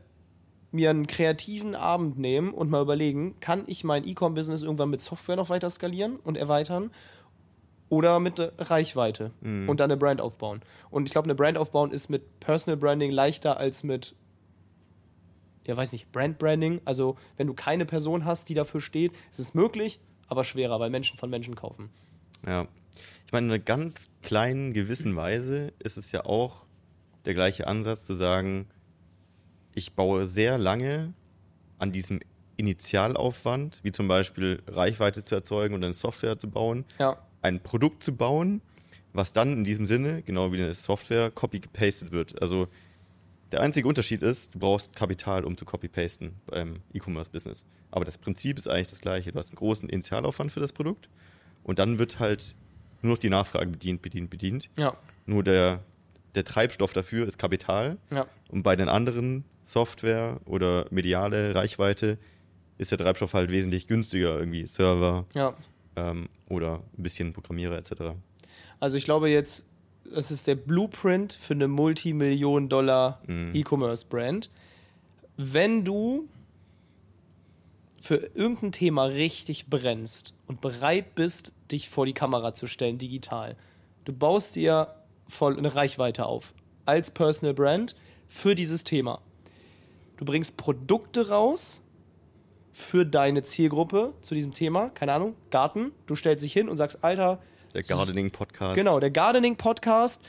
mir 0.71 0.91
einen 0.91 1.07
kreativen 1.07 1.73
Abend 1.75 2.19
nehmen 2.19 2.53
und 2.53 2.69
mal 2.69 2.81
überlegen, 2.81 3.39
kann 3.39 3.63
ich 3.65 3.83
mein 3.83 4.07
E-Com-Business 4.07 4.61
irgendwann 4.61 4.91
mit 4.91 5.01
Software 5.01 5.35
noch 5.35 5.49
weiter 5.49 5.69
skalieren 5.69 6.17
und 6.17 6.37
erweitern 6.37 6.91
oder 7.89 8.19
mit 8.19 8.39
Reichweite 8.57 9.31
und 9.41 9.79
dann 9.79 9.91
eine 9.91 9.97
Brand 9.97 10.21
aufbauen. 10.21 10.61
Und 10.91 11.07
ich 11.07 11.11
glaube, 11.11 11.25
eine 11.25 11.35
Brand 11.35 11.57
aufbauen 11.57 11.91
ist 11.91 12.09
mit 12.09 12.39
Personal 12.39 12.77
Branding 12.77 13.11
leichter 13.11 13.57
als 13.57 13.83
mit, 13.83 14.15
ja, 15.65 15.75
weiß 15.75 15.91
nicht, 15.91 16.11
Brand 16.11 16.37
Branding. 16.37 16.81
Also, 16.85 17.17
wenn 17.37 17.47
du 17.47 17.53
keine 17.53 17.85
Person 17.85 18.25
hast, 18.25 18.47
die 18.49 18.53
dafür 18.53 18.79
steht, 18.79 19.13
ist 19.31 19.39
es 19.39 19.53
möglich, 19.55 19.99
aber 20.27 20.43
schwerer, 20.43 20.79
weil 20.79 20.91
Menschen 20.91 21.17
von 21.17 21.29
Menschen 21.29 21.55
kaufen. 21.55 21.89
Ja. 22.45 22.67
Ich 23.25 23.31
meine, 23.31 23.47
in 23.47 23.51
einer 23.51 23.59
ganz 23.59 24.09
kleinen, 24.21 24.73
gewissen 24.73 25.15
Weise 25.15 25.73
ist 25.79 25.97
es 25.97 26.11
ja 26.11 26.25
auch 26.25 26.65
der 27.25 27.33
gleiche 27.33 27.67
Ansatz 27.67 28.05
zu 28.05 28.13
sagen, 28.13 28.67
ich 29.73 29.93
baue 29.93 30.25
sehr 30.25 30.57
lange 30.57 31.13
an 31.77 31.91
diesem 31.91 32.19
Initialaufwand, 32.57 33.79
wie 33.83 33.91
zum 33.91 34.07
Beispiel 34.07 34.61
Reichweite 34.67 35.23
zu 35.23 35.35
erzeugen 35.35 35.75
und 35.75 35.83
eine 35.83 35.93
Software 35.93 36.37
zu 36.37 36.49
bauen, 36.49 36.85
Ja, 36.97 37.17
ein 37.41 37.61
Produkt 37.61 38.03
zu 38.03 38.15
bauen, 38.15 38.61
was 39.13 39.33
dann 39.33 39.53
in 39.53 39.63
diesem 39.63 39.85
Sinne, 39.85 40.21
genau 40.21 40.51
wie 40.51 40.57
eine 40.57 40.73
Software, 40.73 41.31
copy-pasted 41.31 42.11
wird. 42.11 42.41
Also 42.41 42.67
der 43.51 43.61
einzige 43.61 43.87
Unterschied 43.87 44.21
ist, 44.21 44.53
du 44.53 44.59
brauchst 44.59 44.95
Kapital, 44.95 45.43
um 45.43 45.57
zu 45.57 45.65
copy-pasten 45.65 46.33
beim 46.45 46.77
E-Commerce-Business. 46.93 47.65
Aber 47.91 48.05
das 48.05 48.17
Prinzip 48.17 48.57
ist 48.59 48.67
eigentlich 48.67 48.89
das 48.89 49.01
gleiche. 49.01 49.31
Du 49.31 49.39
hast 49.39 49.49
einen 49.49 49.57
großen 49.57 49.89
Initialaufwand 49.89 50.51
für 50.51 50.59
das 50.59 50.71
Produkt 50.73 51.09
und 51.63 51.79
dann 51.79 51.97
wird 51.97 52.19
halt 52.19 52.55
nur 53.01 53.13
noch 53.13 53.17
die 53.17 53.29
Nachfrage 53.29 53.71
bedient, 53.71 54.01
bedient, 54.01 54.29
bedient. 54.29 54.69
ja, 54.77 54.93
Nur 55.25 55.43
der, 55.43 55.79
der 56.35 56.43
Treibstoff 56.43 56.93
dafür 56.93 57.27
ist 57.27 57.39
Kapital. 57.39 57.97
ja. 58.11 58.27
Und 58.49 58.63
bei 58.63 58.75
den 58.75 58.89
anderen 58.89 59.45
Software 59.63 60.39
oder 60.45 60.85
mediale 60.91 61.55
Reichweite 61.55 62.17
ist 62.77 62.91
der 62.91 62.97
Treibstoff 62.97 63.33
halt 63.33 63.51
wesentlich 63.51 63.87
günstiger, 63.87 64.37
irgendwie 64.39 64.67
Server 64.67 65.25
Ja. 65.33 65.53
Ähm, 65.99 66.29
oder 66.47 66.81
ein 66.97 67.03
bisschen 67.03 67.33
Programmierer 67.33 67.77
etc. 67.77 68.15
Also 68.79 68.97
ich 68.97 69.05
glaube 69.05 69.29
jetzt, 69.29 69.65
das 70.11 70.31
ist 70.31 70.47
der 70.47 70.55
Blueprint 70.55 71.33
für 71.33 71.53
eine 71.53 71.67
Multimillion-Dollar 71.67 73.21
Mhm. 73.27 73.51
E-Commerce-Brand. 73.53 74.49
Wenn 75.37 75.85
du 75.85 76.27
für 78.01 78.15
irgendein 78.33 78.71
Thema 78.71 79.03
richtig 79.05 79.67
brennst 79.67 80.33
und 80.47 80.61
bereit 80.61 81.15
bist, 81.15 81.53
dich 81.71 81.89
vor 81.89 82.05
die 82.05 82.13
Kamera 82.13 82.53
zu 82.53 82.67
stellen, 82.67 82.97
digital, 82.97 83.55
du 84.05 84.13
baust 84.13 84.55
dir 84.55 84.95
voll 85.27 85.57
eine 85.57 85.75
Reichweite 85.75 86.25
auf 86.25 86.53
als 86.85 87.11
Personal 87.11 87.53
Brand 87.53 87.95
für 88.27 88.55
dieses 88.55 88.83
Thema. 88.83 89.21
Du 90.17 90.25
bringst 90.25 90.57
Produkte 90.57 91.29
raus 91.29 91.81
für 92.79 93.05
deine 93.05 93.43
Zielgruppe 93.43 94.13
zu 94.21 94.33
diesem 94.33 94.53
Thema, 94.53 94.89
keine 94.89 95.13
Ahnung, 95.13 95.35
Garten. 95.51 95.91
Du 96.07 96.15
stellst 96.15 96.43
dich 96.43 96.53
hin 96.53 96.69
und 96.69 96.77
sagst, 96.77 97.03
Alter, 97.03 97.39
Der 97.75 97.83
Gardening-Podcast. 97.83 98.75
Genau, 98.75 98.99
der 98.99 99.11
Gardening 99.11 99.55
Podcast. 99.57 100.23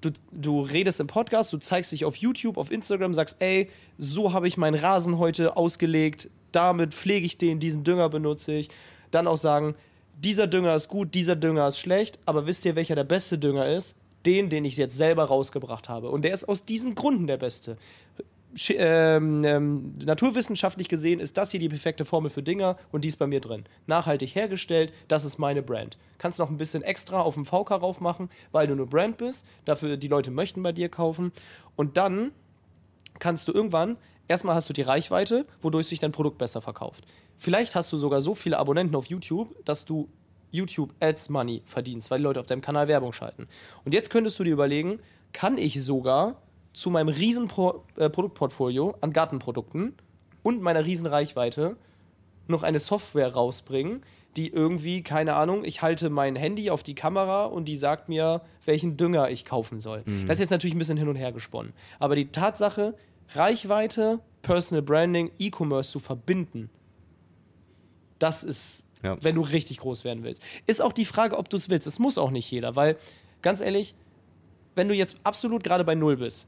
Du, 0.00 0.10
du 0.30 0.60
redest 0.60 1.00
im 1.00 1.08
Podcast, 1.08 1.52
du 1.52 1.58
zeigst 1.58 1.90
dich 1.92 2.04
auf 2.04 2.16
YouTube, 2.16 2.58
auf 2.58 2.70
Instagram, 2.70 3.12
sagst, 3.12 3.36
ey, 3.40 3.70
so 3.98 4.32
habe 4.32 4.46
ich 4.46 4.56
meinen 4.56 4.78
Rasen 4.78 5.18
heute 5.18 5.56
ausgelegt, 5.56 6.30
damit 6.52 6.94
pflege 6.94 7.26
ich 7.26 7.38
den, 7.38 7.60
diesen 7.60 7.82
Dünger 7.82 8.08
benutze 8.08 8.52
ich. 8.52 8.68
Dann 9.10 9.26
auch 9.26 9.36
sagen, 9.36 9.74
dieser 10.18 10.46
Dünger 10.46 10.74
ist 10.74 10.88
gut, 10.88 11.14
dieser 11.14 11.36
Dünger 11.36 11.68
ist 11.68 11.78
schlecht, 11.78 12.18
aber 12.24 12.46
wisst 12.46 12.64
ihr, 12.64 12.76
welcher 12.76 12.94
der 12.94 13.04
beste 13.04 13.38
Dünger 13.38 13.68
ist? 13.68 13.94
Den, 14.24 14.48
den 14.48 14.64
ich 14.64 14.76
jetzt 14.76 14.96
selber 14.96 15.24
rausgebracht 15.24 15.88
habe. 15.88 16.10
Und 16.10 16.22
der 16.22 16.34
ist 16.34 16.48
aus 16.48 16.64
diesen 16.64 16.94
Gründen 16.94 17.26
der 17.26 17.36
beste. 17.36 17.76
Ähm, 18.70 19.44
ähm, 19.44 19.94
naturwissenschaftlich 20.02 20.88
gesehen 20.88 21.20
ist 21.20 21.36
das 21.36 21.50
hier 21.50 21.60
die 21.60 21.68
perfekte 21.68 22.04
Formel 22.04 22.30
für 22.30 22.42
Dinger 22.42 22.76
und 22.90 23.04
die 23.04 23.08
ist 23.08 23.18
bei 23.18 23.26
mir 23.26 23.40
drin. 23.40 23.64
Nachhaltig 23.86 24.34
hergestellt, 24.34 24.92
das 25.08 25.24
ist 25.24 25.38
meine 25.38 25.62
Brand. 25.62 25.98
Kannst 26.18 26.38
noch 26.38 26.48
ein 26.48 26.56
bisschen 26.56 26.82
extra 26.82 27.20
auf 27.20 27.34
dem 27.34 27.44
VK 27.44 27.72
rauf 27.72 28.00
machen, 28.00 28.30
weil 28.52 28.66
du 28.66 28.72
eine 28.72 28.86
Brand 28.86 29.18
bist. 29.18 29.46
Dafür 29.66 29.96
die 29.96 30.08
Leute 30.08 30.30
möchten 30.30 30.62
bei 30.62 30.72
dir 30.72 30.88
kaufen. 30.88 31.32
Und 31.76 31.96
dann 31.96 32.32
kannst 33.18 33.46
du 33.48 33.52
irgendwann, 33.52 33.96
erstmal 34.28 34.54
hast 34.54 34.68
du 34.68 34.72
die 34.72 34.82
Reichweite, 34.82 35.46
wodurch 35.60 35.86
sich 35.86 35.98
dein 35.98 36.12
Produkt 36.12 36.38
besser 36.38 36.62
verkauft. 36.62 37.04
Vielleicht 37.36 37.74
hast 37.74 37.92
du 37.92 37.98
sogar 37.98 38.22
so 38.22 38.34
viele 38.34 38.58
Abonnenten 38.58 38.96
auf 38.96 39.06
YouTube, 39.06 39.54
dass 39.66 39.84
du 39.84 40.08
YouTube 40.50 40.94
Ads 41.00 41.28
Money 41.28 41.62
verdienst, 41.66 42.10
weil 42.10 42.18
die 42.18 42.24
Leute 42.24 42.40
auf 42.40 42.46
deinem 42.46 42.62
Kanal 42.62 42.88
Werbung 42.88 43.12
schalten. 43.12 43.48
Und 43.84 43.92
jetzt 43.92 44.08
könntest 44.08 44.38
du 44.38 44.44
dir 44.44 44.52
überlegen, 44.52 45.00
kann 45.32 45.58
ich 45.58 45.82
sogar 45.82 46.40
zu 46.76 46.90
meinem 46.90 47.08
riesen 47.08 47.48
Pro 47.48 47.84
äh, 47.96 48.10
Produktportfolio 48.10 48.96
an 49.00 49.14
Gartenprodukten 49.14 49.94
und 50.42 50.60
meiner 50.60 50.84
riesen 50.84 51.06
Reichweite 51.06 51.76
noch 52.48 52.62
eine 52.62 52.78
Software 52.80 53.32
rausbringen, 53.32 54.02
die 54.36 54.48
irgendwie, 54.52 55.02
keine 55.02 55.34
Ahnung, 55.36 55.64
ich 55.64 55.80
halte 55.80 56.10
mein 56.10 56.36
Handy 56.36 56.68
auf 56.68 56.82
die 56.82 56.94
Kamera 56.94 57.46
und 57.46 57.64
die 57.64 57.76
sagt 57.76 58.10
mir, 58.10 58.42
welchen 58.66 58.98
Dünger 58.98 59.30
ich 59.30 59.46
kaufen 59.46 59.80
soll. 59.80 60.04
Das 60.26 60.34
ist 60.36 60.40
jetzt 60.40 60.50
natürlich 60.50 60.74
ein 60.76 60.78
bisschen 60.78 60.98
hin 60.98 61.08
und 61.08 61.16
her 61.16 61.32
gesponnen. 61.32 61.72
Aber 61.98 62.14
die 62.14 62.26
Tatsache, 62.30 62.94
Reichweite, 63.34 64.20
Personal 64.42 64.82
Branding, 64.82 65.30
E-Commerce 65.38 65.90
zu 65.90 65.98
verbinden, 65.98 66.68
das 68.18 68.44
ist, 68.44 68.84
Ja. 69.02 69.16
wenn 69.22 69.34
du 69.36 69.40
richtig 69.40 69.78
groß 69.78 70.04
werden 70.04 70.22
willst. 70.24 70.42
Ist 70.66 70.82
auch 70.82 70.92
die 70.92 71.06
Frage, 71.06 71.38
ob 71.38 71.48
du 71.48 71.56
es 71.56 71.70
willst. 71.70 71.86
Es 71.86 71.98
muss 71.98 72.18
auch 72.18 72.30
nicht 72.30 72.50
jeder, 72.50 72.76
weil, 72.76 72.96
ganz 73.40 73.62
ehrlich, 73.62 73.94
wenn 74.74 74.88
du 74.88 74.94
jetzt 74.94 75.16
absolut 75.24 75.64
gerade 75.64 75.84
bei 75.84 75.94
Null 75.94 76.18
bist, 76.18 76.46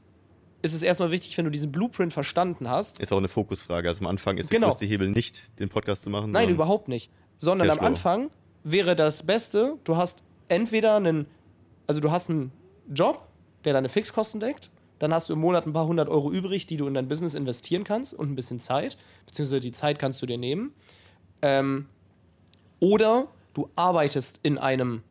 ist 0.61 0.73
es 0.73 0.81
erstmal 0.81 1.11
wichtig, 1.11 1.37
wenn 1.37 1.45
du 1.45 1.51
diesen 1.51 1.71
Blueprint 1.71 2.13
verstanden 2.13 2.69
hast. 2.69 2.99
Ist 2.99 3.13
auch 3.13 3.17
eine 3.17 3.27
Fokusfrage. 3.27 3.87
Also 3.87 4.01
am 4.01 4.07
Anfang 4.07 4.37
ist 4.37 4.49
genau. 4.49 4.67
der 4.67 4.71
größte 4.71 4.85
Hebel 4.85 5.09
nicht, 5.09 5.43
den 5.59 5.69
Podcast 5.69 6.03
zu 6.03 6.09
machen. 6.09 6.31
Nein, 6.31 6.49
überhaupt 6.49 6.87
nicht. 6.87 7.09
Sondern 7.37 7.69
am 7.69 7.79
Anfang 7.79 8.29
wäre 8.63 8.95
das 8.95 9.25
Beste, 9.25 9.77
du 9.85 9.95
hast 9.95 10.21
entweder 10.49 10.95
einen, 10.95 11.27
also 11.87 12.01
du 12.01 12.11
hast 12.11 12.29
einen 12.29 12.51
Job, 12.93 13.25
der 13.63 13.73
deine 13.73 13.87
Fixkosten 13.87 14.39
deckt, 14.41 14.69
dann 14.99 15.13
hast 15.13 15.29
du 15.29 15.33
im 15.33 15.39
Monat 15.39 15.65
ein 15.65 15.71
paar 15.71 15.87
hundert 15.87 16.09
Euro 16.09 16.31
übrig, 16.31 16.65
die 16.65 16.75
du 16.75 16.87
in 16.87 16.93
dein 16.93 17.07
Business 17.07 17.33
investieren 17.33 17.85
kannst 17.85 18.13
und 18.13 18.29
ein 18.29 18.35
bisschen 18.35 18.59
Zeit, 18.59 18.97
beziehungsweise 19.25 19.61
die 19.61 19.71
Zeit 19.71 19.97
kannst 19.97 20.21
du 20.21 20.25
dir 20.25 20.37
nehmen. 20.37 20.73
Ähm, 21.41 21.85
oder 22.81 23.27
du 23.53 23.69
arbeitest 23.77 24.41
in 24.43 24.57
einem 24.57 25.03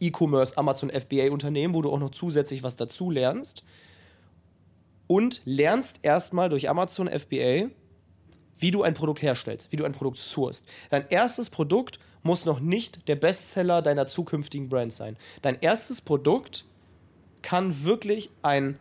E-Commerce, 0.00 0.58
Amazon 0.58 0.90
FBA 0.90 1.30
Unternehmen, 1.30 1.74
wo 1.74 1.82
du 1.82 1.92
auch 1.92 2.00
noch 2.00 2.10
zusätzlich 2.10 2.64
was 2.64 2.74
dazu 2.74 3.10
lernst 3.10 3.62
und 5.10 5.42
lernst 5.44 5.98
erstmal 6.02 6.48
durch 6.48 6.70
Amazon 6.70 7.08
FBA, 7.08 7.68
wie 8.58 8.70
du 8.70 8.84
ein 8.84 8.94
Produkt 8.94 9.20
herstellst, 9.22 9.72
wie 9.72 9.76
du 9.76 9.84
ein 9.84 9.90
Produkt 9.90 10.18
sourst. 10.18 10.68
Dein 10.88 11.04
erstes 11.08 11.50
Produkt 11.50 11.98
muss 12.22 12.44
noch 12.44 12.60
nicht 12.60 13.08
der 13.08 13.16
Bestseller 13.16 13.82
deiner 13.82 14.06
zukünftigen 14.06 14.68
Brand 14.68 14.92
sein. 14.92 15.16
Dein 15.42 15.58
erstes 15.60 16.00
Produkt 16.00 16.64
kann 17.42 17.82
wirklich 17.82 18.30
ein 18.42 18.78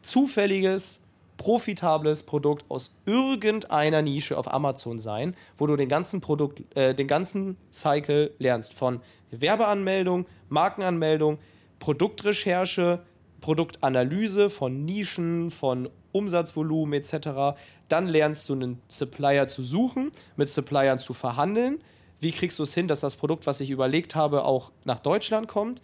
zufälliges, 0.00 1.00
profitables 1.38 2.22
Produkt 2.22 2.64
aus 2.68 2.94
irgendeiner 3.04 4.02
Nische 4.02 4.38
auf 4.38 4.54
Amazon 4.54 5.00
sein, 5.00 5.34
wo 5.56 5.66
du 5.66 5.74
den 5.74 5.88
ganzen 5.88 6.20
Produkt, 6.20 6.62
äh, 6.76 6.94
den 6.94 7.08
ganzen 7.08 7.56
Cycle 7.72 8.30
lernst 8.38 8.74
von 8.74 9.00
Werbeanmeldung, 9.32 10.26
Markenanmeldung, 10.50 11.38
Produktrecherche, 11.80 13.02
Produktanalyse 13.40 14.50
von 14.50 14.84
Nischen, 14.84 15.50
von 15.50 15.88
Umsatzvolumen 16.12 16.94
etc. 16.94 17.58
Dann 17.88 18.06
lernst 18.06 18.48
du 18.48 18.54
einen 18.54 18.80
Supplier 18.88 19.48
zu 19.48 19.62
suchen, 19.62 20.10
mit 20.36 20.48
Suppliern 20.48 20.98
zu 20.98 21.14
verhandeln. 21.14 21.78
Wie 22.20 22.32
kriegst 22.32 22.58
du 22.58 22.62
es 22.62 22.74
hin, 22.74 22.88
dass 22.88 23.00
das 23.00 23.16
Produkt, 23.16 23.46
was 23.46 23.60
ich 23.60 23.70
überlegt 23.70 24.14
habe, 24.14 24.44
auch 24.44 24.72
nach 24.84 25.00
Deutschland 25.00 25.48
kommt? 25.48 25.82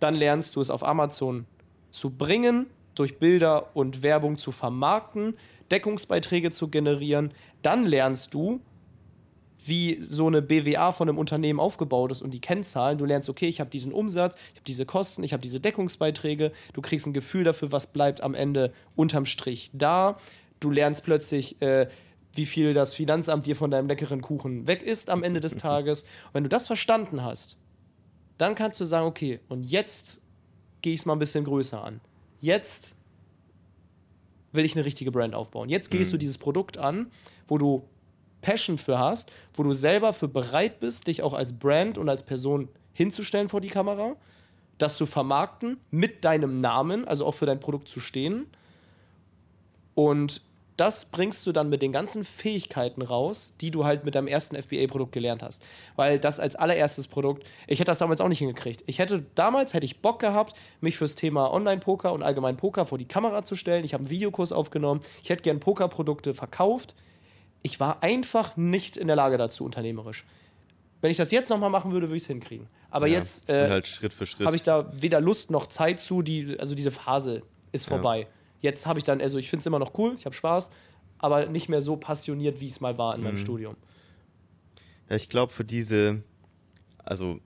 Dann 0.00 0.14
lernst 0.14 0.56
du 0.56 0.60
es 0.60 0.70
auf 0.70 0.82
Amazon 0.82 1.46
zu 1.90 2.10
bringen, 2.10 2.66
durch 2.94 3.18
Bilder 3.18 3.70
und 3.74 4.02
Werbung 4.02 4.38
zu 4.38 4.52
vermarkten, 4.52 5.36
Deckungsbeiträge 5.70 6.50
zu 6.50 6.68
generieren. 6.68 7.32
Dann 7.62 7.84
lernst 7.84 8.34
du, 8.34 8.60
wie 9.66 10.00
so 10.02 10.26
eine 10.26 10.42
BWA 10.42 10.92
von 10.92 11.08
einem 11.08 11.18
Unternehmen 11.18 11.60
aufgebaut 11.60 12.12
ist 12.12 12.22
und 12.22 12.32
die 12.32 12.40
Kennzahlen. 12.40 12.98
Du 12.98 13.04
lernst, 13.04 13.28
okay, 13.28 13.48
ich 13.48 13.60
habe 13.60 13.70
diesen 13.70 13.92
Umsatz, 13.92 14.36
ich 14.52 14.56
habe 14.56 14.64
diese 14.66 14.86
Kosten, 14.86 15.24
ich 15.24 15.32
habe 15.32 15.42
diese 15.42 15.60
Deckungsbeiträge. 15.60 16.52
Du 16.72 16.82
kriegst 16.82 17.06
ein 17.06 17.12
Gefühl 17.12 17.44
dafür, 17.44 17.72
was 17.72 17.92
bleibt 17.92 18.20
am 18.20 18.34
Ende 18.34 18.72
unterm 18.96 19.26
Strich 19.26 19.70
da. 19.72 20.18
Du 20.60 20.70
lernst 20.70 21.04
plötzlich, 21.04 21.60
äh, 21.62 21.88
wie 22.34 22.46
viel 22.46 22.74
das 22.74 22.94
Finanzamt 22.94 23.46
dir 23.46 23.56
von 23.56 23.70
deinem 23.70 23.88
leckeren 23.88 24.20
Kuchen 24.20 24.66
weg 24.66 24.82
ist 24.82 25.10
am 25.10 25.22
Ende 25.22 25.40
des 25.40 25.56
Tages. 25.56 26.02
Und 26.02 26.34
wenn 26.34 26.42
du 26.44 26.48
das 26.48 26.66
verstanden 26.66 27.22
hast, 27.22 27.58
dann 28.38 28.54
kannst 28.54 28.80
du 28.80 28.84
sagen, 28.84 29.06
okay, 29.06 29.40
und 29.48 29.64
jetzt 29.64 30.20
gehe 30.82 30.92
ich 30.92 31.00
es 31.00 31.06
mal 31.06 31.14
ein 31.14 31.18
bisschen 31.18 31.44
größer 31.44 31.82
an 31.82 32.00
jetzt 32.44 32.94
will 34.52 34.64
ich 34.64 34.76
eine 34.76 34.84
richtige 34.84 35.10
Brand 35.10 35.34
aufbauen. 35.34 35.68
Jetzt 35.68 35.90
gehst 35.90 36.10
mhm. 36.10 36.12
du 36.12 36.18
dieses 36.18 36.38
Produkt 36.38 36.78
an, 36.78 37.10
wo 37.48 37.58
du 37.58 37.88
Passion 38.44 38.76
für 38.76 38.98
hast, 38.98 39.32
wo 39.54 39.62
du 39.62 39.72
selber 39.72 40.12
für 40.12 40.28
bereit 40.28 40.78
bist, 40.78 41.06
dich 41.06 41.22
auch 41.22 41.32
als 41.32 41.58
Brand 41.58 41.96
und 41.96 42.10
als 42.10 42.22
Person 42.22 42.68
hinzustellen 42.92 43.48
vor 43.48 43.62
die 43.62 43.68
Kamera, 43.68 44.16
das 44.76 44.96
zu 44.96 45.06
vermarkten 45.06 45.78
mit 45.90 46.24
deinem 46.24 46.60
Namen, 46.60 47.08
also 47.08 47.24
auch 47.24 47.34
für 47.34 47.46
dein 47.46 47.58
Produkt 47.58 47.88
zu 47.88 48.00
stehen. 48.00 48.46
Und 49.94 50.42
das 50.76 51.06
bringst 51.06 51.46
du 51.46 51.52
dann 51.52 51.70
mit 51.70 51.80
den 51.80 51.92
ganzen 51.92 52.24
Fähigkeiten 52.24 53.00
raus, 53.00 53.54
die 53.60 53.70
du 53.70 53.84
halt 53.84 54.04
mit 54.04 54.14
deinem 54.14 54.26
ersten 54.26 54.60
FBA-Produkt 54.60 55.12
gelernt 55.12 55.42
hast. 55.42 55.62
Weil 55.96 56.18
das 56.18 56.38
als 56.38 56.54
allererstes 56.54 57.06
Produkt, 57.06 57.46
ich 57.66 57.78
hätte 57.78 57.92
das 57.92 57.98
damals 57.98 58.20
auch 58.20 58.28
nicht 58.28 58.40
hingekriegt. 58.40 58.82
Ich 58.86 58.98
hätte 58.98 59.24
damals 59.36 59.72
hätte 59.72 59.86
ich 59.86 60.02
Bock 60.02 60.18
gehabt, 60.18 60.54
mich 60.80 60.98
fürs 60.98 61.14
Thema 61.14 61.50
Online-Poker 61.52 62.12
und 62.12 62.22
allgemein 62.22 62.56
Poker 62.56 62.84
vor 62.86 62.98
die 62.98 63.06
Kamera 63.06 63.44
zu 63.44 63.56
stellen. 63.56 63.84
Ich 63.84 63.94
habe 63.94 64.02
einen 64.02 64.10
Videokurs 64.10 64.52
aufgenommen. 64.52 65.00
Ich 65.22 65.30
hätte 65.30 65.44
gern 65.44 65.60
Pokerprodukte 65.60 66.34
verkauft. 66.34 66.94
Ich 67.66 67.80
war 67.80 68.02
einfach 68.02 68.56
nicht 68.56 68.96
in 68.98 69.06
der 69.06 69.16
Lage 69.16 69.38
dazu, 69.38 69.64
unternehmerisch. 69.64 70.24
Wenn 71.00 71.10
ich 71.10 71.16
das 71.16 71.30
jetzt 71.30 71.48
nochmal 71.48 71.70
machen 71.70 71.92
würde, 71.92 72.08
würde 72.08 72.18
ich 72.18 72.24
es 72.24 72.28
hinkriegen. 72.28 72.68
Aber 72.90 73.06
ja, 73.06 73.18
jetzt 73.18 73.48
äh, 73.48 73.70
halt 73.70 74.00
habe 74.44 74.54
ich 74.56 74.62
da 74.62 74.92
weder 75.00 75.20
Lust 75.20 75.50
noch 75.50 75.66
Zeit 75.66 75.98
zu. 75.98 76.22
Die, 76.22 76.58
also 76.60 76.74
diese 76.74 76.90
Phase 76.90 77.42
ist 77.72 77.86
vorbei. 77.86 78.20
Ja. 78.20 78.26
Jetzt 78.60 78.86
habe 78.86 78.98
ich 78.98 79.04
dann, 79.04 79.20
also 79.20 79.38
ich 79.38 79.50
finde 79.50 79.60
es 79.60 79.66
immer 79.66 79.78
noch 79.78 79.98
cool, 79.98 80.14
ich 80.16 80.26
habe 80.26 80.34
Spaß, 80.34 80.70
aber 81.18 81.46
nicht 81.46 81.68
mehr 81.68 81.80
so 81.80 81.96
passioniert, 81.96 82.60
wie 82.60 82.68
es 82.68 82.80
mal 82.80 82.96
war 82.98 83.14
in 83.14 83.20
mhm. 83.20 83.26
meinem 83.26 83.36
Studium. 83.36 83.76
Ja, 85.08 85.16
ich 85.16 85.28
glaube, 85.28 85.52
für 85.52 85.64
diese, 85.64 86.22
also 86.98 87.40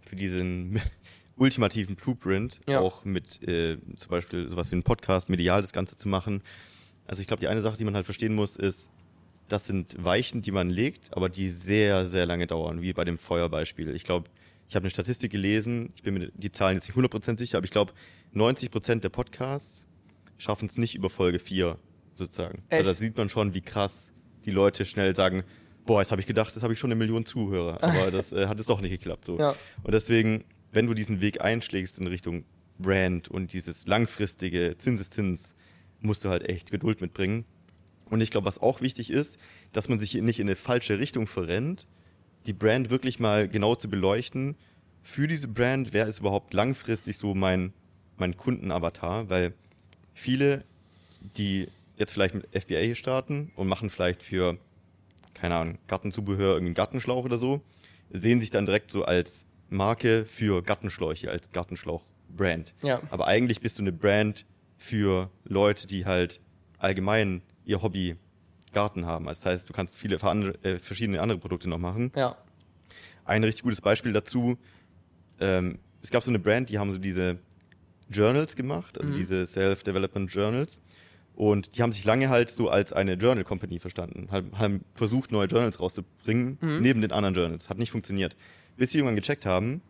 für 0.00 0.16
diesen 0.16 0.80
ultimativen 1.36 1.96
Blueprint, 1.96 2.60
ja. 2.68 2.80
auch 2.80 3.04
mit 3.04 3.42
äh, 3.46 3.78
zum 3.96 4.10
Beispiel 4.10 4.48
sowas 4.48 4.70
wie 4.70 4.74
einen 4.74 4.82
Podcast, 4.82 5.30
medial 5.30 5.60
das 5.60 5.72
Ganze 5.72 5.96
zu 5.96 6.08
machen. 6.08 6.42
Also 7.06 7.22
ich 7.22 7.26
glaube, 7.26 7.40
die 7.40 7.48
eine 7.48 7.62
Sache, 7.62 7.76
die 7.76 7.84
man 7.84 7.94
halt 7.94 8.04
verstehen 8.04 8.34
muss, 8.34 8.56
ist, 8.56 8.90
das 9.52 9.66
sind 9.66 9.96
Weichen, 10.02 10.42
die 10.42 10.52
man 10.52 10.70
legt, 10.70 11.16
aber 11.16 11.28
die 11.28 11.48
sehr, 11.48 12.06
sehr 12.06 12.26
lange 12.26 12.46
dauern, 12.46 12.82
wie 12.82 12.92
bei 12.92 13.04
dem 13.04 13.18
Feuerbeispiel. 13.18 13.94
Ich 13.94 14.04
glaube, 14.04 14.30
ich 14.68 14.76
habe 14.76 14.84
eine 14.84 14.90
Statistik 14.90 15.32
gelesen, 15.32 15.92
ich 15.96 16.02
bin 16.02 16.14
mir 16.14 16.30
die 16.34 16.52
Zahlen 16.52 16.76
jetzt 16.76 16.88
nicht 16.88 16.96
100% 16.96 17.38
sicher, 17.38 17.58
aber 17.58 17.64
ich 17.64 17.72
glaube, 17.72 17.92
90% 18.34 19.00
der 19.00 19.08
Podcasts 19.08 19.86
schaffen 20.38 20.66
es 20.66 20.78
nicht 20.78 20.94
über 20.94 21.10
Folge 21.10 21.38
4 21.38 21.76
sozusagen. 22.14 22.62
Echt? 22.68 22.78
Also 22.78 22.90
da 22.90 22.94
sieht 22.94 23.16
man 23.16 23.28
schon, 23.28 23.54
wie 23.54 23.60
krass 23.60 24.12
die 24.44 24.52
Leute 24.52 24.84
schnell 24.84 25.14
sagen, 25.14 25.42
boah, 25.84 26.00
jetzt 26.00 26.12
habe 26.12 26.20
ich 26.20 26.26
gedacht, 26.26 26.54
das 26.54 26.62
habe 26.62 26.72
ich 26.72 26.78
schon 26.78 26.90
eine 26.90 26.98
Million 26.98 27.26
Zuhörer. 27.26 27.82
Aber 27.82 28.10
das 28.12 28.32
äh, 28.32 28.46
hat 28.46 28.60
es 28.60 28.66
doch 28.66 28.80
nicht 28.80 28.92
geklappt 28.92 29.24
so. 29.24 29.38
Ja. 29.38 29.56
Und 29.82 29.92
deswegen, 29.92 30.44
wenn 30.72 30.86
du 30.86 30.94
diesen 30.94 31.20
Weg 31.20 31.40
einschlägst 31.40 31.98
in 31.98 32.06
Richtung 32.06 32.44
Brand 32.78 33.28
und 33.28 33.52
dieses 33.52 33.86
langfristige 33.86 34.76
Zinseszins, 34.78 35.54
musst 36.00 36.24
du 36.24 36.30
halt 36.30 36.48
echt 36.48 36.70
Geduld 36.70 37.00
mitbringen. 37.00 37.44
Und 38.10 38.20
ich 38.20 38.30
glaube, 38.30 38.46
was 38.46 38.60
auch 38.60 38.80
wichtig 38.80 39.10
ist, 39.10 39.38
dass 39.72 39.88
man 39.88 39.98
sich 39.98 40.14
nicht 40.14 40.40
in 40.40 40.48
eine 40.48 40.56
falsche 40.56 40.98
Richtung 40.98 41.26
verrennt, 41.26 41.86
die 42.46 42.52
Brand 42.52 42.90
wirklich 42.90 43.20
mal 43.20 43.48
genau 43.48 43.74
zu 43.74 43.88
beleuchten. 43.88 44.56
Für 45.02 45.28
diese 45.28 45.48
Brand, 45.48 45.92
wer 45.92 46.06
ist 46.06 46.18
überhaupt 46.20 46.52
langfristig 46.52 47.16
so 47.16 47.34
mein, 47.34 47.72
mein 48.16 48.36
Kundenavatar? 48.36 49.30
Weil 49.30 49.54
viele, 50.14 50.64
die 51.36 51.68
jetzt 51.96 52.12
vielleicht 52.12 52.34
mit 52.34 52.48
FBA 52.52 52.94
starten 52.94 53.52
und 53.56 53.68
machen 53.68 53.90
vielleicht 53.90 54.22
für, 54.22 54.58
keine 55.34 55.56
Ahnung, 55.56 55.78
Gartenzubehör 55.86 56.54
irgendeinen 56.54 56.74
Gartenschlauch 56.74 57.24
oder 57.24 57.38
so, 57.38 57.60
sehen 58.10 58.40
sich 58.40 58.50
dann 58.50 58.66
direkt 58.66 58.90
so 58.90 59.04
als 59.04 59.46
Marke 59.68 60.24
für 60.24 60.62
Gartenschläuche, 60.62 61.30
als 61.30 61.52
Gartenschlauch-Brand. 61.52 62.74
Ja. 62.82 63.00
Aber 63.10 63.26
eigentlich 63.26 63.60
bist 63.60 63.78
du 63.78 63.82
eine 63.82 63.92
Brand 63.92 64.44
für 64.78 65.30
Leute, 65.44 65.86
die 65.86 66.06
halt 66.06 66.40
allgemein 66.78 67.42
ihr 67.70 67.82
Hobby 67.82 68.16
Garten 68.72 69.06
haben. 69.06 69.26
Das 69.26 69.44
heißt, 69.44 69.68
du 69.68 69.72
kannst 69.72 69.96
viele 69.96 70.16
äh, 70.16 70.78
verschiedene 70.78 71.20
andere 71.20 71.38
Produkte 71.38 71.68
noch 71.68 71.78
machen. 71.78 72.12
Ja. 72.14 72.36
Ein 73.24 73.44
richtig 73.44 73.62
gutes 73.62 73.80
Beispiel 73.80 74.12
dazu, 74.12 74.58
ähm, 75.40 75.78
es 76.02 76.10
gab 76.10 76.22
so 76.22 76.30
eine 76.30 76.38
Brand, 76.38 76.70
die 76.70 76.78
haben 76.78 76.92
so 76.92 76.98
diese 76.98 77.38
Journals 78.08 78.56
gemacht, 78.56 78.98
also 78.98 79.12
mhm. 79.12 79.16
diese 79.16 79.46
Self-Development 79.46 80.32
Journals. 80.32 80.80
Und 81.36 81.76
die 81.76 81.82
haben 81.82 81.92
sich 81.92 82.04
lange 82.04 82.28
halt 82.28 82.50
so 82.50 82.68
als 82.68 82.92
eine 82.92 83.14
Journal 83.14 83.44
Company 83.44 83.78
verstanden, 83.78 84.28
haben 84.30 84.84
versucht, 84.94 85.32
neue 85.32 85.46
Journals 85.46 85.80
rauszubringen, 85.80 86.58
mhm. 86.60 86.80
neben 86.80 87.00
den 87.00 87.12
anderen 87.12 87.34
Journals. 87.34 87.68
Hat 87.68 87.78
nicht 87.78 87.90
funktioniert. 87.90 88.36
Bis 88.76 88.90
sie 88.90 88.98
irgendwann 88.98 89.16
gecheckt 89.16 89.46
haben, 89.46 89.80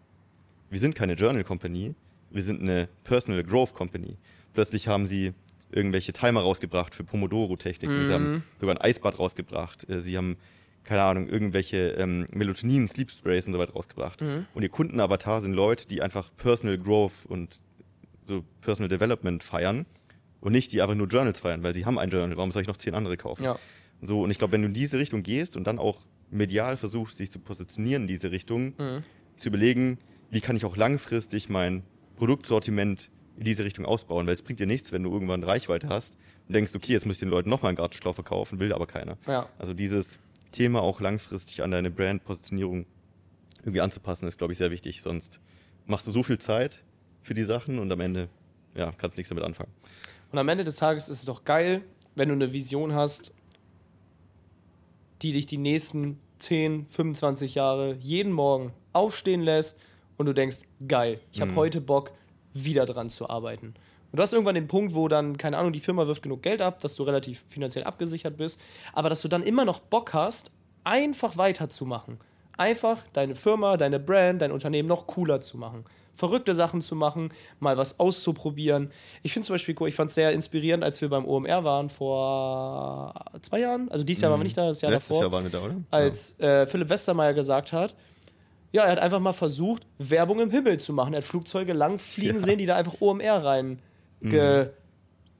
wir 0.68 0.78
sind 0.78 0.94
keine 0.94 1.14
Journal 1.14 1.42
Company, 1.42 1.94
wir 2.30 2.42
sind 2.42 2.60
eine 2.60 2.88
Personal 3.04 3.42
Growth 3.42 3.74
Company. 3.74 4.16
Plötzlich 4.52 4.86
haben 4.86 5.06
sie 5.06 5.32
irgendwelche 5.72 6.12
Timer 6.12 6.40
rausgebracht 6.40 6.94
für 6.94 7.04
Pomodoro-Techniken. 7.04 8.00
Mhm. 8.00 8.06
Sie 8.06 8.12
haben 8.12 8.32
mhm. 8.32 8.42
sogar 8.60 8.76
ein 8.76 8.80
Eisbad 8.80 9.18
rausgebracht. 9.18 9.88
Äh, 9.88 10.02
sie 10.02 10.16
haben, 10.16 10.36
keine 10.84 11.02
Ahnung, 11.02 11.28
irgendwelche 11.28 11.90
ähm, 11.92 12.26
Melatonin, 12.32 12.88
Sleep 12.88 13.10
Sprays 13.10 13.46
und 13.46 13.52
so 13.52 13.58
weiter 13.58 13.72
rausgebracht. 13.72 14.20
Mhm. 14.20 14.46
Und 14.54 14.62
ihr 14.62 14.68
Kundenavatar 14.68 15.40
sind 15.40 15.54
Leute, 15.54 15.86
die 15.86 16.02
einfach 16.02 16.30
Personal 16.36 16.78
Growth 16.78 17.26
und 17.26 17.60
so 18.26 18.44
Personal 18.60 18.88
Development 18.88 19.42
feiern 19.42 19.86
und 20.40 20.52
nicht 20.52 20.72
die 20.72 20.82
einfach 20.82 20.94
nur 20.94 21.06
Journals 21.06 21.40
feiern, 21.40 21.62
weil 21.62 21.74
sie 21.74 21.84
haben 21.84 21.98
ein 21.98 22.10
Journal, 22.10 22.36
warum 22.36 22.52
soll 22.52 22.62
ich 22.62 22.68
noch 22.68 22.76
zehn 22.76 22.94
andere 22.94 23.16
kaufen? 23.16 23.44
Ja. 23.44 23.58
So, 24.02 24.22
und 24.22 24.30
ich 24.30 24.38
glaube, 24.38 24.52
wenn 24.52 24.62
du 24.62 24.68
in 24.68 24.74
diese 24.74 24.98
Richtung 24.98 25.22
gehst 25.22 25.56
und 25.56 25.66
dann 25.66 25.78
auch 25.78 25.98
medial 26.30 26.76
versuchst, 26.76 27.18
dich 27.18 27.30
zu 27.30 27.38
positionieren 27.38 28.02
in 28.02 28.08
diese 28.08 28.30
Richtung, 28.30 28.74
mhm. 28.78 29.04
zu 29.36 29.48
überlegen, 29.48 29.98
wie 30.30 30.40
kann 30.40 30.56
ich 30.56 30.64
auch 30.64 30.76
langfristig 30.76 31.48
mein 31.48 31.82
Produktsortiment 32.16 33.10
in 33.40 33.46
diese 33.46 33.64
Richtung 33.64 33.86
ausbauen, 33.86 34.26
weil 34.26 34.34
es 34.34 34.42
bringt 34.42 34.60
dir 34.60 34.66
nichts, 34.66 34.92
wenn 34.92 35.02
du 35.02 35.10
irgendwann 35.10 35.42
Reichweite 35.42 35.88
hast 35.88 36.16
und 36.46 36.54
denkst, 36.54 36.72
okay, 36.74 36.92
jetzt 36.92 37.06
muss 37.06 37.16
ich 37.16 37.20
den 37.20 37.30
Leuten 37.30 37.48
nochmal 37.48 37.70
einen 37.70 37.76
Gartenschlauch 37.76 38.14
verkaufen, 38.14 38.60
will 38.60 38.72
aber 38.72 38.86
keiner. 38.86 39.16
Ja. 39.26 39.48
Also 39.58 39.72
dieses 39.72 40.18
Thema 40.52 40.82
auch 40.82 41.00
langfristig 41.00 41.62
an 41.62 41.70
deine 41.70 41.90
Brand-Positionierung 41.90 42.84
irgendwie 43.60 43.80
anzupassen, 43.80 44.28
ist, 44.28 44.36
glaube 44.36 44.52
ich, 44.52 44.58
sehr 44.58 44.70
wichtig. 44.70 45.00
Sonst 45.00 45.40
machst 45.86 46.06
du 46.06 46.10
so 46.10 46.22
viel 46.22 46.38
Zeit, 46.38 46.84
für 47.22 47.34
die 47.34 47.44
Sachen 47.44 47.78
und 47.78 47.90
am 47.90 48.00
Ende 48.00 48.28
ja, 48.74 48.92
kannst 48.92 49.16
nichts 49.16 49.30
damit 49.30 49.44
anfangen. 49.44 49.70
Und 50.32 50.38
am 50.38 50.48
Ende 50.48 50.64
des 50.64 50.76
Tages 50.76 51.08
ist 51.08 51.20
es 51.20 51.24
doch 51.24 51.44
geil, 51.44 51.82
wenn 52.14 52.28
du 52.28 52.34
eine 52.34 52.52
Vision 52.52 52.94
hast, 52.94 53.32
die 55.22 55.32
dich 55.32 55.46
die 55.46 55.58
nächsten 55.58 56.18
10, 56.40 56.86
25 56.88 57.54
Jahre 57.54 57.94
jeden 57.94 58.32
Morgen 58.32 58.72
aufstehen 58.92 59.40
lässt 59.40 59.78
und 60.16 60.26
du 60.26 60.34
denkst, 60.34 60.58
geil, 60.86 61.20
ich 61.32 61.40
habe 61.40 61.52
mhm. 61.52 61.56
heute 61.56 61.80
Bock, 61.80 62.12
wieder 62.54 62.86
dran 62.86 63.08
zu 63.08 63.28
arbeiten. 63.28 63.74
Und 64.12 64.18
du 64.18 64.22
hast 64.22 64.32
irgendwann 64.32 64.56
den 64.56 64.68
Punkt, 64.68 64.94
wo 64.94 65.08
dann, 65.08 65.36
keine 65.38 65.56
Ahnung, 65.58 65.72
die 65.72 65.80
Firma 65.80 66.06
wirft 66.06 66.22
genug 66.22 66.42
Geld 66.42 66.62
ab, 66.62 66.80
dass 66.80 66.96
du 66.96 67.04
relativ 67.04 67.44
finanziell 67.48 67.84
abgesichert 67.84 68.36
bist, 68.36 68.60
aber 68.92 69.08
dass 69.08 69.22
du 69.22 69.28
dann 69.28 69.42
immer 69.42 69.64
noch 69.64 69.78
Bock 69.78 70.12
hast, 70.12 70.50
einfach 70.84 71.36
weiterzumachen. 71.36 72.18
Einfach 72.56 72.98
deine 73.12 73.36
Firma, 73.36 73.76
deine 73.76 74.00
Brand, 74.00 74.42
dein 74.42 74.52
Unternehmen 74.52 74.88
noch 74.88 75.06
cooler 75.06 75.40
zu 75.40 75.56
machen 75.56 75.84
verrückte 76.20 76.54
Sachen 76.54 76.82
zu 76.82 76.94
machen, 76.94 77.32
mal 77.60 77.76
was 77.78 77.98
auszuprobieren. 77.98 78.92
Ich 79.22 79.32
finde 79.32 79.46
zum 79.46 79.54
Beispiel 79.54 79.74
cool, 79.80 79.88
ich 79.88 79.94
fand 79.94 80.10
es 80.10 80.14
sehr 80.14 80.32
inspirierend, 80.32 80.84
als 80.84 81.00
wir 81.00 81.08
beim 81.08 81.24
OMR 81.24 81.64
waren 81.64 81.88
vor 81.88 83.14
zwei 83.40 83.60
Jahren. 83.60 83.90
Also 83.90 84.04
dieses 84.04 84.20
Jahr 84.20 84.28
mhm. 84.28 84.32
waren 84.32 84.40
wir 84.40 84.44
nicht 84.44 84.58
da, 84.58 84.66
das 84.66 84.82
Jahr 84.82 84.92
Letztes 84.92 85.08
davor. 85.08 85.22
Jahr 85.22 85.32
waren 85.32 85.44
wir 85.44 85.50
da, 85.50 85.64
oder? 85.64 85.76
Als 85.90 86.38
äh, 86.38 86.66
Philipp 86.66 86.90
Westermeier 86.90 87.32
gesagt 87.32 87.72
hat, 87.72 87.94
ja, 88.72 88.84
er 88.84 88.92
hat 88.92 88.98
einfach 88.98 89.20
mal 89.20 89.32
versucht, 89.32 89.86
Werbung 89.98 90.40
im 90.40 90.50
Himmel 90.50 90.78
zu 90.78 90.92
machen. 90.92 91.12
Er 91.14 91.18
hat 91.18 91.24
Flugzeuge 91.24 91.72
lang 91.72 91.98
fliegen 91.98 92.38
ja. 92.38 92.44
sehen, 92.44 92.58
die 92.58 92.66
da 92.66 92.76
einfach 92.76 93.00
OMR 93.00 93.44
rein 93.44 93.80
ge 94.20 94.64
mhm. 94.64 94.70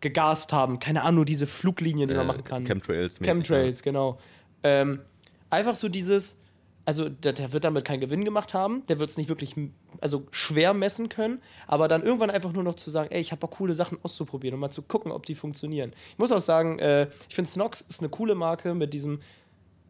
gegast 0.01 0.53
haben. 0.53 0.79
Keine 0.79 1.03
Ahnung, 1.03 1.25
diese 1.25 1.47
Fluglinien, 1.47 2.09
die 2.09 2.15
äh, 2.15 2.19
man 2.19 2.27
machen 2.27 2.45
kann. 2.45 2.65
Chemtrails. 2.65 3.19
Chemtrails, 3.21 3.83
genau. 3.83 4.19
Ähm, 4.63 5.01
einfach 5.49 5.75
so 5.75 5.89
dieses, 5.89 6.41
also 6.85 7.09
der, 7.09 7.33
der, 7.35 7.53
wird 7.53 7.65
damit 7.65 7.85
keinen 7.85 8.01
Gewinn 8.01 8.25
gemacht 8.25 8.55
haben, 8.55 8.85
der 8.89 8.99
wird 8.99 9.11
es 9.11 9.17
nicht 9.17 9.29
wirklich 9.29 9.55
also 10.01 10.27
schwer 10.31 10.75
messen 10.75 11.09
können, 11.09 11.41
aber 11.67 11.89
dann 11.89 12.03
irgendwann 12.03 12.31
einfach 12.31 12.53
nur 12.53 12.63
noch 12.63 12.75
zu 12.75 12.91
sagen, 12.91 13.11
ey, 13.13 13.21
ich 13.21 13.33
habe 13.33 13.47
auch 13.47 13.51
coole 13.51 13.75
Sachen 13.75 13.99
auszuprobieren 14.03 14.55
und 14.55 14.61
mal 14.61 14.71
zu 14.71 14.83
gucken, 14.83 15.13
ob 15.13 15.27
die 15.27 15.35
funktionieren. 15.35 15.93
Ich 16.13 16.19
muss 16.19 16.33
auch 16.33 16.41
sagen, 16.41 16.79
äh, 16.79 17.09
ich 17.29 17.35
finde 17.35 17.51
Snox 17.51 17.83
ist 17.83 18.01
eine 18.01 18.09
coole 18.09 18.35
Marke 18.35 18.75
mit 18.75 18.95
diesem 18.95 19.21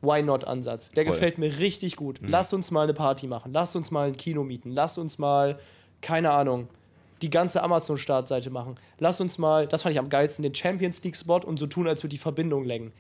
Why 0.03 0.23
Not 0.23 0.45
Ansatz. 0.45 0.91
Der 0.93 1.05
Voll. 1.05 1.13
gefällt 1.13 1.39
mir 1.39 1.59
richtig 1.59 1.97
gut. 1.97 2.21
Mhm. 2.23 2.29
Lass 2.29 2.53
uns 2.53 2.71
mal 2.71 2.85
eine 2.85 2.95
Party 2.95 3.27
machen, 3.27 3.53
lass 3.53 3.77
uns 3.77 3.91
mal 3.91 4.09
ein 4.09 4.17
Kino 4.17 4.45
mieten, 4.45 4.71
lass 4.71 4.99
uns 4.99 5.19
mal, 5.19 5.59
keine 6.01 6.31
Ahnung, 6.31 6.69
die 7.23 7.31
ganze 7.31 7.63
Amazon-Startseite 7.63 8.51
machen. 8.51 8.77
Lass 8.99 9.21
uns 9.21 9.37
mal, 9.37 9.67
das 9.67 9.83
fand 9.83 9.93
ich 9.93 9.99
am 9.99 10.09
geilsten, 10.09 10.43
den 10.43 10.55
Champions 10.55 11.05
League-Spot 11.05 11.41
und 11.41 11.59
so 11.59 11.67
tun, 11.67 11.87
als 11.87 12.03
würde 12.03 12.11
die 12.11 12.19
Verbindung 12.19 12.65
lenken 12.65 12.93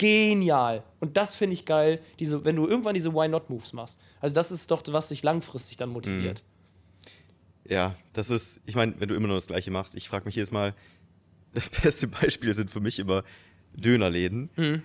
genial. 0.00 0.82
Und 0.98 1.18
das 1.18 1.34
finde 1.34 1.52
ich 1.52 1.66
geil, 1.66 2.00
diese, 2.18 2.42
wenn 2.44 2.56
du 2.56 2.66
irgendwann 2.66 2.94
diese 2.94 3.12
Why 3.12 3.28
Not 3.28 3.50
Moves 3.50 3.74
machst. 3.74 4.00
Also 4.20 4.34
das 4.34 4.50
ist 4.50 4.70
doch, 4.70 4.82
was 4.86 5.08
dich 5.08 5.22
langfristig 5.22 5.76
dann 5.76 5.90
motiviert. 5.90 6.42
Mhm. 6.42 7.70
Ja, 7.70 7.94
das 8.14 8.30
ist, 8.30 8.62
ich 8.64 8.74
meine, 8.74 8.94
wenn 8.98 9.10
du 9.10 9.14
immer 9.14 9.26
nur 9.26 9.36
das 9.36 9.46
Gleiche 9.46 9.70
machst, 9.70 9.94
ich 9.94 10.08
frage 10.08 10.24
mich 10.24 10.34
jedes 10.34 10.50
Mal, 10.50 10.74
das 11.52 11.68
beste 11.68 12.08
Beispiel 12.08 12.54
sind 12.54 12.70
für 12.70 12.80
mich 12.80 12.98
immer 12.98 13.24
Dönerläden. 13.74 14.48
Mhm. 14.56 14.82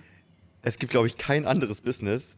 Es 0.62 0.78
gibt, 0.78 0.90
glaube 0.90 1.06
ich, 1.06 1.16
kein 1.16 1.46
anderes 1.46 1.80
Business, 1.80 2.36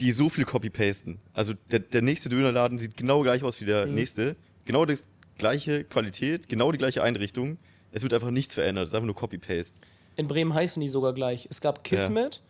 die 0.00 0.12
so 0.12 0.28
viel 0.28 0.44
copy-pasten. 0.44 1.18
Also 1.32 1.54
der, 1.70 1.80
der 1.80 2.02
nächste 2.02 2.28
Dönerladen 2.28 2.78
sieht 2.78 2.96
genau 2.96 3.22
gleich 3.22 3.42
aus 3.42 3.60
wie 3.60 3.64
der 3.64 3.86
mhm. 3.86 3.94
nächste. 3.94 4.36
Genau 4.64 4.84
die 4.84 4.96
gleiche 5.38 5.84
Qualität, 5.84 6.48
genau 6.48 6.72
die 6.72 6.78
gleiche 6.78 7.02
Einrichtung. 7.02 7.58
Es 7.92 8.02
wird 8.02 8.12
einfach 8.12 8.30
nichts 8.30 8.54
verändert. 8.54 8.86
Es 8.86 8.90
ist 8.92 8.94
einfach 8.94 9.06
nur 9.06 9.14
Copy-Paste. 9.14 9.74
In 10.16 10.28
Bremen 10.28 10.52
heißen 10.52 10.80
die 10.80 10.88
sogar 10.88 11.14
gleich. 11.14 11.46
Es 11.50 11.60
gab 11.60 11.84
Kismet, 11.84 12.36
ja. 12.36 12.40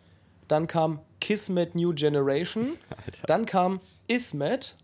dann 0.47 0.67
kam 0.67 0.99
Kismet 1.21 1.75
New 1.75 1.93
Generation, 1.93 2.69
Alter. 3.05 3.27
dann 3.27 3.45
kam 3.45 3.79
Ismet 4.07 4.75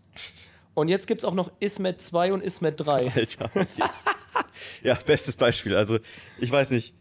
und 0.74 0.88
jetzt 0.88 1.06
gibt 1.06 1.22
es 1.22 1.24
auch 1.24 1.34
noch 1.34 1.50
Ismet 1.58 2.00
2 2.00 2.32
und 2.32 2.42
Ismet 2.42 2.74
3. 2.78 3.12
Alter. 3.16 3.50
ja, 4.82 4.94
bestes 4.94 5.34
Beispiel. 5.34 5.74
Also, 5.74 5.98
ich 6.38 6.50
weiß 6.50 6.70
nicht, 6.70 6.94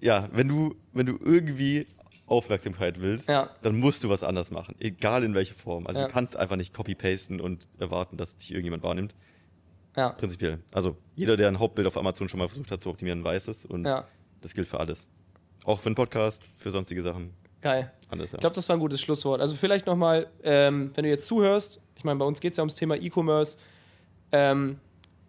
ja, 0.00 0.28
wenn 0.32 0.48
du, 0.48 0.76
wenn 0.92 1.06
du 1.06 1.18
irgendwie 1.22 1.86
Aufmerksamkeit 2.30 3.00
willst, 3.00 3.28
ja. 3.28 3.50
dann 3.62 3.78
musst 3.78 4.04
du 4.04 4.08
was 4.08 4.22
anders 4.22 4.50
machen. 4.50 4.74
Egal 4.78 5.24
in 5.24 5.34
welcher 5.34 5.54
Form. 5.54 5.86
Also 5.86 6.00
ja. 6.00 6.06
du 6.06 6.12
kannst 6.12 6.36
einfach 6.36 6.56
nicht 6.56 6.72
copy-pasten 6.72 7.40
und 7.40 7.68
erwarten, 7.78 8.16
dass 8.16 8.36
dich 8.36 8.50
irgendjemand 8.52 8.82
wahrnimmt. 8.82 9.14
Ja. 9.96 10.10
Prinzipiell. 10.10 10.60
Also 10.72 10.96
jeder, 11.16 11.36
der 11.36 11.48
ein 11.48 11.58
Hauptbild 11.58 11.86
auf 11.86 11.96
Amazon 11.96 12.28
schon 12.28 12.38
mal 12.38 12.48
versucht 12.48 12.70
hat 12.70 12.82
zu 12.82 12.90
optimieren, 12.90 13.24
weiß 13.24 13.48
es. 13.48 13.64
Und. 13.64 13.86
Das 14.40 14.54
gilt 14.54 14.68
für 14.68 14.80
alles. 14.80 15.08
Auch 15.64 15.80
für 15.80 15.86
einen 15.86 15.94
Podcast, 15.94 16.42
für 16.56 16.70
sonstige 16.70 17.02
Sachen. 17.02 17.34
Geil. 17.60 17.92
Alles, 18.08 18.32
ja. 18.32 18.36
Ich 18.36 18.40
glaube, 18.40 18.54
das 18.54 18.68
war 18.68 18.76
ein 18.76 18.80
gutes 18.80 19.00
Schlusswort. 19.00 19.40
Also 19.40 19.54
vielleicht 19.54 19.86
nochmal, 19.86 20.28
ähm, 20.42 20.92
wenn 20.94 21.04
du 21.04 21.10
jetzt 21.10 21.26
zuhörst, 21.26 21.80
ich 21.96 22.04
meine, 22.04 22.18
bei 22.18 22.24
uns 22.24 22.40
geht 22.40 22.52
es 22.52 22.56
ja 22.56 22.62
ums 22.62 22.74
Thema 22.74 22.96
E-Commerce, 22.96 23.58
ähm, 24.32 24.80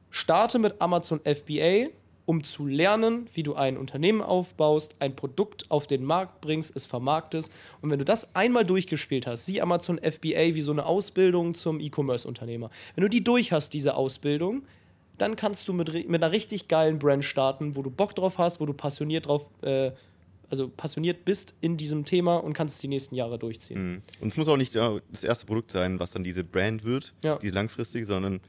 starte 0.10 0.60
mit 0.60 0.82
Amazon 0.82 1.20
FBA, 1.20 1.90
um 2.26 2.44
zu 2.44 2.66
lernen, 2.66 3.28
wie 3.34 3.44
du 3.44 3.56
ein 3.56 3.78
Unternehmen 3.78 4.22
aufbaust, 4.22 4.96
ein 5.00 5.16
Produkt 5.16 5.70
auf 5.70 5.88
den 5.88 6.04
Markt 6.04 6.42
bringst, 6.42 6.76
es 6.76 6.86
vermarktest. 6.86 7.54
Und 7.82 7.90
wenn 7.90 8.00
du 8.00 8.06
das 8.06 8.36
einmal 8.36 8.66
durchgespielt 8.66 9.28
hast, 9.28 9.46
sieh 9.46 9.62
Amazon 9.62 9.98
FBA 9.98 10.54
wie 10.54 10.62
so 10.62 10.72
eine 10.72 10.86
Ausbildung 10.86 11.54
zum 11.54 11.80
E-Commerce-Unternehmer. 11.80 12.70
Wenn 12.96 13.02
du 13.04 13.10
die 13.10 13.24
durch 13.24 13.52
hast, 13.52 13.74
diese 13.74 13.96
Ausbildung, 13.96 14.64
dann 15.18 15.36
kannst 15.36 15.68
du 15.68 15.74
mit, 15.74 15.94
mit 16.10 16.24
einer 16.24 16.32
richtig 16.32 16.68
geilen 16.68 17.00
Brand 17.00 17.24
starten, 17.24 17.76
wo 17.76 17.82
du 17.82 17.92
Bock 17.92 18.16
drauf 18.16 18.38
hast, 18.38 18.60
wo 18.60 18.66
du 18.66 18.74
passioniert 18.74 19.28
drauf, 19.28 19.50
äh, 19.62 19.92
also 20.50 20.68
passioniert 20.68 21.26
bist 21.26 21.54
in 21.62 21.78
diesem 21.78 22.06
Thema 22.06 22.38
und 22.38 22.54
kannst 22.54 22.76
es 22.76 22.82
die 22.82 22.88
nächsten 22.88 23.16
Jahre 23.16 23.40
durchziehen. 23.40 23.94
Mhm. 23.94 24.02
Und 24.20 24.28
es 24.30 24.38
muss 24.38 24.48
auch 24.48 24.58
nicht 24.58 24.76
das 24.76 25.24
erste 25.24 25.46
Produkt 25.46 25.72
sein, 25.72 26.00
was 26.00 26.12
dann 26.12 26.24
diese 26.24 26.44
Brand 26.44 26.84
wird, 26.84 27.14
ja. 27.24 27.38
diese 27.38 27.54
langfristig, 27.54 28.06
sondern 28.06 28.42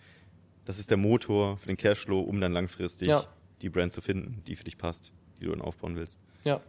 das 0.64 0.78
ist 0.78 0.90
der 0.90 0.96
Motor 0.96 1.56
für 1.56 1.66
den 1.66 1.76
Cashflow, 1.76 2.20
um 2.20 2.40
dann 2.40 2.52
langfristig 2.52 3.08
ja. 3.08 3.26
Die 3.62 3.70
Brand 3.70 3.92
zu 3.92 4.00
finden, 4.00 4.42
die 4.46 4.56
für 4.56 4.64
dich 4.64 4.78
passt, 4.78 5.12
die 5.40 5.46
du 5.46 5.52
dann 5.52 5.60
aufbauen 5.60 5.96
willst. 5.96 6.18
Ja. 6.44 6.60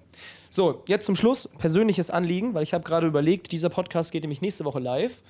So, 0.49 0.83
jetzt 0.87 1.05
zum 1.05 1.15
Schluss 1.15 1.49
persönliches 1.57 2.11
Anliegen, 2.11 2.53
weil 2.53 2.63
ich 2.63 2.73
habe 2.73 2.83
gerade 2.83 3.07
überlegt, 3.07 3.51
dieser 3.51 3.69
Podcast 3.69 4.11
geht 4.11 4.23
nämlich 4.23 4.41
nächste 4.41 4.65
Woche 4.65 4.79
live. 4.79 5.21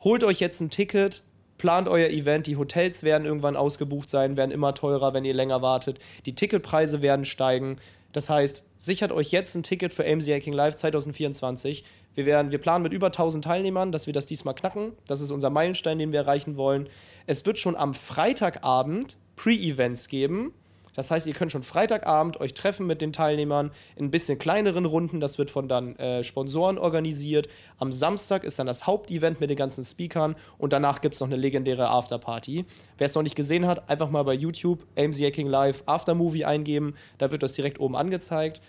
Holt 0.00 0.24
euch 0.24 0.40
jetzt 0.40 0.60
ein 0.60 0.70
Ticket, 0.70 1.22
plant 1.58 1.88
euer 1.88 2.08
Event. 2.08 2.46
Die 2.46 2.56
Hotels 2.56 3.02
werden 3.02 3.24
irgendwann 3.24 3.56
ausgebucht 3.56 4.08
sein, 4.08 4.36
werden 4.36 4.50
immer 4.50 4.74
teurer, 4.74 5.12
wenn 5.14 5.24
ihr 5.24 5.34
länger 5.34 5.62
wartet. 5.62 5.98
Die 6.26 6.34
Ticketpreise 6.34 7.02
werden 7.02 7.24
steigen. 7.24 7.78
Das 8.18 8.28
heißt, 8.28 8.64
sichert 8.78 9.12
euch 9.12 9.30
jetzt 9.30 9.54
ein 9.54 9.62
Ticket 9.62 9.92
für 9.92 10.04
AMC 10.04 10.26
Hacking 10.26 10.52
Live 10.52 10.74
2024. 10.74 11.84
Wir, 12.16 12.26
werden, 12.26 12.50
wir 12.50 12.58
planen 12.58 12.82
mit 12.82 12.92
über 12.92 13.06
1000 13.06 13.44
Teilnehmern, 13.44 13.92
dass 13.92 14.08
wir 14.08 14.12
das 14.12 14.26
diesmal 14.26 14.56
knacken. 14.56 14.90
Das 15.06 15.20
ist 15.20 15.30
unser 15.30 15.50
Meilenstein, 15.50 16.00
den 16.00 16.10
wir 16.10 16.18
erreichen 16.18 16.56
wollen. 16.56 16.88
es 17.28 17.46
wird 17.46 17.60
schon 17.60 17.76
am 17.76 17.94
Freitagabend 17.94 19.18
Pre-Events 19.36 20.08
geben. 20.08 20.52
Das 20.98 21.12
heißt, 21.12 21.28
ihr 21.28 21.32
könnt 21.32 21.52
schon 21.52 21.62
Freitagabend 21.62 22.40
euch 22.40 22.54
treffen 22.54 22.84
mit 22.84 23.00
den 23.00 23.12
Teilnehmern 23.12 23.70
in 23.94 24.06
ein 24.06 24.10
bisschen 24.10 24.36
kleineren 24.36 24.84
Runden. 24.84 25.20
Das 25.20 25.38
wird 25.38 25.48
von 25.48 25.68
dann 25.68 25.94
äh, 25.94 26.24
Sponsoren 26.24 26.76
organisiert. 26.76 27.46
Am 27.78 27.92
Samstag 27.92 28.42
ist 28.42 28.58
dann 28.58 28.66
das 28.66 28.84
Hauptevent 28.84 29.38
mit 29.38 29.48
den 29.48 29.56
ganzen 29.56 29.84
Speakern 29.84 30.34
und 30.58 30.72
danach 30.72 31.00
gibt 31.00 31.14
es 31.14 31.20
noch 31.20 31.28
eine 31.28 31.36
legendäre 31.36 31.86
Afterparty. 31.86 32.64
Wer 32.96 33.04
es 33.04 33.14
noch 33.14 33.22
nicht 33.22 33.36
gesehen 33.36 33.64
hat, 33.68 33.88
einfach 33.88 34.10
mal 34.10 34.24
bei 34.24 34.34
YouTube 34.34 34.84
AMC 34.96 35.20
Hacking 35.20 35.46
Live 35.46 35.84
Aftermovie 35.86 36.44
eingeben. 36.44 36.96
Da 37.18 37.30
wird 37.30 37.44
das 37.44 37.52
direkt 37.52 37.78
oben 37.78 37.94
angezeigt. 37.94 38.60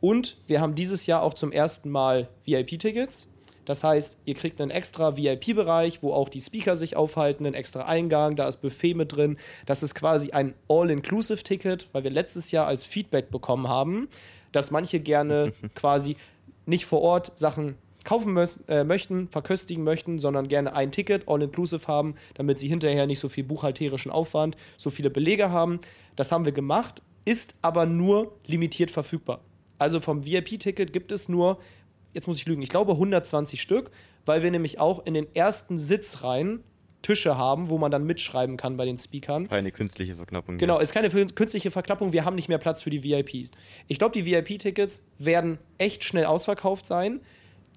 Und 0.00 0.38
wir 0.48 0.60
haben 0.60 0.74
dieses 0.74 1.06
Jahr 1.06 1.22
auch 1.22 1.34
zum 1.34 1.52
ersten 1.52 1.88
Mal 1.88 2.28
VIP-Tickets. 2.46 3.28
Das 3.66 3.84
heißt, 3.84 4.16
ihr 4.24 4.34
kriegt 4.34 4.60
einen 4.60 4.70
extra 4.70 5.16
VIP-Bereich, 5.16 6.02
wo 6.02 6.14
auch 6.14 6.30
die 6.30 6.40
Speaker 6.40 6.76
sich 6.76 6.96
aufhalten, 6.96 7.44
einen 7.44 7.54
extra 7.54 7.82
Eingang, 7.82 8.36
da 8.36 8.48
ist 8.48 8.62
Buffet 8.62 8.94
mit 8.94 9.14
drin. 9.14 9.36
Das 9.66 9.82
ist 9.82 9.94
quasi 9.94 10.30
ein 10.30 10.54
All-Inclusive-Ticket, 10.68 11.88
weil 11.92 12.04
wir 12.04 12.10
letztes 12.10 12.52
Jahr 12.52 12.66
als 12.66 12.86
Feedback 12.86 13.30
bekommen 13.30 13.68
haben, 13.68 14.08
dass 14.52 14.70
manche 14.70 15.00
gerne 15.00 15.52
quasi 15.74 16.16
nicht 16.64 16.86
vor 16.86 17.02
Ort 17.02 17.32
Sachen 17.34 17.76
kaufen 18.04 18.32
müssen, 18.32 18.66
äh, 18.68 18.84
möchten, 18.84 19.28
verköstigen 19.28 19.82
möchten, 19.82 20.20
sondern 20.20 20.46
gerne 20.46 20.74
ein 20.74 20.92
Ticket 20.92 21.28
all-inclusive 21.28 21.88
haben, 21.88 22.14
damit 22.34 22.60
sie 22.60 22.68
hinterher 22.68 23.06
nicht 23.06 23.18
so 23.18 23.28
viel 23.28 23.44
buchhalterischen 23.44 24.12
Aufwand, 24.12 24.56
so 24.76 24.90
viele 24.90 25.10
Belege 25.10 25.50
haben. 25.50 25.80
Das 26.14 26.30
haben 26.30 26.44
wir 26.44 26.52
gemacht, 26.52 27.02
ist 27.24 27.56
aber 27.62 27.84
nur 27.84 28.32
limitiert 28.46 28.92
verfügbar. 28.92 29.40
Also 29.78 30.00
vom 30.00 30.24
VIP-Ticket 30.24 30.92
gibt 30.92 31.12
es 31.12 31.28
nur 31.28 31.58
jetzt 32.16 32.26
muss 32.26 32.38
ich 32.38 32.46
lügen, 32.46 32.62
ich 32.62 32.70
glaube 32.70 32.92
120 32.92 33.60
Stück, 33.60 33.92
weil 34.24 34.42
wir 34.42 34.50
nämlich 34.50 34.80
auch 34.80 35.06
in 35.06 35.14
den 35.14 35.28
ersten 35.34 35.78
Sitzreihen 35.78 36.64
Tische 37.02 37.38
haben, 37.38 37.70
wo 37.70 37.78
man 37.78 37.92
dann 37.92 38.04
mitschreiben 38.04 38.56
kann 38.56 38.76
bei 38.76 38.84
den 38.84 38.96
Speakern. 38.96 39.46
Keine 39.48 39.70
künstliche 39.70 40.16
Verknappung. 40.16 40.58
Genau, 40.58 40.80
ist 40.80 40.92
keine 40.92 41.08
künstliche 41.08 41.70
Verknappung. 41.70 42.12
Wir 42.12 42.24
haben 42.24 42.34
nicht 42.34 42.48
mehr 42.48 42.58
Platz 42.58 42.82
für 42.82 42.90
die 42.90 43.04
VIPs. 43.04 43.52
Ich 43.86 43.98
glaube, 43.98 44.12
die 44.12 44.26
VIP-Tickets 44.26 45.04
werden 45.18 45.58
echt 45.78 46.02
schnell 46.02 46.24
ausverkauft 46.24 46.84
sein. 46.84 47.20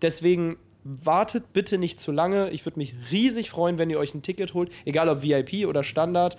Deswegen 0.02 0.58
wartet 0.84 1.54
bitte 1.54 1.78
nicht 1.78 2.00
zu 2.00 2.12
lange. 2.12 2.50
Ich 2.50 2.66
würde 2.66 2.80
mich 2.80 2.96
riesig 3.12 3.52
freuen, 3.52 3.78
wenn 3.78 3.92
ihr 3.92 4.00
euch 4.00 4.16
ein 4.16 4.24
Ticket 4.24 4.56
holt, 4.56 4.72
egal 4.86 5.10
ob 5.10 5.22
VIP 5.22 5.68
oder 5.68 5.84
Standard. 5.84 6.38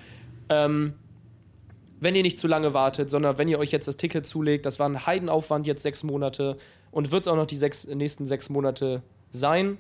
Ähm, 0.49 0.95
wenn 2.01 2.17
ihr 2.17 2.23
nicht 2.23 2.39
zu 2.39 2.49
lange 2.49 2.75
wartet, 2.75 3.11
sondern 3.11 3.39
wenn 3.39 3.47
ihr 3.47 3.59
euch 3.59 3.71
jetzt 3.71 3.87
das 3.87 3.99
Ticket 3.99 4.27
zulegt, 4.27 4.67
das 4.67 4.79
war 4.79 4.89
ein 4.89 5.07
Heidenaufwand 5.07 5.67
jetzt 5.67 5.83
sechs 5.83 6.03
Monate 6.03 6.57
und 6.91 7.13
wird 7.13 7.27
es 7.27 7.29
auch 7.29 7.37
noch 7.37 7.47
die 7.47 7.57
sechs, 7.57 7.87
nächsten 7.87 8.27
sechs 8.27 8.49
Monate 8.49 9.03
sein. 9.31 9.79